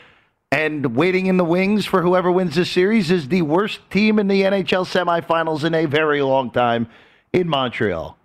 And 0.52 0.94
waiting 0.94 1.26
in 1.26 1.37
the 1.37 1.44
wings 1.44 1.85
for 1.85 2.02
whoever 2.02 2.30
wins 2.30 2.54
this 2.54 2.70
series 2.70 3.11
is 3.11 3.28
the 3.28 3.42
worst 3.42 3.80
team 3.90 4.20
in 4.20 4.28
the 4.28 4.42
NHL 4.42 4.87
semifinals 4.87 5.64
in 5.64 5.74
a 5.74 5.87
very 5.87 6.22
long 6.22 6.52
time 6.52 6.88
in 7.32 7.48
Montreal. 7.48 8.16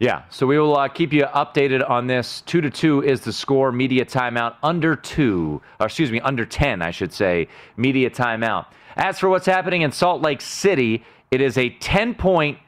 Yeah, 0.00 0.22
so 0.30 0.46
we 0.46 0.58
will 0.58 0.78
uh, 0.78 0.88
keep 0.88 1.12
you 1.12 1.24
updated 1.24 1.88
on 1.88 2.06
this. 2.06 2.40
Two 2.46 2.62
to 2.62 2.70
two 2.70 3.04
is 3.04 3.20
the 3.20 3.34
score. 3.34 3.70
Media 3.70 4.06
timeout 4.06 4.54
under 4.62 4.96
two, 4.96 5.60
or 5.78 5.86
excuse 5.86 6.10
me, 6.10 6.20
under 6.20 6.46
ten, 6.46 6.80
I 6.80 6.90
should 6.90 7.12
say. 7.12 7.48
Media 7.76 8.08
timeout. 8.08 8.64
As 8.96 9.18
for 9.18 9.28
what's 9.28 9.44
happening 9.44 9.82
in 9.82 9.92
Salt 9.92 10.22
Lake 10.22 10.40
City, 10.40 11.04
it 11.30 11.42
is 11.42 11.58
a 11.58 11.68
ten-point 11.68 12.58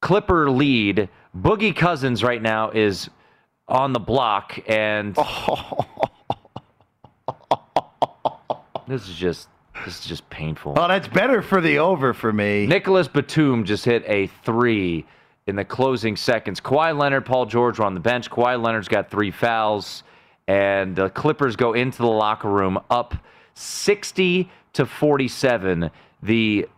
Clipper 0.00 0.48
lead. 0.48 1.08
Boogie 1.36 1.74
Cousins 1.74 2.22
right 2.22 2.40
now 2.40 2.70
is 2.70 3.10
on 3.66 3.92
the 3.92 3.98
block, 3.98 4.60
and 4.68 5.16
this 8.86 9.08
is 9.08 9.16
just 9.16 9.48
this 9.84 9.98
is 9.98 10.06
just 10.06 10.30
painful. 10.30 10.74
Oh, 10.76 10.86
that's 10.86 11.08
better 11.08 11.42
for 11.42 11.60
the 11.60 11.78
over 11.78 12.14
for 12.14 12.32
me. 12.32 12.68
Nicolas 12.68 13.08
Batum 13.08 13.64
just 13.64 13.84
hit 13.84 14.04
a 14.06 14.28
three 14.44 15.04
in 15.46 15.56
the 15.56 15.64
closing 15.64 16.16
seconds. 16.16 16.60
Kawhi 16.60 16.96
Leonard, 16.96 17.24
Paul 17.24 17.46
George 17.46 17.78
were 17.78 17.84
on 17.84 17.94
the 17.94 18.00
bench. 18.00 18.30
Kawhi 18.30 18.60
Leonard's 18.60 18.88
got 18.88 19.10
three 19.10 19.30
fouls, 19.30 20.02
and 20.48 20.96
the 20.96 21.08
Clippers 21.10 21.56
go 21.56 21.72
into 21.72 21.98
the 21.98 22.06
locker 22.06 22.48
room 22.48 22.78
up 22.90 23.14
60 23.54 24.50
to 24.74 24.86
47. 24.86 25.90
The 26.22 26.68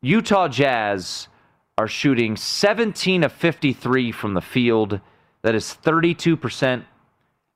Utah 0.00 0.48
Jazz 0.48 1.28
are 1.76 1.88
shooting 1.88 2.36
17 2.36 3.24
of 3.24 3.32
53 3.32 4.12
from 4.12 4.34
the 4.34 4.40
field. 4.40 5.00
That 5.42 5.56
is 5.56 5.76
32%, 5.82 6.84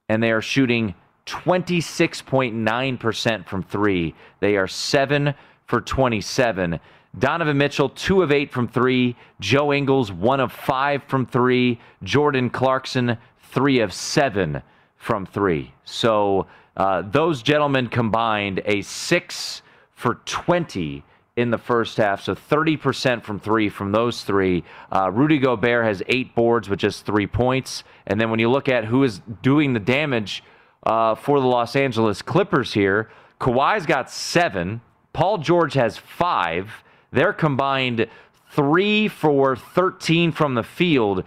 and 0.08 0.22
they 0.22 0.32
are 0.32 0.42
shooting 0.42 0.94
26.9% 1.26 3.46
from 3.46 3.62
three. 3.62 4.14
They 4.40 4.56
are 4.56 4.66
seven 4.66 5.34
for 5.66 5.80
27. 5.80 6.80
Donovan 7.16 7.58
Mitchell, 7.58 7.88
two 7.88 8.22
of 8.22 8.32
eight 8.32 8.50
from 8.52 8.68
three. 8.68 9.16
Joe 9.40 9.72
Ingles, 9.72 10.12
one 10.12 10.40
of 10.40 10.52
five 10.52 11.02
from 11.04 11.26
three. 11.26 11.80
Jordan 12.02 12.50
Clarkson, 12.50 13.16
three 13.50 13.80
of 13.80 13.92
seven 13.92 14.62
from 14.96 15.26
three. 15.26 15.72
So 15.84 16.46
uh, 16.76 17.02
those 17.02 17.42
gentlemen 17.42 17.88
combined 17.88 18.62
a 18.64 18.82
six 18.82 19.62
for 19.94 20.16
20 20.26 21.02
in 21.36 21.50
the 21.50 21.58
first 21.58 21.96
half. 21.96 22.22
So 22.22 22.34
30% 22.34 23.22
from 23.22 23.38
three 23.38 23.68
from 23.68 23.92
those 23.92 24.22
three. 24.24 24.64
Uh, 24.92 25.10
Rudy 25.10 25.38
Gobert 25.38 25.84
has 25.84 26.02
eight 26.08 26.34
boards 26.34 26.68
with 26.68 26.80
just 26.80 27.06
three 27.06 27.26
points. 27.26 27.84
And 28.06 28.20
then 28.20 28.30
when 28.30 28.40
you 28.40 28.50
look 28.50 28.68
at 28.68 28.84
who 28.84 29.04
is 29.04 29.20
doing 29.42 29.72
the 29.72 29.80
damage 29.80 30.42
uh, 30.82 31.14
for 31.14 31.40
the 31.40 31.46
Los 31.46 31.76
Angeles 31.76 32.22
Clippers 32.22 32.72
here, 32.74 33.08
Kawhi's 33.40 33.86
got 33.86 34.10
seven. 34.10 34.80
Paul 35.12 35.38
George 35.38 35.74
has 35.74 35.96
five. 35.96 36.82
They're 37.10 37.32
combined 37.32 38.06
three 38.50 39.08
for 39.08 39.56
13 39.56 40.32
from 40.32 40.54
the 40.54 40.62
field. 40.62 41.24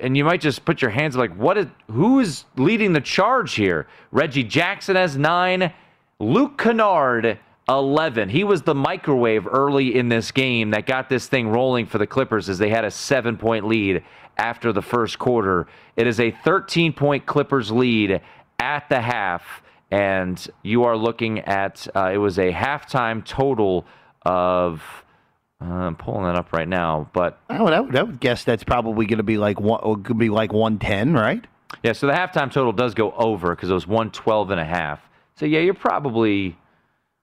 And 0.00 0.16
you 0.16 0.24
might 0.24 0.40
just 0.40 0.64
put 0.64 0.80
your 0.80 0.90
hands 0.90 1.16
like, 1.16 1.34
what 1.36 1.58
is 1.58 1.66
who 1.90 2.20
is 2.20 2.44
leading 2.56 2.92
the 2.92 3.00
charge 3.00 3.54
here? 3.54 3.86
Reggie 4.10 4.44
Jackson 4.44 4.96
has 4.96 5.16
nine. 5.16 5.72
Luke 6.18 6.56
Kennard 6.56 7.38
11. 7.68 8.28
He 8.28 8.44
was 8.44 8.62
the 8.62 8.74
microwave 8.74 9.46
early 9.46 9.96
in 9.96 10.08
this 10.08 10.30
game 10.30 10.70
that 10.70 10.86
got 10.86 11.08
this 11.08 11.26
thing 11.26 11.48
rolling 11.48 11.86
for 11.86 11.98
the 11.98 12.06
Clippers 12.06 12.48
as 12.48 12.58
they 12.58 12.70
had 12.70 12.84
a 12.84 12.90
seven 12.90 13.36
point 13.36 13.66
lead 13.66 14.02
after 14.36 14.72
the 14.72 14.82
first 14.82 15.18
quarter. 15.18 15.66
It 15.96 16.06
is 16.06 16.20
a 16.20 16.30
13 16.30 16.92
point 16.92 17.26
Clippers 17.26 17.70
lead 17.70 18.20
at 18.58 18.88
the 18.88 19.00
half, 19.00 19.62
and 19.90 20.44
you 20.62 20.84
are 20.84 20.96
looking 20.96 21.40
at 21.40 21.86
uh, 21.94 22.10
it 22.12 22.18
was 22.18 22.38
a 22.38 22.52
halftime 22.52 23.24
total 23.24 23.84
of. 24.22 24.82
Uh, 25.62 25.74
I'm 25.74 25.96
pulling 25.96 26.24
that 26.24 26.34
up 26.34 26.52
right 26.52 26.66
now, 26.68 27.08
but 27.12 27.38
I 27.48 27.62
would, 27.62 27.72
I 27.72 27.80
would, 27.80 27.96
I 27.96 28.02
would 28.02 28.20
guess 28.20 28.42
that's 28.44 28.64
probably 28.64 29.06
going 29.06 29.18
to 29.18 29.22
be 29.22 29.38
like 29.38 29.60
one, 29.60 30.02
could 30.02 30.18
be 30.18 30.28
like 30.28 30.52
110, 30.52 31.14
right? 31.14 31.44
Yeah, 31.82 31.92
so 31.92 32.06
the 32.06 32.12
halftime 32.12 32.50
total 32.52 32.72
does 32.72 32.94
go 32.94 33.12
over 33.12 33.54
because 33.54 33.70
it 33.70 33.74
was 33.74 33.86
112 33.86 34.50
and 34.50 34.60
a 34.60 34.64
half. 34.64 35.00
So 35.36 35.46
yeah, 35.46 35.60
you're 35.60 35.74
probably 35.74 36.56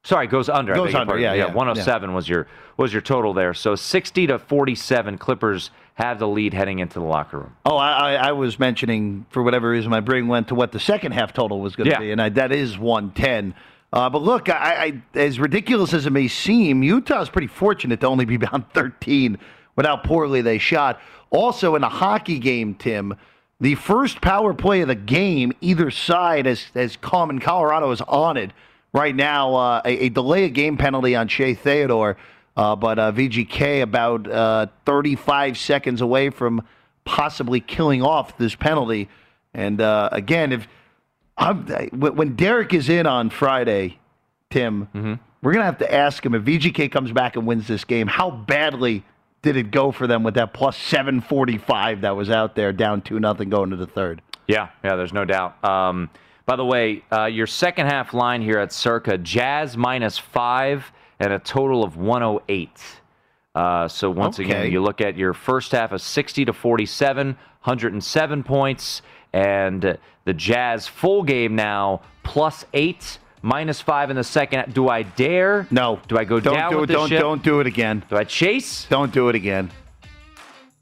Sorry, 0.05 0.27
goes 0.27 0.47
under. 0.47 0.73
Goes 0.73 0.95
under. 0.95 1.19
Yeah, 1.19 1.33
yeah, 1.33 1.47
107 1.47 2.09
yeah. 2.09 2.15
was 2.15 2.29
your 2.29 2.47
was 2.77 2.93
your 2.93 3.01
total 3.01 3.33
there. 3.33 3.53
So 3.53 3.75
60 3.75 4.27
to 4.27 4.39
47, 4.39 5.17
Clippers 5.17 5.71
have 5.95 6.19
the 6.19 6.27
lead 6.27 6.53
heading 6.53 6.79
into 6.79 6.99
the 6.99 7.05
locker 7.05 7.39
room. 7.39 7.55
Oh, 7.65 7.75
I, 7.75 8.13
I 8.13 8.31
was 8.31 8.57
mentioning 8.57 9.25
for 9.29 9.43
whatever 9.43 9.69
reason 9.69 9.91
my 9.91 9.99
brain 9.99 10.29
went 10.29 10.47
to 10.47 10.55
what 10.55 10.71
the 10.71 10.79
second 10.79 11.11
half 11.11 11.33
total 11.33 11.59
was 11.59 11.75
going 11.75 11.85
to 11.89 11.91
Yeah. 11.91 11.99
be, 11.99 12.11
and 12.11 12.21
I, 12.21 12.29
that 12.29 12.53
is 12.53 12.77
110. 12.77 13.53
Uh, 13.91 14.09
but 14.09 14.21
look, 14.21 14.49
I, 14.49 15.01
I, 15.13 15.17
as 15.17 15.39
ridiculous 15.39 15.93
as 15.93 16.05
it 16.05 16.11
may 16.11 16.27
seem, 16.27 16.83
Utah's 16.83 17.29
pretty 17.29 17.47
fortunate 17.47 17.99
to 18.01 18.07
only 18.07 18.25
be 18.25 18.37
down 18.47 18.65
13 18.73 19.37
with 19.75 19.85
how 19.85 19.97
poorly 19.97 20.41
they 20.41 20.57
shot. 20.57 20.99
Also, 21.31 21.75
in 21.75 21.83
a 21.83 21.89
hockey 21.89 22.39
game, 22.39 22.75
Tim, 22.75 23.15
the 23.59 23.75
first 23.75 24.21
power 24.21 24.53
play 24.53 24.81
of 24.81 24.87
the 24.87 24.95
game, 24.95 25.51
either 25.61 25.91
side, 25.91 26.47
as 26.47 26.65
as 26.75 26.95
common 26.97 27.39
Colorado 27.39 27.91
is 27.91 28.01
on 28.01 28.37
it 28.37 28.51
right 28.93 29.15
now, 29.15 29.55
uh, 29.55 29.81
a, 29.85 30.05
a 30.05 30.09
delay 30.09 30.45
of 30.45 30.53
game 30.53 30.77
penalty 30.77 31.15
on 31.15 31.27
Shea 31.27 31.53
Theodore 31.53 32.17
Uh, 32.57 32.75
but 32.75 32.99
uh, 32.99 33.11
VGK 33.11 33.81
about 33.81 34.29
uh, 34.29 34.67
35 34.85 35.57
seconds 35.57 36.01
away 36.01 36.29
from 36.29 36.61
possibly 37.05 37.61
killing 37.61 38.03
off 38.03 38.37
this 38.37 38.53
penalty. 38.53 39.07
And 39.53 39.79
uh, 39.79 40.09
again, 40.11 40.51
if 40.51 40.67
I'm, 41.39 41.65
when 41.91 42.35
Derek 42.35 42.73
is 42.73 42.89
in 42.89 43.07
on 43.07 43.29
Friday, 43.29 43.97
Tim, 44.49 44.87
Mm-hmm. 44.93 45.13
we're 45.41 45.53
gonna 45.53 45.65
have 45.65 45.77
to 45.79 45.93
ask 45.93 46.25
him 46.25 46.35
if 46.35 46.43
VGK 46.43 46.91
comes 46.91 47.11
back 47.11 47.35
and 47.35 47.47
wins 47.47 47.67
this 47.67 47.85
game. 47.85 48.07
How 48.07 48.29
badly 48.29 49.03
did 49.41 49.55
it 49.55 49.71
go 49.71 49.91
for 49.91 50.05
them 50.05 50.23
with 50.23 50.33
that 50.33 50.53
plus 50.53 50.75
745 50.77 52.01
that 52.01 52.15
was 52.15 52.29
out 52.29 52.55
there, 52.55 52.73
down 52.73 53.01
two 53.01 53.19
nothing 53.19 53.49
going 53.49 53.69
to 53.69 53.75
the 53.77 53.87
third? 53.87 54.21
Yeah, 54.47 54.69
yeah, 54.83 54.95
there's 54.95 55.13
no 55.13 55.23
doubt. 55.25 55.63
Um, 55.63 56.09
by 56.45 56.55
the 56.55 56.65
way, 56.65 57.03
uh, 57.11 57.25
your 57.25 57.47
second 57.47 57.85
half 57.87 58.13
line 58.13 58.41
here 58.41 58.57
at 58.59 58.73
Circa 58.73 59.17
Jazz 59.19 59.77
minus 59.77 60.17
five 60.17 60.91
and 61.19 61.31
a 61.31 61.39
total 61.39 61.83
of 61.83 61.95
108. 61.97 62.69
Uh, 63.55 63.87
so 63.87 64.09
once 64.09 64.39
Okay. 64.39 64.49
again, 64.49 64.71
you 64.71 64.81
look 64.81 64.99
at 65.01 65.15
your 65.17 65.33
first 65.33 65.71
half 65.71 65.91
of 65.91 66.01
60 66.01 66.45
to 66.45 66.53
47, 66.53 67.27
107 67.63 68.43
points, 68.43 69.01
and 69.33 69.97
the 70.25 70.33
Jazz 70.33 70.87
full 70.87 71.23
game 71.23 71.55
now 71.55 72.01
plus 72.23 72.65
eight, 72.73 73.17
minus 73.41 73.81
five 73.81 74.09
in 74.09 74.15
the 74.15 74.23
second. 74.23 74.73
Do 74.73 74.89
I 74.89 75.03
dare? 75.03 75.67
No. 75.71 75.99
Do 76.07 76.17
I 76.17 76.23
go 76.25 76.39
Don't 76.39 76.53
down 76.53 76.71
do 76.71 76.77
it. 76.77 76.81
with 76.81 76.89
this 76.89 76.95
Don't 76.97 77.09
ship? 77.09 77.19
don't 77.19 77.43
do 77.43 77.59
it 77.59 77.67
again. 77.67 78.03
Do 78.09 78.17
I 78.17 78.23
chase? 78.23 78.85
Don't 78.89 79.11
do 79.13 79.29
it 79.29 79.35
again. 79.35 79.71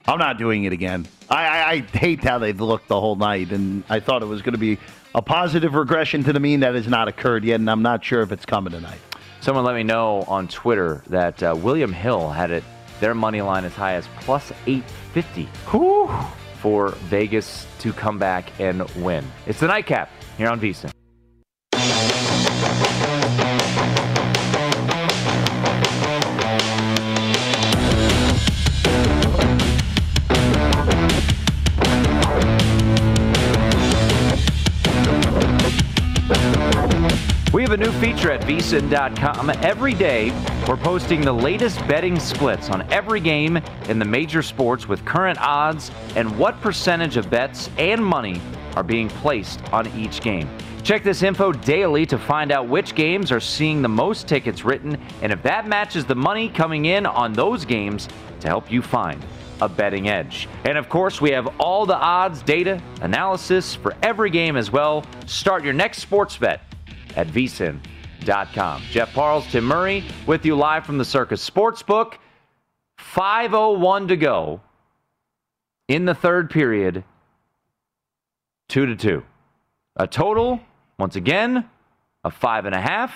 I'm 0.07 0.19
not 0.19 0.37
doing 0.37 0.63
it 0.63 0.71
again. 0.73 1.05
I, 1.29 1.45
I, 1.47 1.69
I 1.71 1.79
hate 1.81 2.23
how 2.23 2.39
they've 2.39 2.59
looked 2.59 2.87
the 2.87 2.99
whole 2.99 3.17
night, 3.17 3.51
and 3.51 3.83
I 3.89 3.99
thought 3.99 4.21
it 4.21 4.27
was 4.27 4.41
going 4.41 4.53
to 4.53 4.57
be 4.59 4.77
a 5.13 5.21
positive 5.21 5.75
regression 5.75 6.23
to 6.23 6.31
the 6.33 6.39
mean 6.39 6.61
that 6.61 6.75
has 6.75 6.87
not 6.87 7.09
occurred 7.09 7.43
yet, 7.43 7.55
and 7.55 7.69
I'm 7.69 7.81
not 7.81 8.05
sure 8.05 8.21
if 8.21 8.31
it's 8.31 8.45
coming 8.45 8.71
tonight. 8.71 8.99
Someone 9.41 9.65
let 9.65 9.75
me 9.75 9.83
know 9.83 10.23
on 10.27 10.47
Twitter 10.47 11.03
that 11.07 11.43
uh, 11.43 11.55
William 11.57 11.91
Hill 11.91 12.29
had 12.29 12.51
it 12.51 12.63
their 13.01 13.13
money 13.13 13.41
line 13.41 13.65
as 13.65 13.73
high 13.73 13.93
as 13.93 14.07
plus 14.21 14.51
850 14.65 15.47
for 16.61 16.89
Vegas 17.09 17.67
to 17.79 17.93
come 17.93 18.17
back 18.17 18.51
and 18.59 18.81
win. 18.95 19.25
It's 19.45 19.59
the 19.59 19.67
nightcap 19.67 20.09
here 20.37 20.49
on 20.49 20.59
VSiN. 20.59 20.91
We 37.53 37.61
have 37.61 37.71
a 37.71 37.77
new 37.77 37.91
feature 37.93 38.29
at 38.29 38.41
vsin.com. 38.41 39.49
Every 39.61 39.93
day, 39.93 40.31
we're 40.67 40.75
posting 40.75 41.21
the 41.21 41.31
latest 41.31 41.79
betting 41.87 42.19
splits 42.19 42.69
on 42.69 42.81
every 42.91 43.21
game 43.21 43.57
in 43.87 43.99
the 43.99 44.05
major 44.05 44.43
sports 44.43 44.89
with 44.89 45.05
current 45.05 45.39
odds 45.39 45.89
and 46.17 46.37
what 46.37 46.59
percentage 46.59 47.15
of 47.15 47.29
bets 47.29 47.69
and 47.77 48.03
money 48.03 48.41
are 48.75 48.83
being 48.83 49.07
placed 49.07 49.63
on 49.71 49.87
each 49.97 50.19
game. 50.19 50.49
Check 50.83 51.03
this 51.03 51.23
info 51.23 51.53
daily 51.53 52.05
to 52.07 52.17
find 52.17 52.51
out 52.51 52.67
which 52.67 52.93
games 52.95 53.31
are 53.31 53.39
seeing 53.39 53.81
the 53.81 53.89
most 53.89 54.27
tickets 54.27 54.65
written 54.65 55.01
and 55.21 55.31
if 55.31 55.41
that 55.43 55.67
matches 55.67 56.03
the 56.03 56.15
money 56.15 56.49
coming 56.49 56.85
in 56.85 57.05
on 57.05 57.31
those 57.31 57.63
games 57.63 58.09
to 58.41 58.47
help 58.47 58.69
you 58.69 58.81
find 58.81 59.25
a 59.61 59.69
betting 59.69 60.09
edge. 60.09 60.49
And 60.65 60.77
of 60.77 60.89
course, 60.89 61.21
we 61.21 61.31
have 61.31 61.47
all 61.59 61.85
the 61.85 61.95
odds, 61.95 62.41
data, 62.41 62.81
analysis 63.01 63.73
for 63.73 63.95
every 64.03 64.29
game 64.29 64.57
as 64.57 64.69
well. 64.69 65.05
Start 65.25 65.63
your 65.63 65.73
next 65.73 65.99
sports 65.99 66.35
bet 66.35 66.66
at 67.17 67.27
vsin.com. 67.27 68.81
Jeff 68.91 69.13
Parles, 69.13 69.45
Tim 69.51 69.65
Murray 69.65 70.05
with 70.27 70.45
you 70.45 70.55
live 70.55 70.85
from 70.85 70.97
the 70.97 71.03
Circa 71.03 71.35
Sportsbook. 71.35 72.13
5.01 72.99 74.07
to 74.07 74.15
go 74.15 74.61
in 75.87 76.05
the 76.05 76.13
third 76.13 76.49
period. 76.49 77.03
Two 78.69 78.85
to 78.85 78.95
two. 78.95 79.23
A 79.95 80.07
total, 80.07 80.61
once 80.99 81.15
again, 81.15 81.67
of 82.23 82.33
five 82.33 82.65
and 82.65 82.75
a 82.75 82.81
half. 82.81 83.13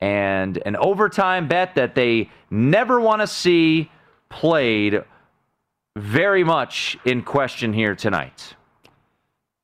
And 0.00 0.60
an 0.64 0.76
overtime 0.76 1.46
bet 1.46 1.74
that 1.74 1.94
they 1.94 2.30
never 2.50 3.00
want 3.00 3.20
to 3.20 3.26
see 3.26 3.90
played 4.30 5.02
very 5.96 6.44
much 6.44 6.96
in 7.04 7.22
question 7.22 7.72
here 7.72 7.94
tonight. 7.94 8.54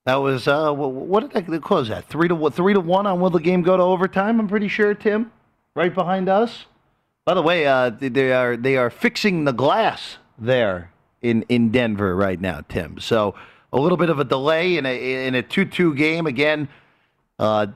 That 0.06 0.16
was 0.16 0.46
uh, 0.46 0.70
what 0.72 1.32
did 1.32 1.46
they 1.46 1.58
close 1.58 1.88
that? 1.88 2.04
Three 2.04 2.28
to 2.28 2.50
three 2.50 2.74
to 2.74 2.80
one 2.80 3.06
on 3.06 3.20
will 3.20 3.30
the 3.30 3.40
game 3.40 3.62
go 3.62 3.76
to 3.76 3.82
overtime? 3.82 4.38
I'm 4.38 4.48
pretty 4.48 4.68
sure, 4.68 4.92
Tim, 4.94 5.32
right 5.74 5.94
behind 5.94 6.28
us. 6.28 6.66
By 7.24 7.32
the 7.34 7.40
way, 7.42 7.66
uh, 7.66 7.88
they- 7.90 8.08
they 8.10 8.32
are 8.32 8.56
they 8.56 8.76
are 8.76 8.90
fixing 8.90 9.44
the 9.44 9.52
glass 9.52 10.18
there 10.38 10.90
in 11.22 11.42
in 11.48 11.70
Denver 11.70 12.14
right 12.14 12.38
now, 12.38 12.60
Tim. 12.68 12.98
So 12.98 13.34
a 13.72 13.78
little 13.80 13.96
bit 13.96 14.10
of 14.10 14.18
a 14.18 14.24
delay 14.24 14.76
in 14.76 14.84
a 14.84 15.26
in 15.26 15.34
a 15.34 15.42
two 15.42 15.64
two 15.64 15.94
game 15.94 16.26
again. 16.26 16.68
Uh, 17.38 17.68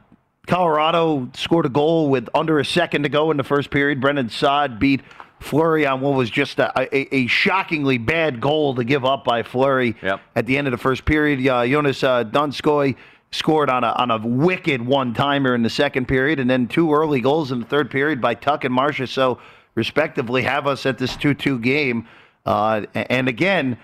Colorado 0.46 1.28
scored 1.34 1.66
a 1.66 1.70
goal 1.70 2.08
with 2.10 2.28
under 2.34 2.58
a 2.58 2.64
second 2.64 3.02
to 3.04 3.08
go 3.08 3.30
in 3.30 3.36
the 3.38 3.44
first 3.44 3.70
period. 3.70 4.00
Brandon 4.00 4.28
Saad 4.28 4.78
beat 4.78 5.00
Fleury 5.40 5.86
on 5.86 6.00
what 6.00 6.14
was 6.14 6.30
just 6.30 6.58
a, 6.58 6.72
a, 6.76 7.14
a 7.14 7.26
shockingly 7.26 7.98
bad 7.98 8.40
goal 8.40 8.74
to 8.74 8.84
give 8.84 9.04
up 9.04 9.24
by 9.24 9.42
Fleury 9.42 9.94
at 10.34 10.46
the 10.46 10.58
end 10.58 10.66
of 10.66 10.72
the 10.72 10.78
first 10.78 11.04
period. 11.04 11.46
Uh, 11.46 11.66
Jonas 11.66 12.02
uh, 12.02 12.24
Donskoi 12.24 12.96
scored 13.30 13.70
on 13.70 13.84
a 13.84 13.88
on 13.92 14.10
a 14.10 14.18
wicked 14.18 14.80
one 14.80 15.14
timer 15.14 15.54
in 15.54 15.62
the 15.62 15.70
second 15.70 16.08
period, 16.08 16.40
and 16.40 16.48
then 16.48 16.66
two 16.66 16.92
early 16.92 17.20
goals 17.20 17.52
in 17.52 17.60
the 17.60 17.66
third 17.66 17.90
period 17.90 18.20
by 18.20 18.34
Tuch 18.34 18.64
and 18.64 18.74
Marchessault 18.74 19.38
respectively, 19.78 20.42
have 20.42 20.66
us 20.66 20.84
at 20.84 20.98
this 20.98 21.16
two 21.16 21.32
two 21.32 21.58
game. 21.58 22.06
Uh, 22.44 22.84
and 22.94 23.28
again, 23.28 23.78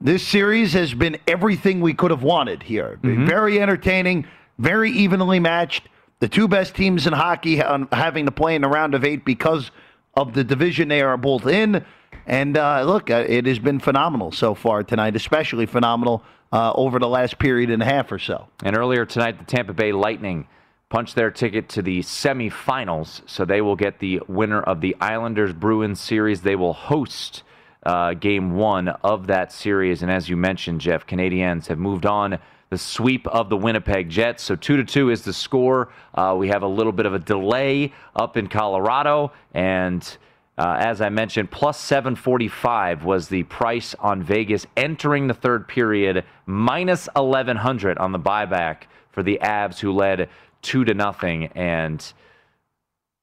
this 0.00 0.26
series 0.26 0.72
has 0.72 0.94
been 0.94 1.18
everything 1.26 1.80
we 1.80 1.92
could 1.92 2.10
have 2.10 2.22
wanted 2.22 2.62
here. 2.62 2.98
Very 3.26 3.60
entertaining, 3.60 4.26
very 4.58 4.90
evenly 4.90 5.40
matched. 5.40 5.88
The 6.20 6.28
two 6.28 6.48
best 6.48 6.74
teams 6.74 7.06
in 7.06 7.12
hockey 7.12 7.56
having 7.56 8.26
to 8.26 8.30
play 8.30 8.54
in 8.54 8.62
the 8.62 8.68
round 8.68 8.94
of 8.94 9.04
eight 9.04 9.24
because 9.24 9.70
of 10.14 10.34
the 10.34 10.44
division 10.44 10.88
they 10.88 11.02
are 11.02 11.16
both 11.16 11.46
in. 11.46 11.84
And 12.26 12.56
uh, 12.56 12.82
look, 12.82 13.10
uh, 13.10 13.24
it 13.26 13.46
has 13.46 13.58
been 13.58 13.80
phenomenal 13.80 14.32
so 14.32 14.54
far 14.54 14.82
tonight, 14.82 15.16
especially 15.16 15.66
phenomenal 15.66 16.22
uh, 16.52 16.72
over 16.74 16.98
the 16.98 17.08
last 17.08 17.38
period 17.38 17.70
and 17.70 17.82
a 17.82 17.86
half 17.86 18.10
or 18.10 18.18
so. 18.18 18.48
And 18.64 18.76
earlier 18.76 19.06
tonight, 19.06 19.38
the 19.38 19.44
Tampa 19.44 19.72
Bay 19.72 19.92
Lightning 19.92 20.46
punched 20.88 21.14
their 21.14 21.30
ticket 21.30 21.68
to 21.68 21.82
the 21.82 22.00
semifinals, 22.00 23.22
so 23.26 23.44
they 23.44 23.60
will 23.60 23.76
get 23.76 24.00
the 24.00 24.20
winner 24.26 24.60
of 24.60 24.80
the 24.80 24.96
Islanders 25.00 25.52
Bruins 25.52 26.00
series. 26.00 26.42
They 26.42 26.56
will 26.56 26.72
host 26.72 27.44
uh, 27.84 28.14
game 28.14 28.56
one 28.56 28.88
of 28.88 29.28
that 29.28 29.52
series. 29.52 30.02
And 30.02 30.10
as 30.10 30.28
you 30.28 30.36
mentioned, 30.36 30.80
Jeff, 30.80 31.06
Canadiens 31.06 31.68
have 31.68 31.78
moved 31.78 32.06
on 32.06 32.38
the 32.70 32.78
sweep 32.78 33.26
of 33.26 33.48
the 33.50 33.56
Winnipeg 33.56 34.08
Jets. 34.08 34.44
So 34.44 34.56
two 34.56 34.76
to 34.76 34.84
two 34.84 35.10
is 35.10 35.22
the 35.22 35.32
score. 35.32 35.92
Uh, 36.14 36.36
we 36.38 36.48
have 36.48 36.62
a 36.62 36.68
little 36.68 36.92
bit 36.92 37.04
of 37.04 37.14
a 37.14 37.18
delay 37.18 37.92
up 38.14 38.36
in 38.36 38.46
Colorado, 38.46 39.32
and 39.52 40.16
uh, 40.56 40.76
as 40.78 41.00
I 41.00 41.08
mentioned, 41.08 41.50
plus 41.50 41.80
745 41.80 43.04
was 43.04 43.28
the 43.28 43.44
price 43.44 43.94
on 43.98 44.22
Vegas 44.22 44.66
entering 44.76 45.26
the 45.26 45.34
third 45.34 45.66
period, 45.66 46.24
minus 46.44 47.08
1100 47.14 47.96
on 47.98 48.12
the 48.12 48.18
buyback 48.18 48.82
for 49.10 49.22
the 49.22 49.38
Avs, 49.42 49.78
who 49.78 49.90
led 49.90 50.28
two 50.60 50.84
to 50.84 50.92
nothing. 50.92 51.46
And 51.54 52.12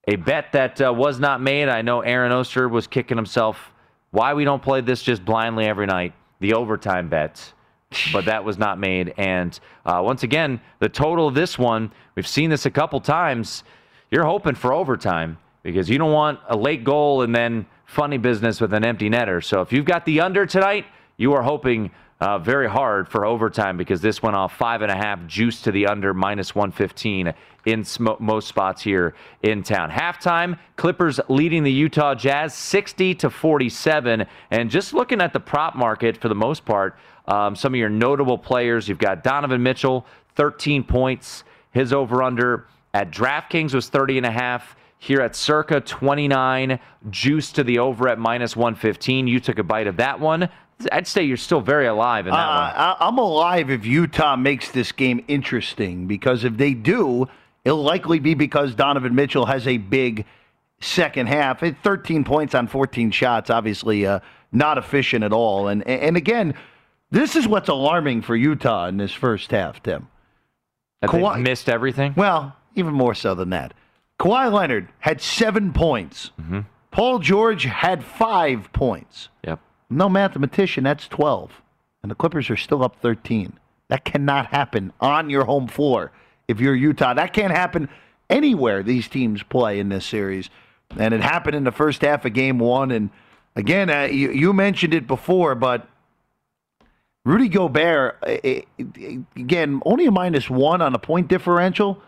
a 0.08 0.16
bet 0.16 0.52
that 0.54 0.82
uh, 0.82 0.92
was 0.92 1.20
not 1.20 1.40
made. 1.40 1.70
I 1.70 1.84
know 1.84 2.02
Aaron 2.02 2.32
Oster 2.32 2.68
was 2.68 2.88
kicking 2.88 3.18
himself. 3.18 3.72
Why 4.10 4.34
we 4.34 4.44
don't 4.44 4.64
play 4.64 4.82
this 4.82 5.04
just 5.04 5.24
blindly 5.24 5.66
every 5.66 5.86
night? 5.86 6.14
The 6.40 6.56
overtime 6.56 7.08
bet, 7.08 7.54
but 8.12 8.26
that 8.26 8.44
was 8.44 8.58
not 8.58 8.80
made. 8.80 9.14
And 9.18 9.58
uh, 9.86 10.02
once 10.04 10.24
again, 10.24 10.60
the 10.80 10.90
total 10.90 11.28
of 11.28 11.36
this 11.36 11.58
one, 11.58 11.92
we've 12.16 12.28
seen 12.28 12.50
this 12.50 12.66
a 12.66 12.72
couple 12.72 13.00
times. 13.00 13.64
You're 14.12 14.26
hoping 14.26 14.56
for 14.56 14.74
overtime 14.74 15.38
because 15.64 15.90
you 15.90 15.98
don't 15.98 16.12
want 16.12 16.40
a 16.48 16.58
late 16.58 16.84
goal 16.84 17.22
and 17.22 17.36
then 17.36 17.66
funny 17.86 18.18
business 18.18 18.60
with 18.60 18.74
an 18.74 18.86
empty 18.86 19.10
netter. 19.10 19.44
So 19.44 19.62
if 19.62 19.72
you've 19.72 19.86
got 19.86 20.06
the 20.06 20.22
under 20.22 20.46
tonight, 20.46 20.86
you 21.18 21.34
are 21.34 21.42
hoping 21.42 21.92
uh, 22.20 22.40
very 22.40 22.68
hard 22.68 23.08
for 23.08 23.26
overtime 23.26 23.78
because 23.78 24.02
this 24.02 24.24
went 24.24 24.36
off 24.36 24.58
five 24.58 24.82
and 24.82 24.92
a 24.92 24.96
half, 24.96 25.26
juice 25.28 25.62
to 25.62 25.72
the 25.72 25.86
under, 25.86 26.14
minus 26.14 26.56
115 26.56 27.34
in 27.66 27.84
sm- 27.84 28.08
most 28.20 28.48
spots 28.48 28.82
here 28.82 29.14
in 29.44 29.62
town. 29.62 29.92
Halftime, 29.92 30.58
Clippers 30.78 31.20
leading 31.30 31.64
the 31.64 31.72
Utah 31.72 32.16
Jazz 32.16 32.54
60 32.54 33.14
to 33.16 33.30
47. 33.30 34.26
And 34.52 34.70
just 34.70 34.94
looking 34.94 35.22
at 35.22 35.34
the 35.34 35.40
prop 35.40 35.76
market 35.76 36.18
for 36.18 36.28
the 36.28 36.36
most 36.36 36.66
part, 36.66 36.98
um, 37.28 37.56
some 37.56 37.74
of 37.74 37.78
your 37.80 37.90
notable 37.90 38.38
players, 38.38 38.88
you've 38.88 38.98
got 38.98 39.24
Donovan 39.24 39.62
Mitchell, 39.62 40.06
13 40.36 40.84
points. 40.84 41.44
His 41.72 41.92
over 41.94 42.24
under 42.24 42.66
at 42.94 43.12
DraftKings 43.12 43.74
was 43.74 43.90
30 43.90 44.18
and 44.18 44.26
a 44.26 44.32
half. 44.32 44.76
Here 45.00 45.22
at 45.22 45.36
Circa 45.36 45.82
29, 45.82 46.80
juice 47.12 47.52
to 47.52 47.64
the 47.64 47.78
over 47.80 48.08
at 48.10 48.18
minus 48.18 48.56
115. 48.56 49.28
You 49.28 49.40
took 49.40 49.60
a 49.60 49.64
bite 49.64 49.86
of 49.86 49.98
that 49.98 50.20
one. 50.20 50.50
I'd 50.92 51.06
say 51.08 51.24
you're 51.24 51.38
still 51.38 51.62
very 51.62 51.86
alive 51.86 52.26
in 52.28 52.34
that 52.34 52.40
Uh, 52.40 52.96
one. 53.00 53.08
I'm 53.10 53.18
alive 53.20 53.70
if 53.70 53.86
Utah 53.86 54.36
makes 54.36 54.72
this 54.72 54.92
game 54.92 55.24
interesting 55.28 56.08
because 56.08 56.44
if 56.44 56.58
they 56.58 56.74
do, 56.74 57.28
it'll 57.66 57.84
likely 57.84 58.20
be 58.20 58.34
because 58.34 58.74
Donovan 58.74 59.14
Mitchell 59.14 59.46
has 59.46 59.68
a 59.68 59.78
big 59.78 60.26
second 60.80 61.28
half. 61.28 61.62
13 61.84 62.24
points 62.24 62.56
on 62.56 62.68
14 62.68 63.12
shots, 63.12 63.50
obviously 63.50 64.06
uh, 64.06 64.20
not 64.52 64.78
efficient 64.78 65.24
at 65.24 65.34
all. 65.34 65.68
And 65.68 65.88
and 65.88 66.16
again, 66.18 66.54
this 67.12 67.36
is 67.36 67.48
what's 67.48 67.70
alarming 67.70 68.22
for 68.22 68.36
Utah 68.36 68.88
in 68.88 68.98
this 68.98 69.14
first 69.14 69.52
half, 69.52 69.82
Tim. 69.82 70.08
That 71.02 71.10
Kawhi, 71.10 71.42
missed 71.42 71.70
everything? 71.70 72.14
Well, 72.16 72.56
even 72.76 72.94
more 72.94 73.14
so 73.14 73.36
than 73.36 73.52
that. 73.52 73.74
Kawhi 74.20 74.52
Leonard 74.52 74.90
had 75.00 75.22
seven 75.22 75.74
points. 75.74 76.32
Mm-hmm. 76.42 76.62
Paul 76.92 77.20
George 77.20 77.64
had 77.64 78.04
five 78.04 78.72
points. 78.74 79.30
Yep. 79.46 79.60
No 79.90 80.10
mathematician, 80.10 80.84
that's 80.84 81.08
12. 81.08 81.62
And 82.02 82.12
the 82.12 82.16
Clippers 82.16 82.50
are 82.50 82.58
still 82.58 82.84
up 82.84 82.98
13. 83.02 83.54
That 83.90 84.04
cannot 84.04 84.48
happen 84.48 84.92
on 85.00 85.30
your 85.30 85.46
home 85.46 85.68
floor 85.68 86.12
if 86.48 86.60
you're 86.60 86.76
Utah. 86.76 87.14
That 87.14 87.34
can't 87.34 87.54
happen 87.54 87.90
anywhere 88.30 88.84
these 88.84 89.08
teams 89.08 89.44
play 89.44 89.80
in 89.80 89.90
this 89.90 90.06
series. 90.06 90.50
And 90.98 91.14
it 91.14 91.22
happened 91.22 91.56
in 91.56 91.64
the 91.64 91.72
first 91.72 92.02
half 92.02 92.26
of 92.26 92.34
game 92.34 92.60
one. 92.60 92.92
And 92.92 93.10
again, 93.56 93.90
uh, 93.90 94.04
you, 94.04 94.32
you 94.32 94.54
mentioned 94.54 94.94
it 94.94 95.08
before, 95.08 95.56
but 95.56 95.88
Rudy 97.28 97.50
Gobert, 97.50 98.24
again, 99.36 99.82
only 99.86 100.06
a 100.06 100.12
minus 100.12 100.50
one 100.50 100.82
on 100.82 100.96
a 100.96 101.00
point 101.00 101.28
differential, 101.28 102.02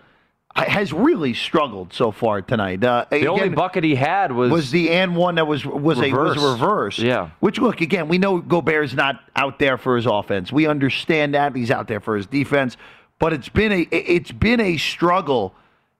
has 0.56 0.94
really 0.94 1.34
struggled 1.34 1.94
so 1.94 2.12
far 2.12 2.42
tonight. 2.42 2.82
Uh, 2.82 3.06
the 3.10 3.18
again, 3.18 3.28
only 3.28 3.50
bucket 3.50 3.84
he 3.84 3.96
had 3.96 4.32
was 4.32 4.50
was 4.50 4.72
the 4.72 4.92
and 4.92 5.18
one 5.18 5.36
that 5.36 5.46
was 5.46 5.66
was 5.66 6.00
reverse. 6.00 6.38
a 6.38 6.42
was 6.42 6.44
a 6.44 6.52
reverse. 6.54 7.00
Yeah. 7.00 7.32
Which 7.42 7.60
look 7.60 7.82
again, 7.82 8.08
we 8.08 8.18
know 8.18 8.40
Gobert's 8.40 8.94
not 8.94 9.20
out 9.36 9.60
there 9.60 9.78
for 9.78 9.98
his 9.98 10.06
offense. 10.06 10.54
We 10.54 10.68
understand 10.68 11.34
that 11.34 11.54
he's 11.54 11.70
out 11.70 11.90
there 11.90 12.00
for 12.00 12.16
his 12.16 12.26
defense, 12.26 12.78
but 13.20 13.34
it's 13.34 13.50
been 13.50 13.74
a 13.74 13.82
it's 13.92 14.32
been 14.32 14.62
a 14.62 14.78
struggle 14.78 15.54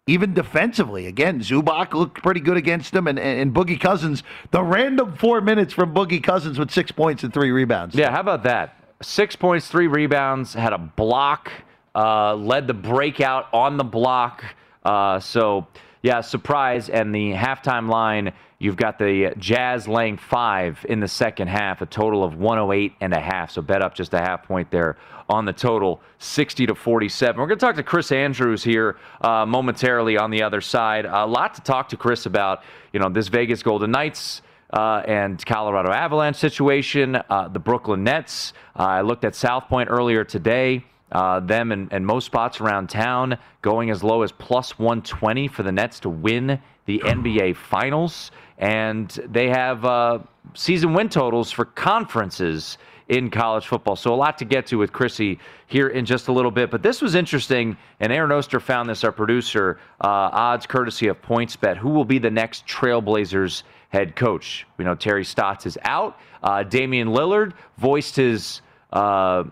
even 0.08 0.34
defensively. 0.34 1.08
Again, 1.08 1.42
Zubac 1.42 1.94
looked 1.94 2.24
pretty 2.24 2.40
good 2.40 2.58
against 2.58 2.96
him, 2.96 3.06
and, 3.06 3.20
and, 3.20 3.54
Boogie 3.54 3.80
Cousins, 3.80 4.24
the 4.50 4.64
random 4.64 5.16
four 5.18 5.40
minutes 5.42 5.74
from 5.74 5.94
Boogie 5.94 6.24
Cousins 6.24 6.58
with 6.58 6.72
six 6.72 6.92
points 6.92 7.24
and 7.24 7.34
three 7.34 7.52
rebounds. 7.52 7.94
Yeah, 7.94 8.10
how 8.10 8.22
about 8.22 8.44
that? 8.44 8.79
Six 9.02 9.34
points, 9.34 9.70
three 9.70 9.88
rebounds, 9.88 10.54
had 10.54 10.74
a 10.74 10.78
block, 10.78 11.52
uh, 11.96 12.36
led 12.36 12.68
the 12.68 12.74
breakout 12.74 13.46
on 13.54 13.78
the 13.78 13.84
block. 13.86 14.44
Uh, 14.84 15.22
so, 15.22 15.68
yeah, 16.02 16.20
surprise. 16.20 16.90
And 16.90 17.16
the 17.16 17.32
halftime 17.32 17.88
line, 17.90 18.34
you've 18.58 18.76
got 18.76 19.00
the 19.00 19.34
Jazz 19.38 19.88
laying 19.88 20.18
five 20.18 20.86
in 20.90 21.00
the 21.00 21.08
second 21.08 21.48
half, 21.48 21.82
a 21.82 21.86
total 21.86 22.26
of 22.26 22.36
108 22.36 22.92
and 23.00 23.14
a 23.14 23.22
half. 23.22 23.52
So, 23.52 23.62
bet 23.62 23.82
up 23.82 23.96
just 23.96 24.14
a 24.14 24.20
half 24.20 24.44
point 24.44 24.70
there 24.70 24.98
on 25.30 25.46
the 25.46 25.54
total, 25.54 26.02
60 26.18 26.66
to 26.66 26.76
47. 26.76 27.40
We're 27.40 27.48
going 27.48 27.58
to 27.58 27.66
talk 27.66 27.78
to 27.78 27.84
Chris 27.84 28.12
Andrews 28.12 28.66
here 28.66 28.98
uh, 29.22 29.46
momentarily 29.46 30.18
on 30.18 30.30
the 30.30 30.44
other 30.44 30.60
side. 30.60 31.06
A 31.06 31.26
lot 31.26 31.54
to 31.54 31.62
talk 31.62 31.88
to 31.90 31.96
Chris 31.96 32.26
about, 32.26 32.64
you 32.92 33.00
know, 33.00 33.08
this 33.08 33.30
Vegas 33.30 33.64
Golden 33.64 33.92
Knights 33.92 34.42
uh, 34.72 35.04
and 35.08 35.44
Colorado 35.46 35.92
Avalanche 35.92 36.36
situation, 36.36 37.16
uh, 37.16 37.48
the 37.48 37.60
Brooklyn 37.60 38.04
Nets. 38.04 38.54
Uh, 38.76 38.84
I 38.84 39.02
looked 39.02 39.26
at 39.26 39.36
South 39.36 39.68
Point 39.68 39.90
earlier 39.90 40.24
today. 40.24 40.86
Uh, 41.12 41.40
them 41.40 41.72
and, 41.72 41.92
and 41.92 42.06
most 42.06 42.26
spots 42.26 42.62
around 42.62 42.88
town 42.88 43.36
going 43.64 43.90
as 43.90 44.04
low 44.04 44.22
as 44.22 44.32
plus 44.32 44.78
120 44.78 45.48
for 45.48 45.64
the 45.64 45.72
Nets 45.72 46.00
to 46.02 46.10
win 46.10 46.60
the 46.86 47.00
NBA 47.06 47.56
Finals. 47.56 48.30
And 48.60 49.10
they 49.28 49.50
have 49.50 49.86
uh, 49.86 50.20
season 50.54 50.94
win 50.94 51.10
totals 51.10 51.52
for 51.52 51.66
conferences 51.66 52.78
in 53.08 53.32
college 53.32 53.66
football. 53.66 53.96
So 53.96 54.14
a 54.14 54.16
lot 54.16 54.38
to 54.38 54.46
get 54.46 54.68
to 54.68 54.78
with 54.78 54.94
Chrissy 54.94 55.40
here 55.66 55.88
in 55.88 56.06
just 56.06 56.28
a 56.28 56.32
little 56.32 56.52
bit. 56.52 56.70
But 56.70 56.84
this 56.84 57.02
was 57.02 57.16
interesting, 57.16 57.76
and 58.00 58.14
Aaron 58.14 58.32
Oster 58.32 58.60
found 58.60 58.88
this, 58.88 59.04
our 59.04 59.12
producer, 59.12 59.80
uh, 60.02 60.30
odds 60.32 60.68
courtesy 60.68 61.08
of 61.08 61.20
PointsBet. 61.22 61.78
Who 61.78 61.90
will 61.90 62.06
be 62.06 62.20
the 62.20 62.30
next 62.30 62.68
Trailblazers 62.68 63.64
head 63.90 64.16
coach. 64.16 64.66
We 64.78 64.86
know 64.86 64.96
Terry 64.96 65.26
Stotts 65.26 65.66
is 65.66 65.78
out. 65.84 66.18
Uh, 66.42 66.64
Damian 66.64 67.10
Lillard 67.10 67.54
voiced 67.78 68.16
his 68.16 68.62
uh, 68.94 69.44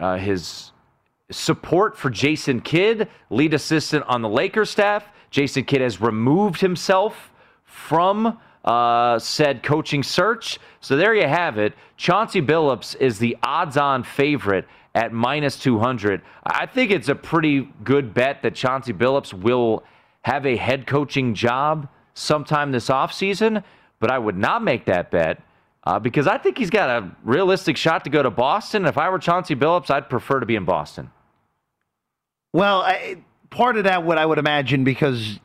uh, 0.00 0.16
his 0.16 0.72
support 1.30 1.96
for 1.96 2.08
Jason 2.08 2.60
Kidd, 2.60 3.08
lead 3.30 3.52
assistant 3.52 4.04
on 4.06 4.22
the 4.22 4.28
Lakers 4.28 4.70
staff. 4.70 5.04
Jason 5.30 5.64
Kidd 5.64 5.80
has 5.80 6.00
removed 6.00 6.60
himself 6.60 7.32
from 7.64 8.38
uh, 8.64 9.18
said 9.18 9.62
coaching 9.62 10.02
search. 10.02 10.58
So 10.80 10.96
there 10.96 11.14
you 11.14 11.26
have 11.26 11.58
it. 11.58 11.74
Chauncey 11.96 12.40
Billups 12.40 12.96
is 12.96 13.18
the 13.18 13.36
odds-on 13.42 14.04
favorite 14.04 14.66
at 14.94 15.12
minus 15.12 15.58
200. 15.58 16.22
I 16.44 16.66
think 16.66 16.90
it's 16.90 17.08
a 17.08 17.14
pretty 17.14 17.68
good 17.84 18.14
bet 18.14 18.42
that 18.42 18.54
Chauncey 18.54 18.92
Billups 18.92 19.32
will 19.32 19.84
have 20.22 20.46
a 20.46 20.56
head 20.56 20.86
coaching 20.86 21.34
job 21.34 21.88
sometime 22.18 22.72
this 22.72 22.88
offseason, 22.88 23.62
but 24.00 24.10
I 24.10 24.18
would 24.18 24.36
not 24.36 24.62
make 24.62 24.84
that 24.86 25.10
bet 25.10 25.40
uh, 25.84 25.98
because 25.98 26.26
I 26.26 26.38
think 26.38 26.58
he's 26.58 26.70
got 26.70 27.02
a 27.02 27.10
realistic 27.24 27.76
shot 27.76 28.04
to 28.04 28.10
go 28.10 28.22
to 28.22 28.30
Boston. 28.30 28.84
If 28.84 28.98
I 28.98 29.08
were 29.08 29.18
Chauncey 29.18 29.54
Billups, 29.54 29.90
I'd 29.90 30.10
prefer 30.10 30.40
to 30.40 30.46
be 30.46 30.56
in 30.56 30.64
Boston. 30.64 31.10
Well, 32.52 32.82
I, 32.82 33.18
part 33.50 33.76
of 33.76 33.84
that, 33.84 34.04
what 34.04 34.18
I 34.18 34.26
would 34.26 34.38
imagine, 34.38 34.84
because 34.84 35.38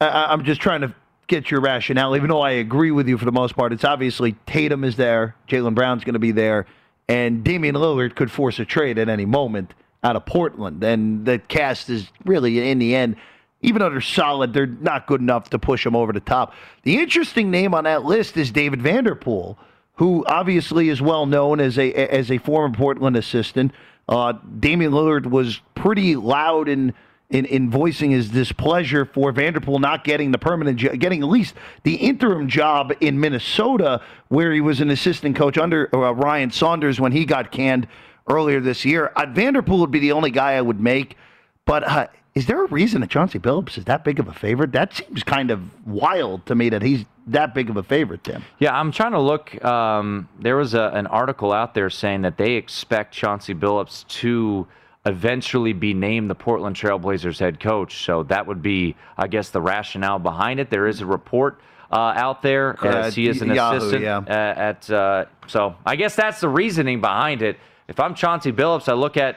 I, 0.00 0.26
I'm 0.26 0.44
just 0.44 0.60
trying 0.60 0.82
to 0.82 0.94
get 1.26 1.50
your 1.50 1.60
rationale, 1.60 2.14
even 2.16 2.28
though 2.28 2.40
I 2.40 2.52
agree 2.52 2.90
with 2.90 3.08
you 3.08 3.18
for 3.18 3.24
the 3.24 3.32
most 3.32 3.56
part. 3.56 3.72
It's 3.72 3.84
obviously 3.84 4.36
Tatum 4.46 4.84
is 4.84 4.96
there, 4.96 5.34
Jaylen 5.48 5.74
Brown's 5.74 6.04
going 6.04 6.14
to 6.14 6.20
be 6.20 6.32
there, 6.32 6.66
and 7.08 7.42
Damian 7.42 7.74
Lillard 7.74 8.14
could 8.14 8.30
force 8.30 8.58
a 8.58 8.64
trade 8.64 8.98
at 8.98 9.08
any 9.08 9.24
moment 9.24 9.74
out 10.02 10.16
of 10.16 10.24
Portland. 10.26 10.82
And 10.84 11.24
the 11.24 11.38
cast 11.38 11.90
is 11.90 12.10
really, 12.24 12.70
in 12.70 12.78
the 12.78 12.94
end, 12.94 13.16
even 13.62 13.80
though 13.80 13.90
they're 13.90 14.00
solid, 14.00 14.52
they're 14.52 14.66
not 14.66 15.06
good 15.06 15.20
enough 15.20 15.50
to 15.50 15.58
push 15.58 15.84
them 15.84 15.96
over 15.96 16.12
the 16.12 16.20
top. 16.20 16.54
The 16.82 16.98
interesting 16.98 17.50
name 17.50 17.74
on 17.74 17.84
that 17.84 18.04
list 18.04 18.36
is 18.36 18.50
David 18.50 18.80
Vanterpool, 18.80 19.56
who 19.94 20.24
obviously 20.26 20.88
is 20.88 21.00
well 21.00 21.26
known 21.26 21.60
as 21.60 21.78
a 21.78 21.92
as 21.94 22.30
a 22.30 22.38
former 22.38 22.74
Portland 22.74 23.16
assistant. 23.16 23.72
Uh, 24.08 24.34
Damian 24.60 24.92
Lillard 24.92 25.26
was 25.26 25.60
pretty 25.74 26.14
loud 26.14 26.68
in, 26.68 26.94
in, 27.30 27.44
in 27.46 27.70
voicing 27.70 28.12
his 28.12 28.28
displeasure 28.28 29.04
for 29.04 29.32
Vanterpool 29.32 29.80
not 29.80 30.04
getting 30.04 30.30
the 30.30 30.38
permanent, 30.38 30.78
jo- 30.78 30.94
getting 30.94 31.22
at 31.22 31.28
least 31.28 31.54
the 31.82 31.96
interim 31.96 32.48
job 32.48 32.92
in 33.00 33.18
Minnesota, 33.18 34.00
where 34.28 34.52
he 34.52 34.60
was 34.60 34.80
an 34.80 34.90
assistant 34.90 35.34
coach 35.34 35.58
under 35.58 35.92
uh, 35.94 36.12
Ryan 36.12 36.52
Saunders 36.52 37.00
when 37.00 37.10
he 37.10 37.24
got 37.24 37.50
canned 37.50 37.88
earlier 38.28 38.60
this 38.60 38.84
year. 38.84 39.12
Uh, 39.16 39.26
Vanterpool 39.26 39.80
would 39.80 39.90
be 39.90 39.98
the 39.98 40.12
only 40.12 40.30
guy 40.30 40.52
I 40.52 40.60
would 40.60 40.80
make, 40.80 41.16
but 41.64 41.82
uh, 41.82 42.06
is 42.36 42.44
there 42.44 42.62
a 42.62 42.68
reason 42.68 43.00
that 43.00 43.08
Chauncey 43.08 43.38
Billups 43.38 43.78
is 43.78 43.86
that 43.86 44.04
big 44.04 44.20
of 44.20 44.28
a 44.28 44.32
favorite? 44.32 44.72
That 44.72 44.94
seems 44.94 45.22
kind 45.22 45.50
of 45.50 45.86
wild 45.86 46.44
to 46.46 46.54
me 46.54 46.68
that 46.68 46.82
he's 46.82 47.06
that 47.28 47.54
big 47.54 47.70
of 47.70 47.78
a 47.78 47.82
favorite, 47.82 48.24
Tim. 48.24 48.44
Yeah, 48.58 48.78
I'm 48.78 48.92
trying 48.92 49.12
to 49.12 49.20
look. 49.20 49.64
Um, 49.64 50.28
there 50.38 50.56
was 50.56 50.74
a, 50.74 50.90
an 50.92 51.06
article 51.06 51.50
out 51.50 51.72
there 51.72 51.88
saying 51.88 52.22
that 52.22 52.36
they 52.36 52.52
expect 52.52 53.14
Chauncey 53.14 53.54
Billups 53.54 54.06
to 54.08 54.66
eventually 55.06 55.72
be 55.72 55.94
named 55.94 56.28
the 56.28 56.34
Portland 56.34 56.76
Trailblazers 56.76 57.38
head 57.38 57.58
coach. 57.58 58.04
So 58.04 58.24
that 58.24 58.46
would 58.46 58.60
be, 58.60 58.96
I 59.16 59.28
guess, 59.28 59.48
the 59.48 59.62
rationale 59.62 60.18
behind 60.18 60.60
it. 60.60 60.68
There 60.68 60.86
is 60.86 61.00
a 61.00 61.06
report 61.06 61.58
uh, 61.90 62.12
out 62.16 62.42
there 62.42 62.76
uh, 62.84 63.06
as 63.06 63.14
he 63.14 63.28
is 63.28 63.40
an 63.40 63.54
Yahoo, 63.54 63.78
assistant 63.78 64.02
yeah. 64.02 64.58
at. 64.58 64.90
Uh, 64.90 65.24
so 65.46 65.74
I 65.86 65.96
guess 65.96 66.14
that's 66.14 66.40
the 66.40 66.50
reasoning 66.50 67.00
behind 67.00 67.40
it. 67.40 67.56
If 67.88 67.98
I'm 67.98 68.14
Chauncey 68.14 68.52
Billups, 68.52 68.90
I 68.90 68.94
look 68.94 69.16
at 69.16 69.36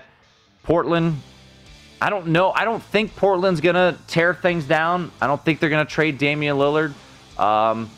Portland 0.64 1.22
I 2.02 2.10
don't 2.10 2.28
know. 2.28 2.52
I 2.52 2.66
don't 2.66 2.82
think 2.82 3.16
Portland's 3.16 3.62
gonna 3.62 3.98
tear 4.08 4.34
things 4.34 4.66
down. 4.66 5.12
I 5.22 5.28
don't 5.28 5.44
think 5.44 5.60
they're 5.60 5.70
gonna 5.70 5.86
trade 5.86 6.18
Damian 6.18 6.58
Lillard. 6.58 6.94
Um, 7.38 7.90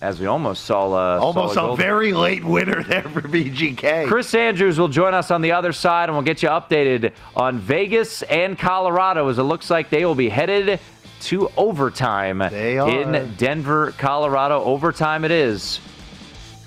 as 0.00 0.20
we 0.20 0.26
almost 0.26 0.64
saw, 0.64 0.92
uh, 0.92 1.18
almost 1.20 1.54
saw 1.54 1.70
a, 1.70 1.72
a 1.72 1.76
very 1.76 2.12
late 2.12 2.44
winner 2.44 2.82
there 2.84 3.02
for 3.02 3.20
VGK. 3.20 4.06
Chris 4.06 4.32
Andrews 4.34 4.78
will 4.78 4.88
join 4.88 5.12
us 5.12 5.30
on 5.30 5.42
the 5.42 5.52
other 5.52 5.72
side, 5.72 6.04
and 6.08 6.12
we'll 6.12 6.24
get 6.24 6.42
you 6.42 6.48
updated 6.48 7.12
on 7.34 7.58
Vegas 7.58 8.22
and 8.22 8.56
Colorado, 8.58 9.28
as 9.28 9.38
it 9.38 9.42
looks 9.42 9.70
like 9.70 9.90
they 9.90 10.04
will 10.04 10.14
be 10.14 10.28
headed 10.28 10.78
to 11.22 11.50
overtime 11.56 12.40
in 12.42 13.34
Denver, 13.36 13.92
Colorado. 13.98 14.62
Overtime 14.62 15.24
it 15.24 15.32
is. 15.32 15.80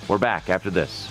We're 0.09 0.17
back 0.17 0.49
after 0.49 0.69
this. 0.69 1.10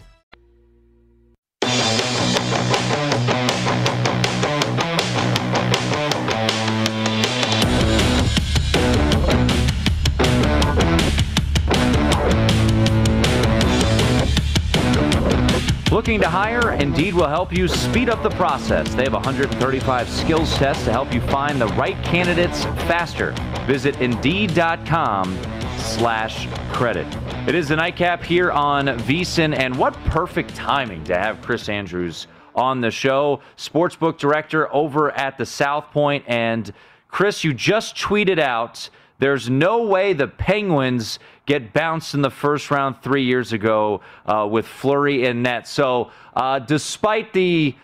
Looking 16.01 16.21
to 16.21 16.29
hire? 16.29 16.71
Indeed 16.71 17.13
will 17.13 17.27
help 17.27 17.55
you 17.55 17.67
speed 17.67 18.09
up 18.09 18.23
the 18.23 18.31
process. 18.31 18.91
They 18.95 19.03
have 19.03 19.13
135 19.13 20.09
skills 20.09 20.51
tests 20.55 20.83
to 20.85 20.91
help 20.91 21.13
you 21.13 21.21
find 21.21 21.61
the 21.61 21.67
right 21.67 21.95
candidates 22.03 22.63
faster. 22.87 23.35
Visit 23.67 24.01
Indeed.com 24.01 25.39
slash 25.77 26.47
credit. 26.73 27.05
It 27.47 27.53
is 27.53 27.67
the 27.67 27.75
nightcap 27.75 28.23
here 28.23 28.49
on 28.49 28.87
VSIN, 28.87 29.55
and 29.55 29.77
what 29.77 29.93
perfect 30.05 30.55
timing 30.55 31.03
to 31.03 31.15
have 31.15 31.39
Chris 31.43 31.69
Andrews 31.69 32.25
on 32.55 32.81
the 32.81 32.89
show, 32.89 33.39
sportsbook 33.55 34.17
director 34.17 34.73
over 34.73 35.11
at 35.11 35.37
the 35.37 35.45
South 35.45 35.91
Point. 35.91 36.25
And 36.25 36.73
Chris, 37.09 37.43
you 37.43 37.53
just 37.53 37.95
tweeted 37.95 38.39
out 38.39 38.89
there's 39.19 39.51
no 39.51 39.83
way 39.83 40.13
the 40.13 40.27
Penguins 40.27 41.19
get 41.51 41.73
bounced 41.73 42.13
in 42.13 42.21
the 42.21 42.29
first 42.29 42.71
round 42.71 42.95
three 43.01 43.25
years 43.25 43.51
ago 43.51 43.99
uh, 44.25 44.47
with 44.49 44.65
Fleury 44.65 45.25
in 45.25 45.41
net. 45.41 45.67
So, 45.67 46.09
uh, 46.33 46.59
despite 46.59 47.33
the 47.33 47.75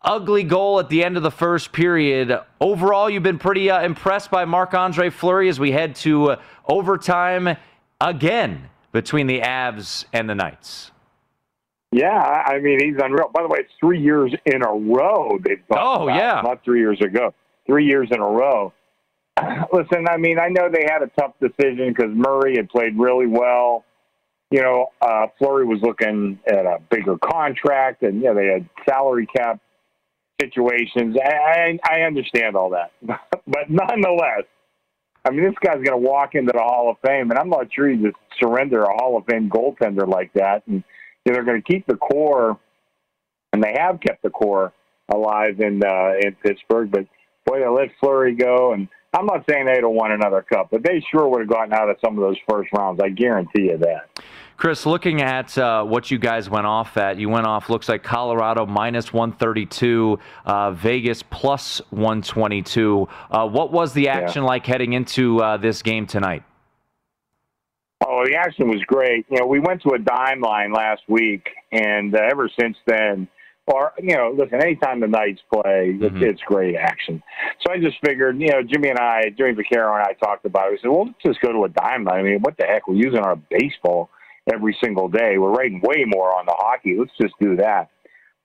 ugly 0.00 0.44
goal 0.44 0.78
at 0.78 0.88
the 0.88 1.02
end 1.02 1.16
of 1.16 1.24
the 1.24 1.30
first 1.30 1.72
period, 1.72 2.38
overall, 2.60 3.10
you've 3.10 3.24
been 3.24 3.40
pretty 3.40 3.68
uh, 3.68 3.82
impressed 3.82 4.30
by 4.30 4.44
Marc 4.44 4.74
Andre 4.74 5.10
Fleury 5.10 5.48
as 5.48 5.58
we 5.58 5.72
head 5.72 5.96
to 5.96 6.30
uh, 6.30 6.42
overtime 6.68 7.56
again 8.00 8.70
between 8.92 9.26
the 9.26 9.40
Avs 9.40 10.04
and 10.12 10.30
the 10.30 10.36
Knights. 10.36 10.92
Yeah, 11.90 12.16
I 12.16 12.60
mean 12.60 12.78
he's 12.78 13.02
unreal. 13.02 13.28
By 13.34 13.42
the 13.42 13.48
way, 13.48 13.58
it's 13.58 13.72
three 13.80 14.00
years 14.00 14.32
in 14.46 14.62
a 14.62 14.72
row 14.72 15.36
they've. 15.44 15.60
Oh, 15.72 16.06
yeah. 16.06 16.42
not 16.44 16.62
three 16.64 16.78
years 16.78 17.00
ago. 17.00 17.34
Three 17.66 17.86
years 17.86 18.06
in 18.12 18.20
a 18.20 18.24
row. 18.24 18.72
Listen, 19.72 20.06
I 20.08 20.16
mean, 20.16 20.38
I 20.38 20.48
know 20.48 20.68
they 20.70 20.86
had 20.88 21.02
a 21.02 21.10
tough 21.18 21.34
decision 21.40 21.92
because 21.94 22.10
Murray 22.12 22.56
had 22.56 22.68
played 22.68 22.98
really 22.98 23.26
well. 23.26 23.84
You 24.50 24.62
know, 24.62 24.86
uh, 25.00 25.26
Fleury 25.38 25.64
was 25.64 25.78
looking 25.82 26.40
at 26.46 26.66
a 26.66 26.78
bigger 26.90 27.16
contract, 27.18 28.02
and 28.02 28.16
you 28.16 28.24
know 28.24 28.34
they 28.34 28.46
had 28.46 28.68
salary 28.88 29.26
cap 29.26 29.60
situations. 30.40 31.16
I, 31.24 31.78
I, 31.84 31.98
I 31.98 32.00
understand 32.02 32.56
all 32.56 32.70
that, 32.70 32.90
but 33.02 33.70
nonetheless, 33.70 34.44
I 35.24 35.30
mean, 35.30 35.44
this 35.44 35.54
guy's 35.62 35.74
going 35.74 35.90
to 35.90 35.96
walk 35.96 36.34
into 36.34 36.52
the 36.52 36.62
Hall 36.62 36.90
of 36.90 36.96
Fame, 37.06 37.30
and 37.30 37.38
I'm 37.38 37.50
not 37.50 37.72
sure 37.72 37.88
you 37.88 38.08
just 38.08 38.16
surrender 38.40 38.82
a 38.82 38.92
Hall 38.94 39.18
of 39.18 39.24
Fame 39.26 39.50
goaltender 39.50 40.08
like 40.08 40.32
that. 40.32 40.62
And 40.66 40.82
you 41.24 41.32
know, 41.32 41.34
they're 41.34 41.44
going 41.44 41.62
to 41.62 41.72
keep 41.72 41.86
the 41.86 41.96
core, 41.96 42.58
and 43.52 43.62
they 43.62 43.76
have 43.78 44.00
kept 44.00 44.22
the 44.22 44.30
core 44.30 44.72
alive 45.12 45.60
in 45.60 45.82
uh, 45.84 46.12
in 46.20 46.34
Pittsburgh. 46.42 46.90
But 46.90 47.06
boy, 47.46 47.60
they 47.60 47.68
let 47.68 47.90
Fleury 48.00 48.34
go, 48.34 48.72
and 48.72 48.88
I'm 49.12 49.26
not 49.26 49.44
saying 49.48 49.66
they'd 49.66 49.82
have 49.82 49.90
won 49.90 50.12
another 50.12 50.42
cup, 50.42 50.68
but 50.70 50.84
they 50.84 51.04
sure 51.10 51.28
would 51.28 51.40
have 51.40 51.48
gotten 51.48 51.72
out 51.72 51.90
of 51.90 51.96
some 52.04 52.16
of 52.16 52.22
those 52.22 52.36
first 52.48 52.70
rounds. 52.76 53.00
I 53.02 53.08
guarantee 53.08 53.62
you 53.62 53.78
that. 53.78 54.22
Chris, 54.56 54.84
looking 54.84 55.22
at 55.22 55.56
uh, 55.56 55.82
what 55.82 56.10
you 56.10 56.18
guys 56.18 56.50
went 56.50 56.66
off 56.66 56.96
at, 56.98 57.18
you 57.18 57.30
went 57.30 57.46
off, 57.46 57.70
looks 57.70 57.88
like 57.88 58.02
Colorado 58.02 58.66
minus 58.66 59.10
132, 59.10 60.18
uh, 60.44 60.70
Vegas 60.72 61.22
plus 61.22 61.80
122. 61.90 63.08
Uh, 63.30 63.48
what 63.48 63.72
was 63.72 63.94
the 63.94 64.08
action 64.08 64.44
like 64.44 64.66
heading 64.66 64.92
into 64.92 65.42
uh, 65.42 65.56
this 65.56 65.80
game 65.80 66.06
tonight? 66.06 66.44
Oh, 68.06 68.22
the 68.26 68.36
action 68.36 68.68
was 68.68 68.82
great. 68.86 69.24
You 69.30 69.40
know, 69.40 69.46
we 69.46 69.60
went 69.60 69.82
to 69.82 69.94
a 69.94 69.98
dime 69.98 70.40
line 70.40 70.72
last 70.72 71.02
week, 71.08 71.48
and 71.72 72.14
uh, 72.14 72.20
ever 72.30 72.50
since 72.60 72.76
then, 72.86 73.28
or 73.72 73.92
you 74.02 74.16
know, 74.16 74.34
listen, 74.36 74.62
anytime 74.62 75.00
the 75.00 75.06
Knights 75.06 75.40
play, 75.52 75.96
it's, 76.00 76.14
it's 76.16 76.42
great 76.42 76.76
action. 76.76 77.22
So 77.60 77.72
I 77.72 77.78
just 77.78 77.96
figured, 78.04 78.40
you 78.40 78.48
know, 78.48 78.62
Jimmy 78.62 78.90
and 78.90 78.98
I, 78.98 79.22
Jimmy 79.36 79.52
Vaccaro 79.52 79.94
and 79.94 80.02
I 80.02 80.12
talked 80.14 80.44
about 80.44 80.68
it. 80.68 80.72
We 80.72 80.78
said, 80.82 80.90
well, 80.90 81.06
let's 81.06 81.22
just 81.24 81.40
go 81.40 81.52
to 81.52 81.64
a 81.64 81.68
dime. 81.68 82.08
I 82.08 82.22
mean, 82.22 82.40
what 82.40 82.56
the 82.56 82.66
heck? 82.66 82.88
We're 82.88 82.94
using 82.94 83.20
our 83.20 83.36
baseball 83.36 84.10
every 84.52 84.76
single 84.82 85.08
day. 85.08 85.38
We're 85.38 85.56
rating 85.56 85.80
way 85.82 86.04
more 86.06 86.36
on 86.36 86.46
the 86.46 86.54
hockey. 86.56 86.96
Let's 86.98 87.12
just 87.20 87.34
do 87.40 87.56
that. 87.56 87.90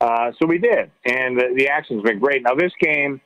Uh, 0.01 0.32
so 0.39 0.47
we 0.47 0.57
did, 0.57 0.91
and 1.05 1.39
the, 1.39 1.53
the 1.57 1.69
action's 1.69 2.03
been 2.03 2.19
great. 2.19 2.43
Now 2.43 2.53
this 2.53 2.73
game, 2.82 3.21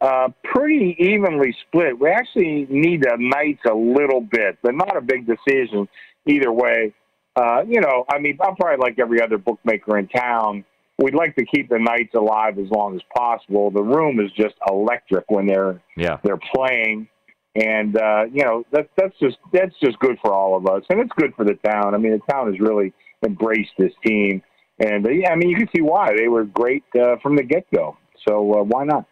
uh, 0.00 0.28
pretty 0.42 0.96
evenly 0.98 1.54
split. 1.66 1.98
We 1.98 2.08
actually 2.08 2.66
need 2.70 3.02
the 3.02 3.16
Knights 3.18 3.60
a 3.70 3.74
little 3.74 4.20
bit, 4.20 4.58
but 4.62 4.74
not 4.74 4.96
a 4.96 5.00
big 5.00 5.26
decision 5.26 5.86
either 6.26 6.50
way. 6.50 6.94
Uh, 7.36 7.62
you 7.68 7.80
know, 7.80 8.04
I 8.08 8.18
mean, 8.18 8.38
I'm 8.40 8.56
probably 8.56 8.82
like 8.82 8.98
every 8.98 9.20
other 9.20 9.38
bookmaker 9.38 9.98
in 9.98 10.08
town. 10.08 10.64
We'd 10.98 11.14
like 11.14 11.34
to 11.36 11.44
keep 11.44 11.68
the 11.68 11.78
Knights 11.78 12.14
alive 12.14 12.58
as 12.58 12.70
long 12.70 12.94
as 12.94 13.02
possible. 13.16 13.70
The 13.70 13.82
room 13.82 14.20
is 14.20 14.30
just 14.32 14.54
electric 14.68 15.24
when 15.28 15.46
they're 15.46 15.80
Yeah. 15.96 16.18
they're 16.22 16.38
playing, 16.54 17.08
and 17.56 17.96
uh, 17.96 18.24
you 18.32 18.44
know 18.44 18.64
that 18.70 18.88
that's 18.96 19.18
just 19.18 19.38
that's 19.52 19.74
just 19.82 19.98
good 19.98 20.18
for 20.22 20.32
all 20.32 20.56
of 20.56 20.66
us, 20.66 20.82
and 20.90 21.00
it's 21.00 21.12
good 21.16 21.34
for 21.34 21.44
the 21.44 21.54
town. 21.68 21.94
I 21.94 21.98
mean, 21.98 22.12
the 22.12 22.32
town 22.32 22.46
has 22.46 22.60
really 22.60 22.92
embraced 23.26 23.72
this 23.76 23.92
team, 24.06 24.40
and 24.78 25.04
uh, 25.04 25.10
yeah, 25.10 25.32
I 25.32 25.36
mean, 25.36 25.48
you 25.48 25.56
can 25.56 25.68
see 25.74 25.82
why 25.82 26.14
they 26.16 26.28
were 26.28 26.44
great 26.44 26.84
uh, 26.96 27.16
from 27.22 27.34
the 27.36 27.42
get 27.42 27.66
go. 27.74 27.96
So 28.28 28.60
uh, 28.60 28.62
why 28.62 28.84
not? 28.84 29.06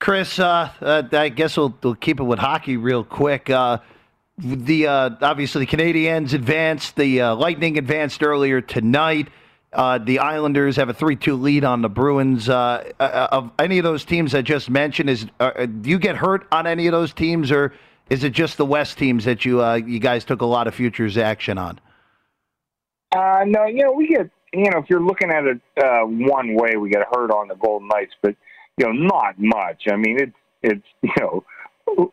Chris, 0.00 0.38
uh, 0.38 0.70
uh, 0.80 1.02
I 1.12 1.28
guess 1.28 1.56
we'll, 1.56 1.76
we'll 1.82 1.94
keep 1.94 2.18
it 2.18 2.24
with 2.24 2.40
hockey 2.40 2.76
real 2.76 3.04
quick. 3.04 3.50
Uh, 3.50 3.78
the 4.38 4.86
uh, 4.86 5.10
obviously 5.20 5.64
the 5.64 5.76
Canadiens 5.76 6.32
advanced, 6.32 6.96
the 6.96 7.20
uh, 7.20 7.34
Lightning 7.36 7.78
advanced 7.78 8.22
earlier 8.22 8.60
tonight. 8.60 9.28
Uh, 9.72 9.98
the 9.98 10.18
Islanders 10.18 10.76
have 10.76 10.90
a 10.90 10.94
three-two 10.94 11.34
lead 11.34 11.64
on 11.64 11.80
the 11.80 11.88
Bruins. 11.88 12.48
Uh, 12.48 12.90
uh, 13.00 13.28
of 13.32 13.50
any 13.58 13.78
of 13.78 13.84
those 13.84 14.04
teams 14.04 14.34
I 14.34 14.42
just 14.42 14.68
mentioned, 14.68 15.08
is 15.08 15.26
uh, 15.40 15.66
do 15.66 15.88
you 15.88 15.98
get 15.98 16.16
hurt 16.16 16.46
on 16.52 16.66
any 16.66 16.86
of 16.86 16.92
those 16.92 17.14
teams, 17.14 17.50
or 17.50 17.72
is 18.10 18.22
it 18.22 18.32
just 18.32 18.58
the 18.58 18.66
West 18.66 18.98
teams 18.98 19.24
that 19.24 19.44
you 19.44 19.64
you 19.74 19.98
guys 19.98 20.24
took 20.24 20.42
a 20.42 20.46
lot 20.46 20.66
of 20.66 20.74
futures 20.74 21.16
action 21.16 21.56
on? 21.56 21.80
no, 23.14 23.66
you 23.66 23.82
know 23.82 23.92
we 23.92 24.08
get 24.08 24.30
you 24.52 24.70
know 24.70 24.78
if 24.78 24.90
you're 24.90 25.00
looking 25.02 25.30
at 25.30 25.44
it 25.44 25.60
one 25.76 26.54
way, 26.54 26.76
we 26.76 26.90
get 26.90 27.06
hurt 27.10 27.30
on 27.30 27.48
the 27.48 27.54
Golden 27.54 27.88
Knights, 27.88 28.12
but 28.20 28.36
you 28.76 28.86
know 28.86 28.92
not 28.92 29.38
much. 29.38 29.84
I 29.90 29.96
mean 29.96 30.18
it's 30.20 30.36
it's 30.62 30.86
you 31.02 31.12
know 31.18 31.44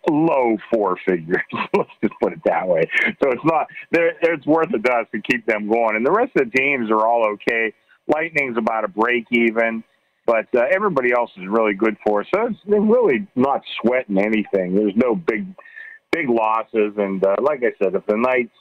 low 0.09 0.57
four 0.73 0.97
figures. 1.07 1.41
Let's 1.77 1.89
just 2.01 2.13
put 2.21 2.33
it 2.33 2.39
that 2.45 2.67
way. 2.67 2.83
So 3.21 3.31
it's 3.31 3.45
not 3.45 3.67
there. 3.91 4.13
It's 4.21 4.45
worth 4.45 4.73
it 4.73 4.83
to 4.83 4.93
us 4.93 5.07
to 5.13 5.21
keep 5.21 5.45
them 5.45 5.69
going, 5.69 5.95
and 5.95 6.05
the 6.05 6.11
rest 6.11 6.31
of 6.39 6.51
the 6.51 6.57
teams 6.57 6.89
are 6.91 7.05
all 7.05 7.25
okay. 7.33 7.73
Lightning's 8.07 8.57
about 8.57 8.85
a 8.85 8.87
break 8.87 9.25
even, 9.31 9.83
but 10.25 10.47
uh, 10.55 10.63
everybody 10.73 11.11
else 11.11 11.31
is 11.37 11.47
really 11.47 11.73
good 11.73 11.95
for 12.05 12.21
us. 12.21 12.27
So 12.33 12.49
they're 12.67 12.81
really 12.81 13.27
not 13.35 13.61
sweating 13.81 14.17
anything. 14.17 14.75
There's 14.75 14.95
no 14.95 15.15
big 15.15 15.45
big 16.11 16.29
losses, 16.29 16.93
and 16.97 17.23
uh, 17.23 17.35
like 17.41 17.59
I 17.59 17.71
said, 17.83 17.95
if 17.95 18.05
the 18.05 18.17
Knights. 18.17 18.53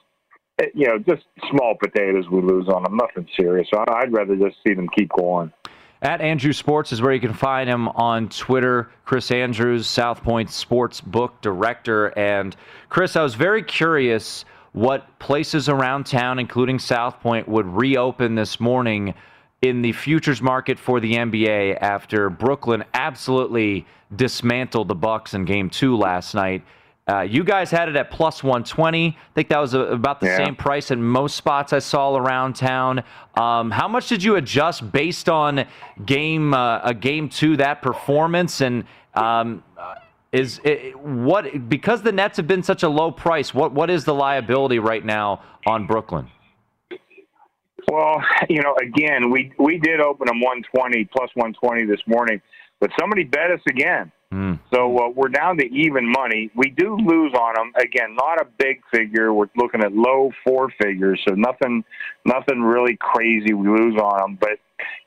Eh, 0.61 0.67
you 0.75 0.89
know, 0.89 0.99
just 0.99 1.25
small 1.51 1.77
potatoes 1.81 2.25
we 2.33 2.41
lose 2.43 2.67
on 2.69 2.83
them, 2.83 2.97
nothing 2.97 3.29
serious. 3.39 3.69
So 3.73 3.85
I'd 3.89 4.13
rather 4.13 4.35
just 4.35 4.57
see 4.67 4.75
them 4.75 4.89
keep 4.89 5.09
going. 5.17 5.53
At 6.01 6.21
Andrew 6.21 6.53
Sports 6.53 6.93
is 6.93 7.03
where 7.03 7.13
you 7.13 7.21
can 7.21 7.35
find 7.35 7.69
him 7.69 7.89
on 7.89 8.29
Twitter. 8.29 8.89
Chris 9.05 9.33
Andrews, 9.33 9.89
South 9.89 10.23
Point 10.23 10.49
Sports 10.49 11.01
Book 11.01 11.41
Director. 11.41 12.17
And 12.17 12.55
Chris, 12.89 13.17
I 13.17 13.23
was 13.23 13.35
very 13.35 13.65
curious 13.65 14.45
what 14.73 15.19
places 15.19 15.69
around 15.69 16.07
town, 16.07 16.39
including 16.39 16.79
South 16.79 17.19
Point, 17.21 17.49
would 17.49 17.67
reopen 17.67 18.37
this 18.37 18.61
morning 18.61 19.13
in 19.61 19.83
the 19.83 19.91
futures 19.91 20.41
market 20.41 20.79
for 20.79 21.01
the 21.01 21.15
NBA 21.15 21.79
after 21.81 22.31
Brooklyn 22.31 22.85
absolutely 22.95 23.85
dismantled 24.15 24.87
the 24.87 24.95
Bucks 24.95 25.35
in 25.35 25.45
Game 25.45 25.69
Two 25.69 25.97
last 25.97 26.33
night. 26.33 26.63
Uh, 27.09 27.23
you 27.23 27.43
guys 27.43 27.71
had 27.71 27.89
it 27.89 27.97
at 27.97 28.11
plus 28.11 28.43
120. 28.43 29.09
I 29.09 29.35
think 29.35 29.49
that 29.49 29.59
was 29.59 29.73
a, 29.73 29.81
about 29.81 30.21
the 30.21 30.27
yeah. 30.27 30.37
same 30.37 30.55
price 30.55 30.91
in 30.91 31.03
most 31.03 31.37
spots 31.37 31.73
I 31.73 31.79
saw 31.79 32.15
around 32.15 32.55
town. 32.55 33.03
Um, 33.35 33.71
how 33.71 33.89
much 33.89 34.09
did 34.09 34.23
you 34.23 34.37
adjust 34.37 34.93
based 34.93 35.29
on 35.29 35.65
game 36.05 36.53
uh, 36.53 36.81
a 36.83 36.93
game 36.93 37.31
two 37.31 37.57
that 37.57 37.81
performance 37.81 38.61
and 38.61 38.85
um, 39.15 39.63
is 40.33 40.61
it, 40.63 40.99
what 40.99 41.69
because 41.71 42.03
the 42.03 42.13
Nets 42.13 42.37
have 42.37 42.47
been 42.47 42.63
such 42.63 42.83
a 42.83 42.89
low 42.89 43.11
price? 43.11 43.55
What 43.55 43.73
what 43.73 43.89
is 43.89 44.05
the 44.05 44.15
liability 44.15 44.79
right 44.79 45.05
now 45.05 45.43
on 45.67 45.87
Brooklyn? 45.87 46.29
Well, 47.91 48.23
you 48.51 48.63
know, 48.63 48.77
again, 48.83 49.31
we 49.31 49.53
we 49.59 49.79
did 49.79 50.01
open 50.01 50.27
them 50.27 50.41
120 50.41 51.07
plus 51.07 51.31
120 51.35 51.87
this 51.87 52.01
morning, 52.07 52.43
but 52.81 52.91
somebody 53.01 53.25
bet 53.25 53.51
us 53.51 53.61
again. 53.67 54.13
Mm. 54.33 54.61
So 54.73 54.99
uh, 54.99 55.09
we're 55.09 55.29
down 55.29 55.57
to 55.57 55.65
even 55.65 56.11
money. 56.11 56.51
We 56.55 56.71
do 56.71 56.97
lose 56.97 57.33
on 57.33 57.55
them 57.55 57.73
again. 57.77 58.15
Not 58.15 58.41
a 58.41 58.47
big 58.59 58.83
figure. 58.93 59.33
We're 59.33 59.47
looking 59.57 59.83
at 59.83 59.93
low 59.93 60.33
four 60.45 60.71
figures, 60.83 61.21
so 61.27 61.35
nothing, 61.35 61.83
nothing 62.27 62.63
really 62.63 62.97
crazy. 63.01 63.55
We 63.55 63.69
lose 63.69 63.99
on 63.99 64.19
them, 64.21 64.39
but 64.39 64.59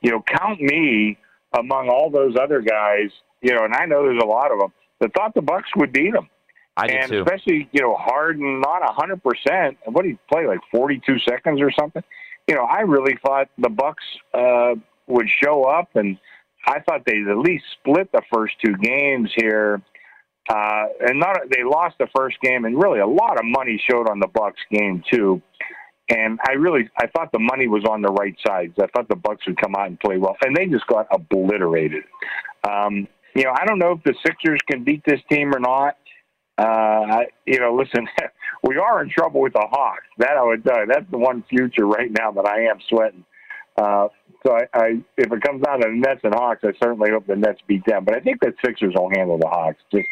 you 0.02 0.12
know, 0.12 0.24
count 0.26 0.60
me 0.60 1.18
among 1.54 1.90
all 1.90 2.10
those 2.10 2.36
other 2.36 2.62
guys. 2.62 3.12
You 3.42 3.54
know, 3.54 3.64
and 3.64 3.76
I 3.76 3.86
know 3.86 4.04
there's 4.04 4.22
a 4.24 4.28
lot 4.28 4.52
of 4.52 4.60
them 4.60 4.74
that 5.00 5.14
thought 5.14 5.34
the 5.36 5.42
Bucks 5.42 5.70
would 5.76 5.94
beat 5.94 6.14
them. 6.14 6.30
I 6.78 6.88
did 6.88 6.96
and 6.96 7.12
too. 7.12 7.22
especially 7.22 7.70
you 7.72 7.82
know 7.82 7.96
Harden, 7.96 8.62
not 8.62 8.82
a 8.82 8.94
hundred 8.94 9.22
percent. 9.22 9.78
What 9.86 10.04
did 10.04 10.12
he 10.12 10.20
play 10.32 10.48
like 10.48 10.60
forty 10.72 11.00
two 11.06 11.20
seconds 11.20 11.62
or 11.62 11.72
something? 11.72 12.04
You 12.48 12.56
know, 12.56 12.64
I 12.64 12.82
really 12.82 13.18
thought 13.24 13.50
the 13.60 13.70
Bucks 13.70 14.04
uh, 14.34 14.76
would 15.08 15.30
show 15.30 15.66
up 15.66 15.96
and 15.96 16.18
I 16.66 16.80
thought 16.80 17.04
they'd 17.06 17.28
at 17.28 17.38
least 17.38 17.66
split 17.80 18.12
the 18.12 18.22
first 18.32 18.54
two 18.64 18.76
games 18.78 19.32
here. 19.36 19.82
Uh, 20.50 20.86
and 21.02 21.20
not 21.20 21.38
they 21.52 21.64
lost 21.64 21.96
the 22.00 22.08
first 22.16 22.38
game, 22.42 22.66
and 22.66 22.82
really 22.82 23.00
a 23.00 23.08
lot 23.08 23.38
of 23.38 23.46
money 23.46 23.82
showed 23.90 24.10
on 24.10 24.20
the 24.20 24.28
Bucks 24.28 24.60
game 24.72 25.04
too. 25.12 25.42
And 26.10 26.40
I 26.48 26.54
really 26.54 26.90
I 26.98 27.08
thought 27.08 27.32
the 27.32 27.40
money 27.40 27.68
was 27.68 27.86
on 27.86 28.02
the 28.02 28.12
right 28.12 28.36
sides. 28.46 28.74
I 28.82 28.88
thought 28.88 29.08
the 29.08 29.16
Bucks 29.16 29.46
would 29.48 29.62
come 29.62 29.76
out 29.76 29.88
and 29.88 30.00
play 30.00 30.18
well, 30.18 30.36
and 30.44 30.56
they 30.56 30.66
just 30.66 30.88
got 30.88 31.08
obliterated. 31.12 32.04
Um, 32.68 33.08
you 33.36 33.44
know, 33.44 33.54
I 33.54 33.66
don't 33.66 33.80
know 33.80 33.92
if 33.94 34.04
the 34.04 34.16
Sixers 34.26 34.60
can 34.70 34.84
beat 34.84 35.04
this 35.06 35.22
team 35.30 35.54
or 35.56 35.60
not. 35.60 35.96
Uh, 36.58 37.24
you 37.46 37.60
know, 37.60 37.74
listen, 37.74 38.08
we 38.64 38.78
are 38.78 39.02
in 39.02 39.10
trouble 39.10 39.42
with 39.42 39.54
the 39.54 39.66
Hawks. 39.70 40.04
That 40.18 40.38
I 40.38 40.44
would 40.44 40.64
tell 40.64 40.80
you. 40.80 40.88
That's 40.88 41.10
the 41.12 41.18
one 41.18 41.44
future 41.50 41.86
right 41.86 42.12
now 42.12 42.32
that 42.32 42.46
I 42.46 42.66
am 42.66 42.80
sweating. 42.90 43.26
Uh, 43.78 44.10
so 44.46 44.54
I, 44.54 44.64
I, 44.74 44.88
if 45.18 45.32
it 45.32 45.42
comes 45.44 45.64
down 45.64 45.82
to 45.82 45.88
the 45.88 45.96
Nets 45.96 46.22
and 46.24 46.34
Hawks, 46.34 46.62
I 46.64 46.72
certainly 46.82 47.12
hope 47.12 47.28
the 47.28 47.36
Nets 47.36 47.60
beat 47.68 47.86
them. 47.86 48.06
But 48.06 48.16
I 48.16 48.20
think 48.20 48.42
that 48.42 48.54
Sixers 48.66 48.94
will 48.96 49.10
handle 49.16 49.38
the 49.38 49.48
Hawks. 49.48 49.78
Just, 49.92 50.08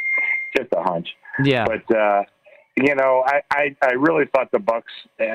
just 0.55 0.69
a 0.75 0.83
hunch. 0.83 1.07
Yeah. 1.43 1.65
But 1.65 1.95
uh, 1.95 2.23
you 2.77 2.95
know, 2.95 3.23
I, 3.25 3.41
I, 3.51 3.75
I 3.81 3.91
really 3.93 4.25
thought 4.33 4.51
the 4.51 4.59
Bucks 4.59 4.91
uh, 5.19 5.25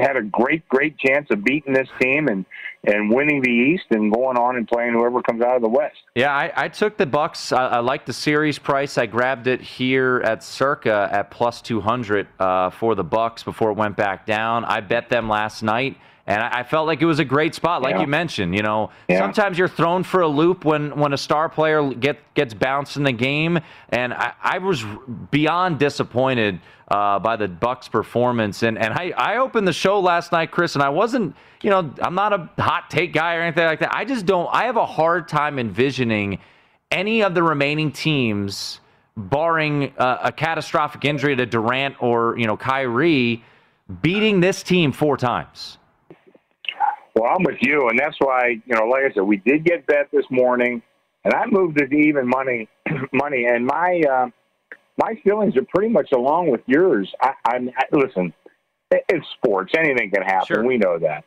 had 0.00 0.16
a 0.16 0.22
great, 0.22 0.68
great 0.68 0.96
chance 0.98 1.26
of 1.30 1.42
beating 1.42 1.72
this 1.72 1.88
team 2.00 2.28
and 2.28 2.44
and 2.84 3.14
winning 3.14 3.40
the 3.42 3.50
East 3.50 3.84
and 3.90 4.12
going 4.12 4.36
on 4.36 4.56
and 4.56 4.66
playing 4.66 4.92
whoever 4.92 5.22
comes 5.22 5.40
out 5.40 5.54
of 5.54 5.62
the 5.62 5.68
West. 5.68 5.98
Yeah, 6.16 6.32
I, 6.34 6.52
I 6.56 6.68
took 6.68 6.96
the 6.96 7.06
Bucks. 7.06 7.52
I, 7.52 7.66
I 7.68 7.78
like 7.78 8.06
the 8.06 8.12
series 8.12 8.58
price. 8.58 8.98
I 8.98 9.06
grabbed 9.06 9.46
it 9.46 9.60
here 9.60 10.20
at 10.24 10.42
Circa 10.42 11.08
at 11.12 11.30
plus 11.30 11.60
two 11.60 11.80
hundred 11.80 12.26
uh, 12.38 12.70
for 12.70 12.94
the 12.94 13.04
Bucks 13.04 13.42
before 13.42 13.70
it 13.70 13.76
went 13.76 13.96
back 13.96 14.26
down. 14.26 14.64
I 14.64 14.80
bet 14.80 15.08
them 15.08 15.28
last 15.28 15.62
night. 15.62 15.96
And 16.24 16.40
I, 16.40 16.62
felt 16.62 16.86
like 16.86 17.02
it 17.02 17.06
was 17.06 17.18
a 17.18 17.24
great 17.24 17.52
spot, 17.52 17.82
like 17.82 17.96
yeah. 17.96 18.02
you 18.02 18.06
mentioned. 18.06 18.54
You 18.54 18.62
know, 18.62 18.90
yeah. 19.08 19.18
sometimes 19.18 19.58
you're 19.58 19.66
thrown 19.66 20.04
for 20.04 20.20
a 20.20 20.28
loop 20.28 20.64
when, 20.64 20.96
when 20.96 21.12
a 21.12 21.18
star 21.18 21.48
player 21.48 21.92
get, 21.94 22.18
gets 22.34 22.54
bounced 22.54 22.96
in 22.96 23.02
the 23.02 23.12
game, 23.12 23.58
and 23.88 24.14
I, 24.14 24.32
I 24.40 24.58
was 24.58 24.84
beyond 25.32 25.80
disappointed 25.80 26.60
uh, 26.92 27.18
by 27.18 27.36
the 27.36 27.48
Bucks' 27.48 27.88
performance. 27.88 28.62
And 28.62 28.78
and 28.78 28.92
I, 28.92 29.12
I 29.16 29.38
opened 29.38 29.66
the 29.66 29.72
show 29.72 29.98
last 29.98 30.30
night, 30.30 30.50
Chris, 30.50 30.74
and 30.74 30.82
I 30.82 30.90
wasn't, 30.90 31.34
you 31.62 31.70
know, 31.70 31.92
I'm 32.00 32.14
not 32.14 32.32
a 32.32 32.62
hot 32.62 32.90
take 32.90 33.12
guy 33.12 33.36
or 33.36 33.40
anything 33.40 33.64
like 33.64 33.80
that. 33.80 33.94
I 33.94 34.04
just 34.04 34.26
don't. 34.26 34.48
I 34.52 34.64
have 34.64 34.76
a 34.76 34.86
hard 34.86 35.26
time 35.26 35.58
envisioning 35.58 36.38
any 36.90 37.22
of 37.22 37.34
the 37.34 37.42
remaining 37.42 37.90
teams, 37.90 38.80
barring 39.16 39.92
uh, 39.96 40.18
a 40.24 40.32
catastrophic 40.32 41.04
injury 41.04 41.34
to 41.34 41.46
Durant 41.46 42.00
or 42.00 42.36
you 42.38 42.46
know 42.46 42.56
Kyrie, 42.56 43.42
beating 44.02 44.40
this 44.40 44.62
team 44.62 44.92
four 44.92 45.16
times. 45.16 45.78
Well, 47.14 47.30
I'm 47.30 47.42
with 47.44 47.58
you, 47.60 47.88
and 47.88 47.98
that's 47.98 48.16
why 48.18 48.60
you 48.64 48.74
know, 48.74 48.86
like 48.86 49.04
I 49.04 49.14
said, 49.14 49.22
we 49.22 49.36
did 49.38 49.64
get 49.64 49.86
bet 49.86 50.08
this 50.12 50.24
morning, 50.30 50.82
and 51.24 51.34
I 51.34 51.44
moved 51.46 51.80
it 51.80 51.88
to 51.88 51.96
even 51.96 52.26
money, 52.26 52.68
money, 53.12 53.44
and 53.44 53.66
my 53.66 54.02
uh, 54.10 54.26
my 54.98 55.14
feelings 55.22 55.56
are 55.56 55.66
pretty 55.74 55.92
much 55.92 56.10
along 56.12 56.50
with 56.50 56.62
yours. 56.66 57.12
I, 57.20 57.32
I'm 57.46 57.70
I, 57.76 57.84
listen, 57.92 58.32
it's 58.90 59.26
sports; 59.36 59.72
anything 59.76 60.10
can 60.10 60.22
happen. 60.22 60.46
Sure. 60.46 60.64
We 60.64 60.78
know 60.78 60.98
that, 60.98 61.24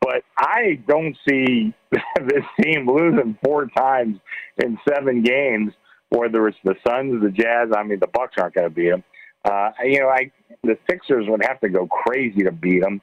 but 0.00 0.24
I 0.36 0.80
don't 0.88 1.16
see 1.28 1.72
this 1.92 2.44
team 2.60 2.88
losing 2.88 3.38
four 3.44 3.66
times 3.66 4.18
in 4.62 4.78
seven 4.88 5.22
games. 5.22 5.72
Whether 6.10 6.48
it's 6.48 6.56
the 6.64 6.74
Suns, 6.86 7.22
the 7.22 7.30
Jazz, 7.30 7.68
I 7.76 7.82
mean, 7.82 8.00
the 8.00 8.06
Bucks 8.06 8.36
aren't 8.38 8.54
going 8.54 8.66
to 8.66 8.74
beat 8.74 8.88
them. 8.88 9.04
Uh, 9.44 9.70
you 9.84 10.00
know, 10.00 10.08
I 10.08 10.32
the 10.62 10.78
Sixers 10.90 11.26
would 11.28 11.42
have 11.44 11.60
to 11.60 11.68
go 11.68 11.86
crazy 11.86 12.42
to 12.42 12.50
beat 12.50 12.82
them. 12.82 13.00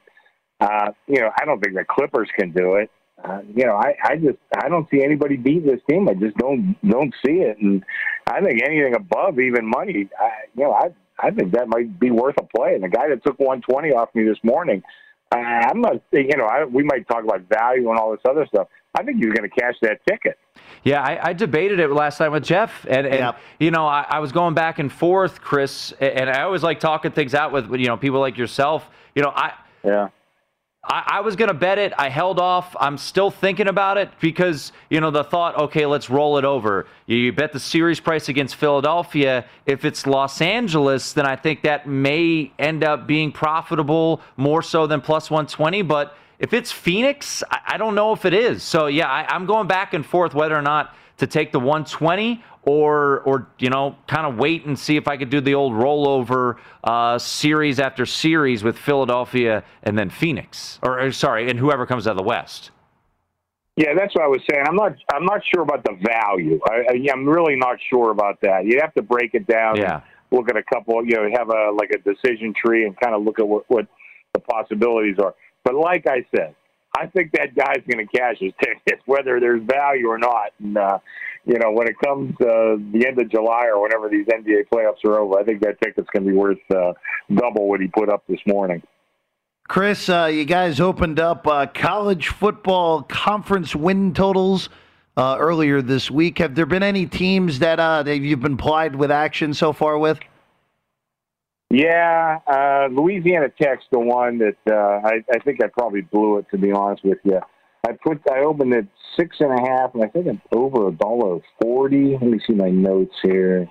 Uh, 0.60 0.92
you 1.06 1.20
know, 1.20 1.30
I 1.40 1.44
don't 1.44 1.60
think 1.60 1.76
the 1.76 1.84
Clippers 1.84 2.28
can 2.38 2.52
do 2.52 2.76
it. 2.76 2.90
Uh, 3.22 3.40
you 3.54 3.64
know, 3.64 3.74
I, 3.74 3.94
I 4.04 4.16
just 4.16 4.38
I 4.62 4.68
don't 4.68 4.88
see 4.90 5.02
anybody 5.02 5.36
beat 5.36 5.64
this 5.64 5.80
team. 5.88 6.08
I 6.08 6.14
just 6.14 6.36
don't 6.36 6.76
don't 6.86 7.14
see 7.24 7.38
it, 7.40 7.58
and 7.58 7.82
I 8.26 8.40
think 8.40 8.62
anything 8.62 8.94
above 8.94 9.40
even 9.40 9.66
money, 9.66 10.08
I, 10.20 10.30
you 10.54 10.64
know, 10.64 10.72
I 10.72 10.88
I 11.18 11.30
think 11.30 11.52
that 11.52 11.68
might 11.68 11.98
be 11.98 12.10
worth 12.10 12.36
a 12.38 12.44
play. 12.44 12.74
And 12.74 12.84
the 12.84 12.88
guy 12.88 13.08
that 13.08 13.24
took 13.24 13.38
120 13.38 13.90
off 13.92 14.14
me 14.14 14.24
this 14.24 14.38
morning, 14.42 14.82
uh, 15.32 15.38
I'm 15.38 15.80
not, 15.80 16.02
you 16.12 16.36
know, 16.36 16.44
I, 16.44 16.64
we 16.64 16.82
might 16.82 17.08
talk 17.08 17.24
about 17.24 17.42
value 17.48 17.88
and 17.90 17.98
all 17.98 18.10
this 18.10 18.20
other 18.28 18.46
stuff. 18.46 18.68
I 18.94 19.02
think 19.02 19.16
he's 19.18 19.32
going 19.32 19.48
to 19.48 19.60
cash 19.60 19.74
that 19.82 20.00
ticket. 20.08 20.38
Yeah, 20.82 21.02
I, 21.02 21.30
I, 21.30 21.32
debated 21.32 21.80
it 21.80 21.90
last 21.90 22.16
time 22.16 22.32
with 22.32 22.44
Jeff, 22.44 22.86
and, 22.88 23.06
and 23.06 23.18
yeah. 23.18 23.32
you 23.58 23.70
know, 23.70 23.86
I, 23.86 24.06
I, 24.08 24.20
was 24.20 24.32
going 24.32 24.54
back 24.54 24.78
and 24.78 24.90
forth, 24.90 25.40
Chris, 25.40 25.92
and 26.00 26.30
I 26.30 26.42
always 26.42 26.62
like 26.62 26.80
talking 26.80 27.10
things 27.10 27.34
out 27.34 27.52
with 27.52 27.70
you 27.72 27.88
know 27.88 27.96
people 27.96 28.20
like 28.20 28.38
yourself. 28.38 28.88
You 29.14 29.22
know, 29.22 29.32
I 29.34 29.52
yeah. 29.84 30.08
I, 30.88 31.04
I 31.06 31.20
was 31.20 31.34
going 31.34 31.48
to 31.48 31.54
bet 31.54 31.78
it. 31.78 31.92
I 31.98 32.08
held 32.08 32.38
off. 32.38 32.76
I'm 32.78 32.96
still 32.96 33.30
thinking 33.30 33.66
about 33.66 33.98
it 33.98 34.10
because, 34.20 34.72
you 34.88 35.00
know, 35.00 35.10
the 35.10 35.24
thought, 35.24 35.56
okay, 35.58 35.84
let's 35.84 36.08
roll 36.08 36.38
it 36.38 36.44
over. 36.44 36.86
You, 37.06 37.32
bet 37.32 37.52
the 37.52 37.60
series 37.60 37.98
price 37.98 38.28
against 38.28 38.54
Philadelphia. 38.54 39.46
If 39.66 39.84
it's 39.84 40.06
Los 40.06 40.40
Angeles, 40.40 41.12
then 41.12 41.26
I 41.26 41.34
think 41.34 41.62
that 41.62 41.88
may 41.88 42.52
end 42.58 42.84
up 42.84 43.06
being 43.06 43.32
profitable 43.32 44.20
more 44.36 44.62
so 44.62 44.86
than 44.86 45.00
plus 45.00 45.28
120. 45.28 45.82
But 45.82 46.16
if 46.38 46.52
it's 46.52 46.70
Phoenix, 46.70 47.42
I, 47.50 47.60
I 47.66 47.76
don't 47.78 47.96
know 47.96 48.12
if 48.12 48.24
it 48.24 48.32
is. 48.32 48.62
So, 48.62 48.86
yeah, 48.86 49.08
I, 49.08 49.26
I'm 49.28 49.46
going 49.46 49.66
back 49.66 49.92
and 49.92 50.06
forth 50.06 50.34
whether 50.34 50.56
or 50.56 50.62
not 50.62 50.94
to 51.18 51.26
take 51.26 51.52
the 51.52 51.58
120, 51.58 52.42
or 52.62 53.20
or 53.20 53.48
you 53.58 53.70
know, 53.70 53.96
kind 54.06 54.26
of 54.26 54.36
wait 54.38 54.66
and 54.66 54.78
see 54.78 54.96
if 54.96 55.08
I 55.08 55.16
could 55.16 55.30
do 55.30 55.40
the 55.40 55.54
old 55.54 55.72
rollover 55.72 56.56
uh, 56.84 57.18
series 57.18 57.80
after 57.80 58.04
series 58.04 58.62
with 58.62 58.76
Philadelphia 58.76 59.64
and 59.82 59.98
then 59.98 60.10
Phoenix, 60.10 60.78
or, 60.82 61.00
or 61.00 61.12
sorry, 61.12 61.48
and 61.48 61.58
whoever 61.58 61.86
comes 61.86 62.06
out 62.06 62.12
of 62.12 62.16
the 62.18 62.22
West. 62.22 62.70
Yeah, 63.76 63.92
that's 63.94 64.14
what 64.14 64.24
I 64.24 64.28
was 64.28 64.40
saying. 64.50 64.64
I'm 64.66 64.74
not. 64.74 64.92
I'm 65.12 65.24
not 65.24 65.42
sure 65.54 65.62
about 65.62 65.84
the 65.84 65.96
value. 66.02 66.58
I, 66.66 66.94
I, 66.94 67.12
I'm 67.12 67.28
really 67.28 67.56
not 67.56 67.76
sure 67.90 68.10
about 68.10 68.40
that. 68.40 68.64
You 68.64 68.78
have 68.80 68.94
to 68.94 69.02
break 69.02 69.34
it 69.34 69.46
down. 69.46 69.76
Yeah. 69.76 70.00
Look 70.30 70.48
at 70.50 70.56
a 70.56 70.62
couple. 70.62 71.04
You 71.04 71.16
know, 71.16 71.28
have 71.36 71.50
a 71.50 71.70
like 71.72 71.90
a 71.90 71.98
decision 71.98 72.54
tree 72.54 72.86
and 72.86 72.98
kind 72.98 73.14
of 73.14 73.22
look 73.22 73.38
at 73.38 73.46
what, 73.46 73.64
what 73.68 73.86
the 74.32 74.40
possibilities 74.40 75.16
are. 75.22 75.34
But 75.62 75.74
like 75.74 76.06
I 76.06 76.24
said, 76.34 76.54
I 76.96 77.06
think 77.06 77.32
that 77.32 77.54
guy's 77.54 77.82
going 77.90 78.06
to 78.06 78.16
cash 78.16 78.36
his 78.40 78.52
tickets, 78.60 79.02
whether 79.06 79.38
there's 79.40 79.62
value 79.62 80.08
or 80.08 80.18
not. 80.18 80.52
And 80.60 80.78
uh, 80.78 80.98
you 81.44 81.58
know, 81.58 81.70
when 81.70 81.86
it 81.88 81.96
comes 82.04 82.32
uh, 82.40 82.76
the 82.92 83.04
end 83.06 83.20
of 83.20 83.30
July 83.30 83.66
or 83.66 83.80
whenever 83.82 84.08
these 84.08 84.26
NBA 84.26 84.68
playoffs 84.72 85.04
are 85.04 85.20
over, 85.20 85.38
I 85.38 85.44
think 85.44 85.60
that 85.62 85.80
ticket's 85.80 86.08
going 86.12 86.24
to 86.24 86.30
be 86.30 86.36
worth 86.36 86.58
uh, 86.74 86.92
double 87.32 87.68
what 87.68 87.80
he 87.80 87.86
put 87.86 88.08
up 88.08 88.24
this 88.28 88.40
morning. 88.46 88.82
Chris, 89.68 90.08
uh, 90.08 90.26
you 90.32 90.44
guys 90.44 90.80
opened 90.80 91.18
up 91.18 91.46
uh, 91.46 91.66
college 91.66 92.28
football 92.28 93.02
conference 93.02 93.74
win 93.74 94.14
totals 94.14 94.68
uh, 95.16 95.36
earlier 95.38 95.82
this 95.82 96.10
week. 96.10 96.38
Have 96.38 96.54
there 96.54 96.66
been 96.66 96.82
any 96.82 97.06
teams 97.06 97.58
that, 97.60 97.80
uh, 97.80 98.02
that 98.02 98.18
you've 98.18 98.40
been 98.40 98.56
plied 98.56 98.94
with 98.94 99.10
action 99.10 99.54
so 99.54 99.72
far 99.72 99.98
with? 99.98 100.18
Yeah, 101.70 102.38
uh, 102.46 102.86
Louisiana 102.92 103.48
Tech's 103.60 103.84
the 103.90 103.98
one 103.98 104.38
that 104.38 104.56
uh, 104.70 105.06
I, 105.06 105.24
I 105.34 105.38
think 105.40 105.62
I 105.62 105.66
probably 105.66 106.02
blew 106.02 106.38
it. 106.38 106.46
To 106.52 106.58
be 106.58 106.70
honest 106.70 107.04
with 107.04 107.18
you, 107.24 107.40
I 107.86 107.92
put 107.92 108.20
I 108.30 108.40
opened 108.40 108.72
it 108.72 108.86
six 109.18 109.36
and 109.40 109.52
a 109.52 109.68
half, 109.68 109.92
and 109.94 110.04
I 110.04 110.08
think 110.08 110.28
I'm 110.28 110.40
over 110.52 110.88
a 110.88 110.92
dollar 110.92 111.40
forty. 111.60 112.12
Let 112.12 112.22
me 112.22 112.40
see 112.46 112.54
my 112.54 112.70
notes 112.70 113.14
here. 113.22 113.68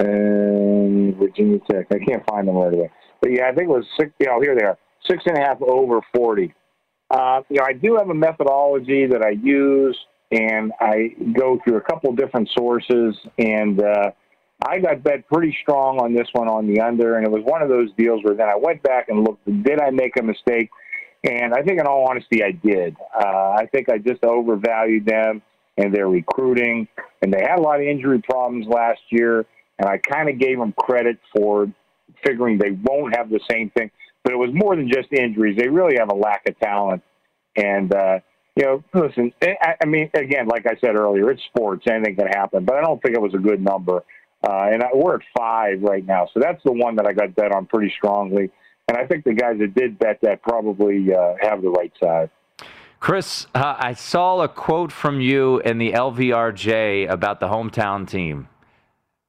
And 0.00 1.14
Virginia 1.16 1.58
Tech, 1.70 1.86
I 1.92 1.98
can't 1.98 2.24
find 2.28 2.48
them 2.48 2.56
right 2.56 2.72
away. 2.72 2.90
But 3.20 3.32
yeah, 3.32 3.48
I 3.48 3.54
think 3.54 3.68
it 3.68 3.72
was 3.72 3.84
six. 3.98 4.10
You 4.18 4.26
know, 4.26 4.40
here 4.40 4.56
they 4.58 4.64
are, 4.64 4.78
six 5.08 5.22
and 5.26 5.38
a 5.38 5.40
half 5.40 5.62
over 5.62 6.00
forty. 6.14 6.52
Uh, 7.10 7.42
you 7.48 7.58
know, 7.58 7.66
I 7.68 7.74
do 7.74 7.96
have 7.96 8.08
a 8.08 8.14
methodology 8.14 9.06
that 9.06 9.22
I 9.22 9.30
use, 9.30 9.96
and 10.32 10.72
I 10.80 11.14
go 11.38 11.60
through 11.62 11.76
a 11.76 11.80
couple 11.80 12.12
different 12.14 12.48
sources, 12.56 13.16
and 13.38 13.82
uh, 13.82 14.10
I 14.66 14.78
got 14.78 15.02
bet 15.02 15.26
pretty 15.28 15.56
strong 15.62 15.98
on 16.00 16.14
this 16.14 16.28
one 16.32 16.48
on 16.48 16.66
the 16.66 16.80
under, 16.80 17.16
and 17.16 17.26
it 17.26 17.30
was 17.30 17.42
one 17.44 17.62
of 17.62 17.68
those 17.68 17.88
deals 17.96 18.22
where 18.24 18.34
then 18.34 18.48
I 18.48 18.56
went 18.56 18.82
back 18.82 19.08
and 19.08 19.24
looked. 19.24 19.44
Did 19.46 19.80
I 19.80 19.90
make 19.90 20.18
a 20.18 20.22
mistake? 20.22 20.68
And 21.24 21.54
I 21.54 21.62
think, 21.62 21.80
in 21.80 21.86
all 21.86 22.06
honesty, 22.08 22.42
I 22.42 22.52
did. 22.52 22.96
Uh, 23.14 23.54
I 23.58 23.68
think 23.72 23.88
I 23.90 23.98
just 23.98 24.24
overvalued 24.24 25.06
them 25.06 25.42
and 25.76 25.94
their 25.94 26.08
recruiting, 26.08 26.88
and 27.22 27.32
they 27.32 27.40
had 27.40 27.58
a 27.58 27.62
lot 27.62 27.80
of 27.80 27.86
injury 27.86 28.20
problems 28.22 28.66
last 28.66 29.00
year. 29.10 29.46
And 29.78 29.88
I 29.88 29.96
kind 29.96 30.28
of 30.28 30.38
gave 30.38 30.58
them 30.58 30.74
credit 30.78 31.18
for 31.34 31.72
figuring 32.24 32.58
they 32.58 32.72
won't 32.84 33.16
have 33.16 33.30
the 33.30 33.40
same 33.50 33.70
thing. 33.70 33.90
But 34.24 34.34
it 34.34 34.36
was 34.36 34.50
more 34.52 34.76
than 34.76 34.90
just 34.90 35.10
injuries; 35.12 35.56
they 35.58 35.68
really 35.68 35.96
have 35.98 36.10
a 36.10 36.14
lack 36.14 36.46
of 36.46 36.58
talent. 36.58 37.02
And 37.56 37.94
uh, 37.94 38.18
you 38.56 38.64
know, 38.64 38.84
listen, 38.92 39.32
I, 39.42 39.74
I 39.82 39.86
mean, 39.86 40.10
again, 40.12 40.48
like 40.48 40.66
I 40.66 40.76
said 40.80 40.96
earlier, 40.96 41.30
it's 41.30 41.42
sports; 41.44 41.86
anything 41.86 42.16
can 42.16 42.26
happen. 42.26 42.64
But 42.64 42.76
I 42.76 42.82
don't 42.82 43.00
think 43.02 43.14
it 43.14 43.22
was 43.22 43.34
a 43.34 43.38
good 43.38 43.62
number. 43.62 44.02
Uh, 44.46 44.68
and 44.72 44.82
I, 44.82 44.88
we're 44.94 45.16
at 45.16 45.22
five 45.36 45.82
right 45.82 46.04
now, 46.04 46.28
so 46.32 46.40
that's 46.40 46.62
the 46.64 46.72
one 46.72 46.96
that 46.96 47.06
I 47.06 47.12
got 47.12 47.34
bet 47.34 47.52
on 47.52 47.66
pretty 47.66 47.92
strongly. 47.96 48.50
And 48.88 48.96
I 48.96 49.06
think 49.06 49.24
the 49.24 49.34
guys 49.34 49.58
that 49.58 49.74
did 49.74 49.98
bet 49.98 50.18
that 50.22 50.42
probably 50.42 51.14
uh, 51.14 51.34
have 51.40 51.62
the 51.62 51.70
right 51.70 51.92
side. 52.02 52.30
Chris, 53.00 53.46
uh, 53.54 53.76
I 53.78 53.94
saw 53.94 54.42
a 54.42 54.48
quote 54.48 54.92
from 54.92 55.22
you 55.22 55.58
in 55.60 55.78
the 55.78 55.92
LVRJ 55.92 57.08
about 57.08 57.40
the 57.40 57.48
hometown 57.48 58.06
team. 58.06 58.48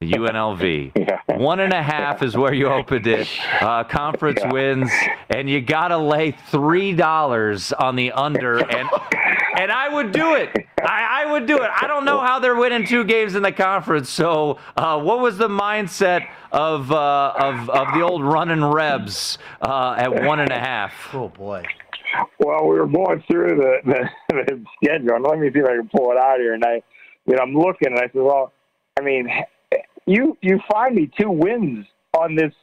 UNLV. 0.01 0.91
yeah. 0.97 1.37
One 1.37 1.59
and 1.59 1.73
a 1.73 1.81
half 1.81 2.23
is 2.23 2.35
where 2.35 2.53
you 2.53 2.67
opened 2.67 3.07
it. 3.07 3.27
Uh, 3.61 3.83
conference 3.83 4.39
yeah. 4.41 4.51
wins, 4.51 4.91
and 5.29 5.47
you 5.47 5.61
got 5.61 5.89
to 5.89 5.97
lay 5.97 6.31
three 6.31 6.93
dollars 6.93 7.71
on 7.73 7.95
the 7.95 8.11
under, 8.11 8.57
and 8.75 8.89
and 9.55 9.71
I 9.71 9.87
would 9.87 10.11
do 10.11 10.33
it. 10.33 10.49
I, 10.83 11.23
I, 11.23 11.31
would 11.31 11.45
do 11.45 11.57
it. 11.57 11.69
I 11.69 11.85
don't 11.85 12.05
know 12.05 12.19
how 12.19 12.39
they're 12.39 12.55
winning 12.55 12.87
two 12.87 13.03
games 13.03 13.35
in 13.35 13.43
the 13.43 13.51
conference. 13.51 14.09
So, 14.09 14.57
uh, 14.75 14.99
what 14.99 15.19
was 15.19 15.37
the 15.37 15.47
mindset 15.47 16.27
of 16.51 16.91
uh, 16.91 17.33
of 17.37 17.69
of 17.69 17.93
the 17.93 18.01
old 18.01 18.23
running 18.23 18.63
Rebs 18.63 19.37
uh, 19.61 19.95
at 19.95 20.23
one 20.23 20.39
and 20.39 20.51
a 20.51 20.59
half? 20.59 21.13
Oh 21.13 21.27
boy. 21.27 21.63
Well, 22.39 22.67
we 22.67 22.79
were 22.79 22.87
going 22.87 23.23
through 23.29 23.57
the, 23.57 23.77
the, 23.85 24.09
the 24.29 24.65
schedule, 24.83 25.15
and 25.15 25.23
let 25.23 25.39
me 25.39 25.49
see 25.53 25.59
if 25.59 25.65
I 25.65 25.75
can 25.75 25.89
pull 25.95 26.11
it 26.11 26.17
out 26.17 26.39
here. 26.39 26.53
And 26.53 26.63
I, 26.65 26.81
you 27.25 27.35
know, 27.35 27.43
I'm 27.43 27.53
looking, 27.53 27.89
and 27.89 27.99
I 27.99 28.07
said, 28.07 28.15
well, 28.15 28.51
I 28.99 29.03
mean, 29.03 29.29
you 30.05 30.37
you 30.41 30.59
find 30.71 30.95
me 30.95 31.09
two 31.19 31.29
wins 31.29 31.85
on 32.17 32.35
this 32.35 32.53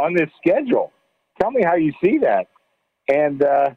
on 0.00 0.14
this 0.14 0.28
schedule. 0.44 0.92
Tell 1.40 1.50
me 1.50 1.62
how 1.64 1.76
you 1.76 1.92
see 2.02 2.18
that. 2.18 2.48
And 3.08 3.42
uh, 3.42 3.70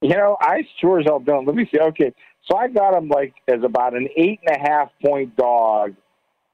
you 0.00 0.10
know, 0.10 0.36
I 0.40 0.66
sure 0.80 1.00
as 1.00 1.06
hell 1.06 1.20
don't. 1.20 1.46
Let 1.46 1.56
me 1.56 1.68
see. 1.72 1.80
Okay, 1.80 2.12
so 2.48 2.56
I 2.56 2.68
got 2.68 2.92
them 2.92 3.08
like 3.08 3.34
as 3.48 3.62
about 3.64 3.94
an 3.94 4.08
eight 4.16 4.40
and 4.46 4.56
a 4.56 4.70
half 4.70 4.90
point 5.04 5.36
dog 5.36 5.94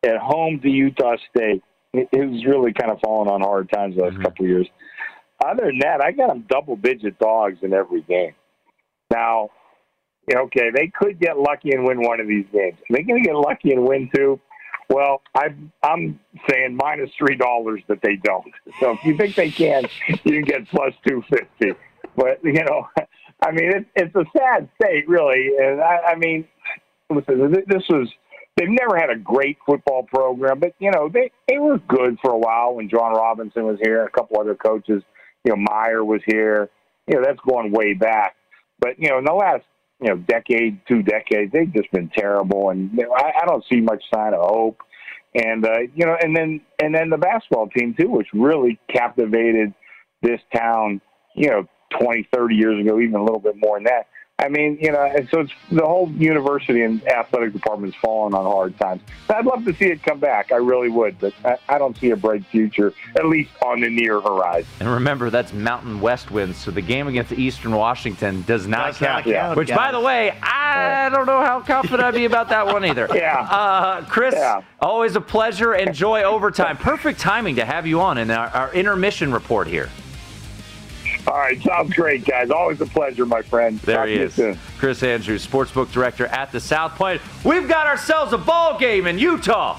at 0.05 0.17
home 0.19 0.61
to 0.63 0.69
Utah 0.69 1.17
State. 1.35 1.63
It 1.93 2.09
was 2.13 2.45
really 2.47 2.73
kind 2.73 2.93
of 2.93 3.01
falling 3.05 3.29
on 3.29 3.41
hard 3.41 3.69
times 3.71 3.97
the 3.97 4.03
last 4.03 4.15
mm-hmm. 4.15 4.23
couple 4.23 4.45
of 4.45 4.51
years. 4.51 4.69
Other 5.45 5.67
than 5.67 5.79
that, 5.81 6.01
I 6.01 6.13
got 6.13 6.29
them 6.29 6.45
double 6.49 6.77
digit 6.77 7.19
dogs 7.19 7.59
in 7.63 7.73
every 7.73 8.03
game. 8.03 8.35
Now, 9.11 9.51
okay, 10.33 10.71
they 10.73 10.93
could 10.95 11.19
get 11.19 11.39
lucky 11.39 11.71
and 11.73 11.85
win 11.85 12.01
one 12.03 12.21
of 12.21 12.29
these 12.29 12.45
games. 12.53 12.79
They're 12.89 12.99
they 12.99 13.03
going 13.03 13.23
to 13.23 13.27
get 13.27 13.35
lucky 13.35 13.73
and 13.73 13.85
win 13.85 14.09
two? 14.15 14.39
Well, 14.91 15.23
I'm 15.37 15.73
I'm 15.85 16.21
saying 16.51 16.77
minus 16.77 17.11
three 17.17 17.37
dollars 17.37 17.81
that 17.89 18.01
they 18.03 18.17
don't. 18.17 18.53
So 18.81 18.93
if 18.93 19.05
you 19.05 19.17
think 19.17 19.37
they 19.37 19.51
can, 19.51 19.85
you 20.09 20.17
can 20.19 20.43
get 20.43 20.69
plus 20.69 20.93
two 21.07 21.23
fifty. 21.31 21.79
But 22.17 22.43
you 22.43 22.65
know, 22.65 22.89
I 23.43 23.53
mean, 23.53 23.71
it, 23.71 23.87
it's 23.95 24.15
a 24.17 24.25
sad 24.37 24.69
state, 24.81 25.09
really. 25.09 25.53
And 25.61 25.81
I, 25.81 25.99
I 26.09 26.17
mean, 26.17 26.47
listen, 27.09 27.53
this 27.69 27.85
was 27.89 28.09
they've 28.57 28.69
never 28.69 28.99
had 28.99 29.11
a 29.11 29.17
great 29.17 29.59
football 29.65 30.03
program, 30.13 30.59
but 30.59 30.75
you 30.81 30.91
know, 30.91 31.09
they 31.09 31.31
they 31.49 31.59
were 31.59 31.79
good 31.79 32.19
for 32.21 32.33
a 32.33 32.39
while 32.39 32.75
when 32.75 32.89
John 32.91 33.13
Robinson 33.13 33.65
was 33.67 33.79
here, 33.83 34.05
a 34.05 34.11
couple 34.11 34.41
other 34.41 34.57
coaches. 34.57 35.03
You 35.45 35.53
know, 35.53 35.57
Meyer 35.57 36.05
was 36.05 36.21
here. 36.27 36.69
You 37.07 37.17
know, 37.17 37.23
that's 37.25 37.41
going 37.49 37.73
way 37.73 37.95
back. 37.95 38.35
But 38.81 38.99
you 38.99 39.09
know, 39.09 39.19
in 39.19 39.25
the 39.25 39.33
last 39.35 39.65
you 40.01 40.09
know 40.09 40.17
decade, 40.17 40.81
two 40.87 41.03
decades, 41.03 41.53
they've 41.53 41.73
just 41.73 41.91
been 41.93 42.11
terrible, 42.17 42.71
and 42.71 42.99
I, 43.17 43.33
I 43.43 43.47
don't 43.47 43.65
see 43.71 43.81
much 43.81 44.03
sign 44.13 44.35
of 44.35 44.41
hope. 44.41 44.81
And 45.35 45.65
uh, 45.65 45.81
you 45.95 46.07
know, 46.07 46.17
and 46.21 46.35
then 46.35 46.61
and 46.83 46.95
then 46.95 47.11
the 47.11 47.19
basketball 47.19 47.69
team 47.69 47.95
too, 47.99 48.09
which 48.09 48.27
really 48.33 48.79
captivated 48.93 49.73
this 50.23 50.41
town. 50.55 51.01
You 51.37 51.49
know, 51.49 51.69
20, 52.01 52.29
30 52.35 52.55
years 52.55 52.85
ago, 52.85 52.99
even 52.99 53.15
a 53.15 53.23
little 53.23 53.39
bit 53.39 53.55
more 53.57 53.77
than 53.79 53.85
that. 53.85 54.07
I 54.41 54.49
mean, 54.49 54.79
you 54.81 54.93
know, 54.93 55.03
and 55.03 55.29
so 55.31 55.41
it's 55.41 55.53
the 55.71 55.85
whole 55.85 56.11
university 56.13 56.83
and 56.83 57.07
athletic 57.07 57.53
department 57.53 57.71
department's 57.71 57.97
fallen 57.99 58.35
on 58.35 58.45
hard 58.45 58.77
times. 58.79 59.03
I'd 59.29 59.47
love 59.47 59.65
to 59.65 59.75
see 59.75 59.87
it 59.87 60.03
come 60.03 60.19
back. 60.19 60.53
I 60.53 60.57
really 60.57 60.89
would, 60.89 61.19
but 61.19 61.33
I, 61.45 61.57
I, 61.69 61.79
don't 61.79 61.97
see 61.97 62.11
a 62.11 62.17
bright 62.17 62.45
future, 62.47 62.93
at 63.17 63.27
least 63.27 63.51
on 63.63 63.81
the 63.81 63.89
near 63.89 64.21
horizon. 64.21 64.69
And 64.81 64.89
remember, 64.89 65.31
that's 65.31 65.53
Mountain 65.53 66.01
West 66.01 66.31
winds, 66.31 66.59
so 66.59 66.71
the 66.71 66.81
game 66.81 67.07
against 67.09 67.33
Eastern 67.33 67.73
Washington 67.73 68.43
does 68.43 68.67
not 68.67 68.89
does 68.89 68.99
count. 68.99 69.27
Not 69.27 69.35
count 69.35 69.57
which, 69.57 69.69
guys. 69.69 69.77
by 69.77 69.93
the 69.93 70.01
way, 70.01 70.37
I 70.43 71.09
don't 71.11 71.27
know 71.27 71.43
how 71.43 71.61
confident 71.61 72.03
I'd 72.03 72.15
be 72.15 72.25
about 72.25 72.49
that 72.49 72.67
one 72.67 72.85
either. 72.85 73.09
yeah. 73.15 73.41
Uh, 73.41 74.05
Chris, 74.07 74.35
yeah. 74.35 74.63
always 74.81 75.17
a 75.17 75.21
pleasure. 75.21 75.75
Enjoy 75.75 76.23
overtime. 76.23 76.77
Perfect 76.77 77.21
timing 77.21 77.57
to 77.57 77.65
have 77.65 77.87
you 77.87 78.01
on 78.01 78.19
in 78.19 78.31
our, 78.31 78.49
our 78.49 78.75
intermission 78.75 79.33
report 79.33 79.67
here. 79.69 79.89
All 81.31 81.39
right, 81.39 81.63
sounds 81.63 81.95
great, 81.95 82.25
guys. 82.25 82.51
Always 82.51 82.81
a 82.81 82.87
pleasure, 82.87 83.25
my 83.25 83.41
friend. 83.41 83.79
There 83.81 83.99
Talk 83.99 84.09
he 84.09 84.15
is, 84.15 84.35
soon. 84.35 84.59
Chris 84.79 85.05
Andrews, 85.05 85.47
sportsbook 85.47 85.93
director 85.93 86.27
at 86.27 86.51
the 86.51 86.59
South 86.59 86.97
Point. 86.97 87.23
We've 87.45 87.69
got 87.69 87.87
ourselves 87.87 88.33
a 88.33 88.39
ball 88.39 88.77
game 88.81 89.07
in 89.07 89.17
Utah. 89.17 89.79